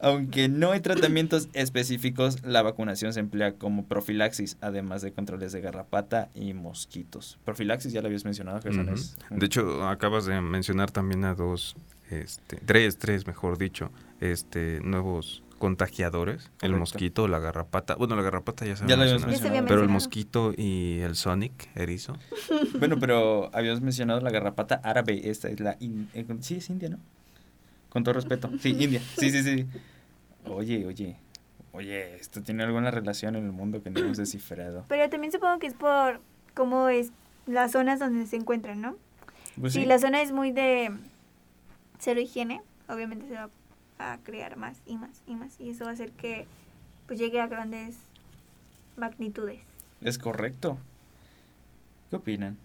Aunque 0.00 0.48
no 0.48 0.72
hay 0.72 0.80
tratamientos 0.80 1.48
específicos, 1.52 2.42
la 2.44 2.62
vacunación 2.62 3.12
se 3.14 3.20
emplea 3.20 3.54
como 3.54 3.84
profilaxis, 3.86 4.56
además 4.60 5.02
de 5.02 5.12
controles 5.12 5.52
de 5.52 5.60
garrapata 5.60 6.28
y 6.34 6.52
mosquitos. 6.52 7.38
Profilaxis 7.44 7.92
ya 7.92 8.00
lo 8.02 8.08
habías 8.08 8.24
mencionado, 8.24 8.60
Gerson, 8.60 8.86
Ujú. 8.88 8.94
es- 8.94 9.16
De 9.30 9.46
hecho, 9.46 9.86
acabas 9.88 10.26
de 10.26 10.40
mencionar 10.40 10.90
también 10.90 11.24
a 11.24 11.34
dos, 11.34 11.76
este, 12.10 12.56
tres, 12.56 12.98
tres, 12.98 13.26
mejor 13.26 13.56
dicho, 13.56 13.90
este, 14.20 14.80
nuevos 14.82 15.42
contagiadores. 15.64 16.50
El 16.60 16.76
mosquito, 16.76 17.26
la 17.26 17.38
garrapata. 17.38 17.94
Bueno, 17.94 18.16
la 18.16 18.20
garrapata 18.20 18.66
ya 18.66 18.76
se 18.76 18.86
Ya 18.86 18.96
había 19.00 19.18
mencionado, 19.18 19.64
Pero 19.66 19.80
el 19.80 19.88
mosquito 19.88 20.52
y 20.54 20.98
el 21.00 21.16
Sonic, 21.16 21.70
erizo. 21.74 22.18
Bueno, 22.78 22.98
pero 23.00 23.48
habíamos 23.54 23.80
mencionado 23.80 24.20
la 24.20 24.28
garrapata 24.30 24.74
árabe, 24.84 25.30
esta 25.30 25.48
es 25.48 25.60
la... 25.60 25.78
in- 25.80 26.10
eh, 26.12 26.26
sí, 26.40 26.56
es 26.56 26.68
india, 26.68 26.90
¿no? 26.90 26.98
Con 27.88 28.04
todo 28.04 28.12
respeto. 28.12 28.50
Sí, 28.60 28.76
India. 28.78 29.00
Sí, 29.16 29.30
sí, 29.30 29.42
sí. 29.42 29.66
Oye, 30.44 30.84
oye. 30.84 31.16
Oye, 31.72 32.16
esto 32.16 32.42
tiene 32.42 32.62
alguna 32.64 32.90
relación 32.90 33.34
en 33.34 33.46
el 33.46 33.52
mundo 33.52 33.82
que 33.82 33.88
no 33.88 34.00
hemos 34.00 34.18
descifrado. 34.18 34.84
Pero 34.88 35.08
también 35.08 35.32
supongo 35.32 35.58
que 35.60 35.68
es 35.68 35.74
por 35.74 36.20
cómo 36.52 36.90
es 36.90 37.10
las 37.46 37.72
zonas 37.72 38.00
donde 38.00 38.26
se 38.26 38.36
encuentran, 38.36 38.82
¿no? 38.82 38.96
Pues 39.58 39.72
si 39.72 39.80
sí. 39.80 39.86
la 39.86 39.98
zona 39.98 40.20
es 40.20 40.30
muy 40.30 40.52
de 40.52 40.90
cero 41.98 42.20
higiene, 42.20 42.60
obviamente 42.86 43.26
se 43.28 43.34
va 43.34 43.44
a 43.44 43.50
crear 44.22 44.56
más 44.56 44.80
y 44.86 44.96
más 44.96 45.22
y 45.26 45.34
más. 45.34 45.58
Y 45.60 45.70
eso 45.70 45.84
va 45.84 45.90
a 45.90 45.94
hacer 45.94 46.10
que 46.12 46.46
pues 47.06 47.18
llegue 47.18 47.40
a 47.40 47.46
grandes 47.46 47.96
magnitudes. 48.96 49.60
Es 50.00 50.18
correcto. 50.18 50.78
¿Qué 52.10 52.16
opinan? 52.16 52.56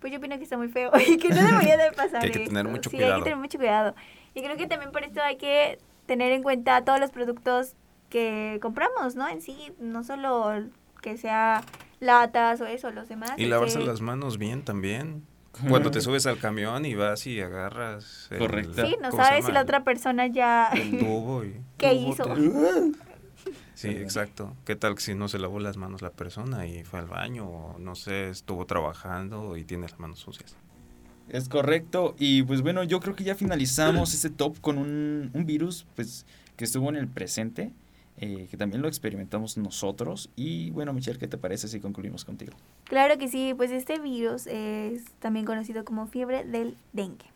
Pues 0.00 0.12
yo 0.12 0.18
opino 0.18 0.36
que 0.38 0.44
está 0.44 0.56
muy 0.56 0.68
feo 0.68 0.90
y 1.06 1.16
que 1.18 1.28
no 1.30 1.36
debería 1.42 1.76
de 1.76 1.92
pasar 1.92 2.20
Que 2.20 2.26
hay 2.26 2.32
que 2.32 2.46
tener 2.46 2.66
esto. 2.66 2.70
mucho 2.70 2.90
sí, 2.90 2.96
cuidado. 2.96 3.14
hay 3.14 3.20
que 3.20 3.24
tener 3.24 3.38
mucho 3.38 3.58
cuidado. 3.58 3.94
Y 4.34 4.42
creo 4.42 4.56
que 4.56 4.66
también 4.66 4.92
por 4.92 5.02
esto 5.04 5.20
hay 5.22 5.36
que 5.36 5.78
tener 6.06 6.32
en 6.32 6.42
cuenta 6.42 6.84
todos 6.84 7.00
los 7.00 7.10
productos 7.10 7.74
que 8.08 8.58
compramos, 8.62 9.16
¿no? 9.16 9.28
En 9.28 9.42
sí, 9.42 9.72
no 9.78 10.02
solo 10.04 10.64
que 11.02 11.16
sea 11.18 11.62
latas 12.00 12.60
o 12.60 12.66
eso, 12.66 12.90
los 12.90 13.08
demás. 13.08 13.32
Y 13.36 13.46
lavarse 13.46 13.78
que- 13.80 13.84
las 13.86 14.00
manos 14.00 14.38
bien 14.38 14.64
también. 14.64 15.24
Cuando 15.68 15.90
te 15.90 16.00
subes 16.00 16.26
al 16.26 16.38
camión 16.38 16.84
y 16.84 16.94
vas 16.94 17.26
y 17.26 17.40
agarras 17.40 18.28
el, 18.30 18.38
Correcto. 18.38 18.86
Sí, 18.86 18.96
no 19.02 19.10
¿cómo 19.10 19.22
se 19.22 19.28
sabes 19.28 19.46
si 19.46 19.52
la 19.52 19.62
otra 19.62 19.82
persona 19.82 20.26
ya... 20.26 20.68
el 20.68 20.98
tubo 20.98 21.44
y 21.44 21.60
¿Qué 21.78 21.90
tubo, 21.90 22.12
hizo? 22.12 22.92
Sí, 23.74 23.88
exacto. 23.90 24.56
¿Qué 24.64 24.74
tal 24.74 24.96
que 24.96 25.00
si 25.00 25.14
no 25.14 25.28
se 25.28 25.38
lavó 25.38 25.60
las 25.60 25.76
manos 25.76 26.02
la 26.02 26.10
persona 26.10 26.66
y 26.66 26.82
fue 26.82 26.98
al 26.98 27.06
baño 27.06 27.48
o 27.48 27.78
no 27.78 27.94
sé, 27.94 28.28
estuvo 28.28 28.66
trabajando 28.66 29.56
y 29.56 29.64
tiene 29.64 29.82
las 29.84 30.00
manos 30.00 30.18
sucias? 30.18 30.56
Es 31.28 31.48
correcto. 31.48 32.16
Y 32.18 32.42
pues 32.42 32.62
bueno, 32.62 32.82
yo 32.82 32.98
creo 32.98 33.14
que 33.14 33.22
ya 33.22 33.36
finalizamos 33.36 34.14
este 34.14 34.30
top 34.30 34.60
con 34.60 34.78
un, 34.78 35.30
un 35.32 35.46
virus 35.46 35.86
pues 35.94 36.26
que 36.56 36.64
estuvo 36.64 36.88
en 36.88 36.96
el 36.96 37.06
presente, 37.06 37.70
eh, 38.20 38.48
que 38.50 38.56
también 38.56 38.82
lo 38.82 38.88
experimentamos 38.88 39.56
nosotros. 39.56 40.30
Y 40.36 40.70
bueno, 40.70 40.92
Michelle, 40.92 41.18
¿qué 41.18 41.28
te 41.28 41.38
parece 41.38 41.68
si 41.68 41.80
concluimos 41.80 42.24
contigo? 42.24 42.52
Claro 42.84 43.18
que 43.18 43.28
sí, 43.28 43.54
pues 43.56 43.70
este 43.70 43.98
virus 43.98 44.46
es 44.46 45.04
también 45.20 45.46
conocido 45.46 45.84
como 45.84 46.06
fiebre 46.06 46.44
del 46.44 46.76
dengue. 46.92 47.26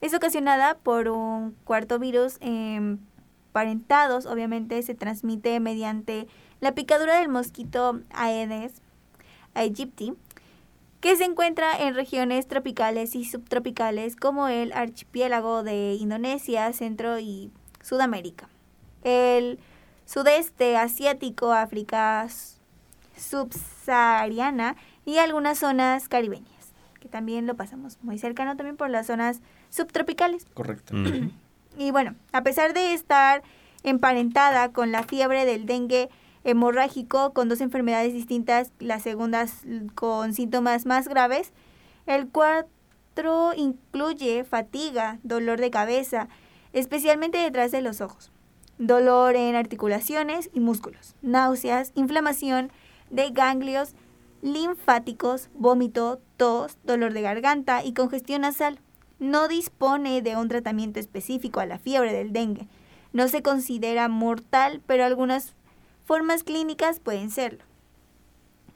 Es 0.00 0.14
ocasionada 0.14 0.76
por 0.78 1.08
un 1.08 1.54
cuarto 1.64 1.98
virus 1.98 2.38
emparentados, 2.40 4.26
obviamente 4.26 4.82
se 4.82 4.94
transmite 4.94 5.60
mediante 5.60 6.26
la 6.60 6.74
picadura 6.74 7.18
del 7.18 7.28
mosquito 7.28 8.00
Aedes 8.10 8.82
aegypti 9.54 10.14
que 11.00 11.16
se 11.16 11.24
encuentra 11.24 11.76
en 11.76 11.94
regiones 11.94 12.46
tropicales 12.46 13.16
y 13.16 13.24
subtropicales 13.24 14.14
como 14.14 14.46
el 14.46 14.72
archipiélago 14.72 15.64
de 15.64 15.94
Indonesia, 15.94 16.72
Centro 16.72 17.18
y 17.18 17.50
Sudamérica, 17.82 18.48
el 19.02 19.58
sudeste 20.04 20.76
asiático, 20.76 21.52
África 21.52 22.26
subsahariana 23.16 24.76
y 25.04 25.18
algunas 25.18 25.58
zonas 25.58 26.08
caribeñas, 26.08 26.72
que 27.00 27.08
también 27.08 27.46
lo 27.46 27.56
pasamos 27.56 27.98
muy 28.02 28.18
cercano 28.18 28.56
también 28.56 28.76
por 28.76 28.90
las 28.90 29.06
zonas 29.06 29.40
subtropicales. 29.70 30.46
Correcto. 30.54 30.94
Y 31.78 31.90
bueno, 31.90 32.14
a 32.32 32.42
pesar 32.42 32.74
de 32.74 32.92
estar 32.94 33.42
emparentada 33.82 34.72
con 34.72 34.92
la 34.92 35.02
fiebre 35.02 35.44
del 35.44 35.66
dengue 35.66 36.10
hemorrágico 36.44 37.32
con 37.32 37.48
dos 37.48 37.60
enfermedades 37.60 38.12
distintas, 38.12 38.72
las 38.78 39.02
segundas 39.02 39.62
con 39.94 40.34
síntomas 40.34 40.86
más 40.86 41.08
graves. 41.08 41.52
El 42.06 42.28
cuatro 42.28 43.52
incluye 43.56 44.42
fatiga, 44.44 45.18
dolor 45.22 45.60
de 45.60 45.70
cabeza, 45.70 46.28
especialmente 46.72 47.38
detrás 47.38 47.70
de 47.70 47.80
los 47.80 48.00
ojos, 48.00 48.31
dolor 48.86 49.36
en 49.36 49.54
articulaciones 49.54 50.50
y 50.52 50.60
músculos, 50.60 51.14
náuseas, 51.22 51.92
inflamación 51.94 52.72
de 53.10 53.30
ganglios 53.30 53.94
linfáticos, 54.42 55.50
vómito, 55.54 56.20
tos, 56.36 56.78
dolor 56.82 57.12
de 57.12 57.22
garganta 57.22 57.84
y 57.84 57.94
congestión 57.94 58.42
nasal. 58.42 58.80
No 59.20 59.46
dispone 59.46 60.20
de 60.20 60.36
un 60.36 60.48
tratamiento 60.48 60.98
específico 60.98 61.60
a 61.60 61.66
la 61.66 61.78
fiebre 61.78 62.12
del 62.12 62.32
dengue. 62.32 62.66
No 63.12 63.28
se 63.28 63.40
considera 63.40 64.08
mortal, 64.08 64.82
pero 64.84 65.04
algunas 65.04 65.54
formas 66.04 66.42
clínicas 66.42 66.98
pueden 66.98 67.30
serlo. 67.30 67.62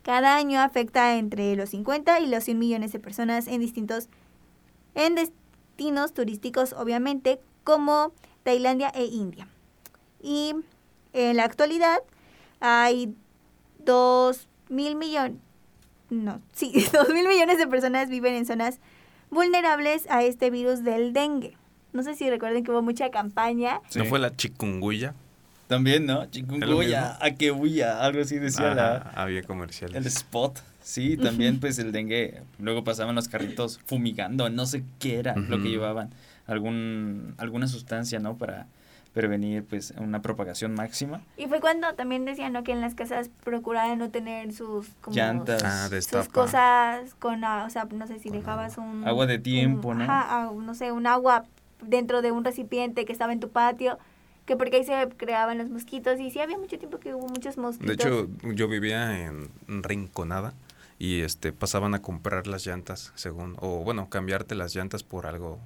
Cada 0.04 0.36
año 0.36 0.60
afecta 0.60 1.16
entre 1.16 1.56
los 1.56 1.70
50 1.70 2.20
y 2.20 2.28
los 2.28 2.44
100 2.44 2.58
millones 2.60 2.92
de 2.92 3.00
personas 3.00 3.48
en 3.48 3.60
distintos 3.60 4.08
destinos 4.94 6.14
turísticos, 6.14 6.74
obviamente, 6.74 7.40
como 7.64 8.12
Tailandia 8.44 8.90
e 8.94 9.06
India. 9.06 9.48
Y 10.26 10.54
en 11.12 11.36
la 11.36 11.44
actualidad 11.44 11.98
hay 12.58 13.14
2 13.84 14.48
mil 14.68 14.96
millones, 14.96 15.38
no, 16.10 16.42
sí, 16.52 16.72
2 16.92 17.10
mil 17.10 17.28
millones 17.28 17.58
de 17.58 17.68
personas 17.68 18.08
viven 18.08 18.34
en 18.34 18.44
zonas 18.44 18.80
vulnerables 19.30 20.10
a 20.10 20.24
este 20.24 20.50
virus 20.50 20.82
del 20.82 21.12
dengue. 21.12 21.56
No 21.92 22.02
sé 22.02 22.16
si 22.16 22.28
recuerden 22.28 22.64
que 22.64 22.72
hubo 22.72 22.82
mucha 22.82 23.10
campaña. 23.10 23.80
¿No 23.94 24.04
fue 24.06 24.18
la 24.18 24.34
chikungunya? 24.34 25.14
También, 25.68 26.06
¿no? 26.06 26.26
Chikungunya, 26.26 27.16
a 27.20 27.30
que 27.30 27.52
huya, 27.52 28.00
algo 28.00 28.20
así 28.20 28.38
decía 28.38 28.74
la... 28.74 28.96
Había 29.14 29.44
comerciales. 29.44 29.96
El 29.96 30.06
spot. 30.06 30.58
Sí, 30.82 31.16
también 31.16 31.60
pues 31.60 31.78
el 31.78 31.92
dengue. 31.92 32.42
Luego 32.58 32.82
pasaban 32.84 33.14
los 33.14 33.28
carritos 33.28 33.80
fumigando, 33.86 34.50
no 34.50 34.66
sé 34.66 34.82
qué 34.98 35.18
era 35.20 35.36
lo 35.36 35.62
que 35.62 35.68
llevaban. 35.68 36.10
Algún, 36.46 37.34
alguna 37.38 37.66
sustancia, 37.68 38.18
¿no? 38.18 38.36
Para 38.36 38.66
prevenir 39.16 39.64
pues 39.64 39.94
una 39.96 40.20
propagación 40.20 40.74
máxima. 40.74 41.22
Y 41.38 41.46
fue 41.46 41.58
cuando 41.58 41.94
también 41.94 42.26
decían 42.26 42.52
¿no? 42.52 42.64
que 42.64 42.72
en 42.72 42.82
las 42.82 42.94
casas 42.94 43.30
procuraban 43.42 43.98
no 43.98 44.10
tener 44.10 44.52
sus 44.52 44.90
llantas, 45.10 45.62
ah, 45.64 45.88
sus 45.88 46.28
cosas 46.28 47.14
con, 47.14 47.42
o 47.42 47.70
sea, 47.70 47.88
no 47.90 48.06
sé 48.06 48.18
si 48.18 48.28
dejabas 48.28 48.76
un 48.76 49.08
agua 49.08 49.24
de 49.24 49.38
tiempo, 49.38 49.94
¿no? 49.94 50.04
Ajá, 50.04 50.50
no 50.54 50.74
sé, 50.74 50.92
un 50.92 51.06
agua 51.06 51.46
dentro 51.80 52.20
de 52.20 52.30
un 52.30 52.44
recipiente 52.44 53.06
que 53.06 53.12
estaba 53.12 53.32
en 53.32 53.40
tu 53.40 53.48
patio 53.48 53.98
que 54.44 54.54
porque 54.54 54.76
ahí 54.76 54.84
se 54.84 55.08
creaban 55.16 55.56
los 55.56 55.70
mosquitos 55.70 56.20
y 56.20 56.30
sí 56.30 56.40
había 56.40 56.58
mucho 56.58 56.78
tiempo 56.78 57.00
que 57.00 57.14
hubo 57.14 57.26
muchos 57.26 57.56
mosquitos. 57.56 57.86
De 57.88 57.94
hecho, 57.94 58.28
yo 58.42 58.68
vivía 58.68 59.24
en 59.24 59.48
Rinconada 59.66 60.52
y 60.98 61.22
este 61.22 61.54
pasaban 61.54 61.94
a 61.94 62.02
comprar 62.02 62.46
las 62.46 62.66
llantas 62.66 63.12
según 63.14 63.56
o 63.60 63.82
bueno, 63.82 64.10
cambiarte 64.10 64.54
las 64.54 64.74
llantas 64.74 65.02
por 65.02 65.26
algo, 65.26 65.58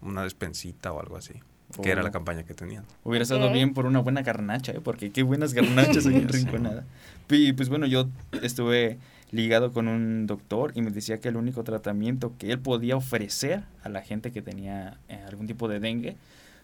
una 0.00 0.22
despensita 0.22 0.92
o 0.92 1.00
algo 1.00 1.16
así. 1.16 1.34
Que 1.82 1.90
era 1.90 2.02
la 2.02 2.10
campaña 2.10 2.42
que 2.42 2.54
tenían. 2.54 2.84
Hubiera 3.04 3.22
estado 3.22 3.52
bien 3.52 3.74
por 3.74 3.86
una 3.86 4.00
buena 4.00 4.22
garnacha, 4.22 4.72
¿eh? 4.72 4.80
porque 4.82 5.10
qué 5.10 5.22
buenas 5.22 5.54
garnachas 5.54 6.06
hay 6.06 6.14
en 6.16 6.28
Rinconada. 6.28 6.84
Y 7.28 7.52
pues 7.52 7.68
bueno, 7.68 7.86
yo 7.86 8.08
estuve 8.42 8.98
ligado 9.30 9.72
con 9.72 9.88
un 9.88 10.26
doctor 10.26 10.72
y 10.74 10.82
me 10.82 10.90
decía 10.90 11.20
que 11.20 11.28
el 11.28 11.36
único 11.36 11.62
tratamiento 11.62 12.32
que 12.38 12.50
él 12.50 12.58
podía 12.58 12.96
ofrecer 12.96 13.62
a 13.84 13.88
la 13.88 14.02
gente 14.02 14.32
que 14.32 14.42
tenía 14.42 14.98
eh, 15.08 15.22
algún 15.28 15.46
tipo 15.46 15.68
de 15.68 15.78
dengue 15.78 16.16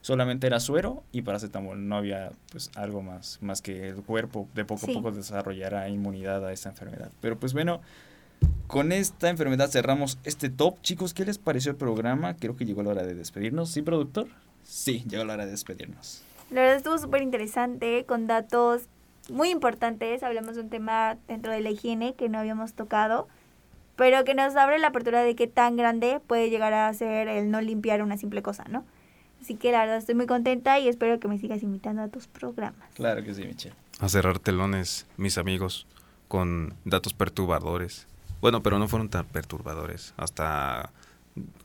solamente 0.06 0.46
era 0.46 0.60
suero 0.60 1.02
y 1.10 1.22
paracetamol, 1.22 1.88
no 1.88 1.96
había 1.96 2.30
pues 2.52 2.70
algo 2.76 3.02
más, 3.02 3.38
más 3.40 3.60
que 3.60 3.88
el 3.88 3.96
cuerpo 3.96 4.48
de 4.54 4.64
poco 4.64 4.88
a 4.88 4.94
poco 4.94 5.10
desarrollara 5.10 5.88
inmunidad 5.88 6.46
a 6.46 6.52
esa 6.52 6.68
enfermedad. 6.68 7.10
Pero 7.20 7.38
pues 7.38 7.52
bueno, 7.52 7.80
con 8.68 8.92
esta 8.92 9.30
enfermedad 9.30 9.68
cerramos 9.68 10.18
este 10.22 10.48
top. 10.48 10.80
Chicos, 10.82 11.14
¿qué 11.14 11.24
les 11.24 11.38
pareció 11.38 11.72
el 11.72 11.76
programa? 11.76 12.36
Creo 12.36 12.56
que 12.56 12.64
llegó 12.64 12.84
la 12.84 12.90
hora 12.90 13.02
de 13.02 13.14
despedirnos. 13.14 13.70
¿Sí, 13.70 13.82
productor? 13.82 14.28
Sí, 14.66 15.04
llegó 15.08 15.24
la 15.24 15.34
hora 15.34 15.46
de 15.46 15.52
despedirnos. 15.52 16.22
La 16.50 16.60
verdad 16.60 16.76
estuvo 16.76 16.98
súper 16.98 17.22
interesante, 17.22 18.04
con 18.04 18.26
datos 18.26 18.82
muy 19.30 19.50
importantes. 19.50 20.22
Hablamos 20.22 20.56
de 20.56 20.62
un 20.62 20.70
tema 20.70 21.16
dentro 21.28 21.52
de 21.52 21.60
la 21.60 21.70
higiene 21.70 22.14
que 22.14 22.28
no 22.28 22.38
habíamos 22.38 22.74
tocado, 22.74 23.28
pero 23.96 24.24
que 24.24 24.34
nos 24.34 24.54
abre 24.56 24.78
la 24.78 24.88
apertura 24.88 25.22
de 25.22 25.34
qué 25.34 25.46
tan 25.46 25.76
grande 25.76 26.20
puede 26.26 26.50
llegar 26.50 26.72
a 26.74 26.92
ser 26.94 27.28
el 27.28 27.50
no 27.50 27.60
limpiar 27.60 28.02
una 28.02 28.16
simple 28.16 28.42
cosa, 28.42 28.64
¿no? 28.68 28.84
Así 29.40 29.54
que 29.54 29.70
la 29.70 29.80
verdad 29.80 29.98
estoy 29.98 30.14
muy 30.14 30.26
contenta 30.26 30.78
y 30.78 30.88
espero 30.88 31.20
que 31.20 31.28
me 31.28 31.38
sigas 31.38 31.62
invitando 31.62 32.02
a 32.02 32.08
tus 32.08 32.26
programas. 32.26 32.88
Claro 32.94 33.22
que 33.22 33.34
sí, 33.34 33.44
Michelle. 33.44 33.74
A 34.00 34.08
cerrar 34.08 34.38
telones, 34.38 35.06
mis 35.16 35.38
amigos, 35.38 35.86
con 36.28 36.74
datos 36.84 37.14
perturbadores. 37.14 38.06
Bueno, 38.40 38.62
pero 38.62 38.78
no 38.78 38.88
fueron 38.88 39.08
tan 39.08 39.26
perturbadores. 39.26 40.14
Hasta 40.16 40.90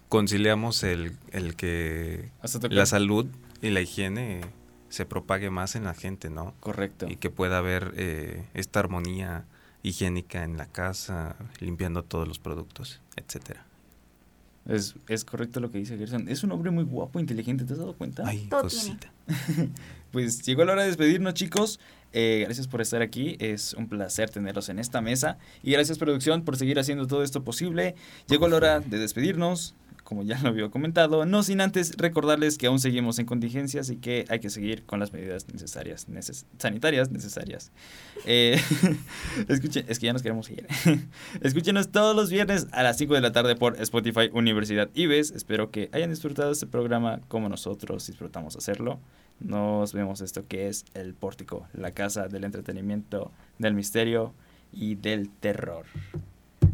conciliamos 0.10 0.84
el, 0.84 1.16
el 1.32 1.56
que 1.56 2.32
la 2.70 2.86
salud 2.86 3.28
y 3.62 3.70
la 3.70 3.82
higiene 3.82 4.42
se 4.90 5.06
propague 5.06 5.50
más 5.50 5.76
en 5.76 5.86
la 5.86 5.94
gente, 5.94 6.30
¿no? 6.30 6.54
Correcto. 6.60 7.08
Y 7.10 7.16
que 7.16 7.30
pueda 7.30 7.60
haber 7.60 7.94
eh, 7.96 8.46
esta 8.54 8.80
armonía 8.80 9.46
higiénica 9.84 10.44
en 10.44 10.58
la 10.58 10.66
casa, 10.66 11.36
limpiando 11.60 12.04
todos 12.04 12.28
los 12.28 12.40
productos, 12.40 13.02
etcétera. 13.16 13.66
Es, 14.68 14.96
es 15.08 15.26
correcto 15.26 15.60
lo 15.60 15.72
que 15.72 15.80
dice 15.80 15.98
Gerson. 15.98 16.28
Es 16.28 16.44
un 16.44 16.52
hombre 16.52 16.72
muy 16.72 16.84
guapo, 16.84 17.20
inteligente, 17.20 17.64
¿te 17.64 17.74
has 17.74 17.80
dado 17.80 17.94
cuenta? 17.94 18.24
Ay, 18.26 18.48
cosita. 18.48 19.12
pues 20.12 20.44
llegó 20.44 20.66
la 20.66 20.74
hora 20.74 20.82
de 20.84 20.90
despedirnos, 20.90 21.34
chicos. 21.34 21.80
Eh, 22.14 22.42
gracias 22.46 22.68
por 22.68 22.82
estar 22.82 23.02
aquí. 23.02 23.38
Es 23.40 23.74
un 23.74 23.88
placer 23.88 24.30
tenerlos 24.30 24.70
en 24.70 24.80
esta 24.80 25.02
mesa. 25.02 25.38
Y 25.64 25.72
gracias, 25.72 25.98
producción, 25.98 26.44
por 26.44 26.58
seguir 26.58 26.80
haciendo 26.80 27.08
todo 27.08 27.24
esto 27.24 27.44
posible. 27.44 27.96
Llegó 28.28 28.48
la 28.48 28.58
hora 28.58 28.80
de 28.80 29.00
despedirnos 29.00 29.76
como 30.12 30.24
ya 30.24 30.38
lo 30.42 30.50
había 30.50 30.68
comentado, 30.68 31.26
no 31.26 31.42
sin 31.42 31.62
antes 31.62 31.96
recordarles 31.96 32.58
que 32.58 32.68
aún 32.68 32.82
seguimos 32.82 33.18
en 33.18 33.26
contingencias 33.26 33.90
y 33.90 33.96
que 33.96 34.26
hay 34.28 34.42
que 34.42 34.50
seguir 34.50 34.84
con 34.84 35.00
las 35.00 35.14
medidas 35.14 35.48
necesarias, 35.48 36.06
sanitarias 36.58 37.12
necesarias. 37.12 37.72
Eh, 38.26 38.60
escuchen, 39.48 39.86
es 39.88 40.00
que 40.00 40.08
ya 40.08 40.12
nos 40.12 40.22
queremos 40.22 40.50
ir. 40.50 40.68
Escúchenos 41.42 41.94
todos 41.94 42.14
los 42.14 42.30
viernes 42.30 42.68
a 42.74 42.84
las 42.84 42.98
5 42.98 43.14
de 43.14 43.22
la 43.22 43.32
tarde 43.32 43.56
por 43.56 43.82
Spotify 43.82 44.30
Universidad 44.34 44.90
Ives. 44.96 45.32
Espero 45.32 45.72
que 45.72 45.90
hayan 45.94 46.10
disfrutado 46.10 46.52
este 46.52 46.68
programa 46.68 47.22
como 47.30 47.48
nosotros 47.48 48.06
disfrutamos 48.06 48.58
hacerlo. 48.58 49.00
Nos 49.40 49.94
vemos 49.94 50.20
esto 50.20 50.46
que 50.46 50.68
es 50.68 50.84
El 50.94 51.14
Pórtico, 51.14 51.70
la 51.72 51.92
casa 51.92 52.28
del 52.28 52.44
entretenimiento, 52.44 53.32
del 53.60 53.76
misterio 53.76 54.34
y 54.74 54.96
del 54.96 55.30
terror. 55.30 55.86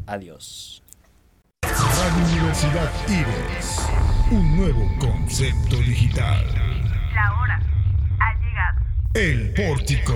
Adiós. 0.08 0.82
Radio 1.76 2.24
Universidad 2.32 2.90
Ives, 3.08 3.90
un 4.32 4.56
nuevo 4.56 4.90
concepto 5.00 5.76
digital. 5.78 6.46
La 7.14 7.42
hora 7.42 7.60
ha 8.20 8.34
llegado. 8.40 8.80
El 9.14 9.54
pórtico. 9.54 10.16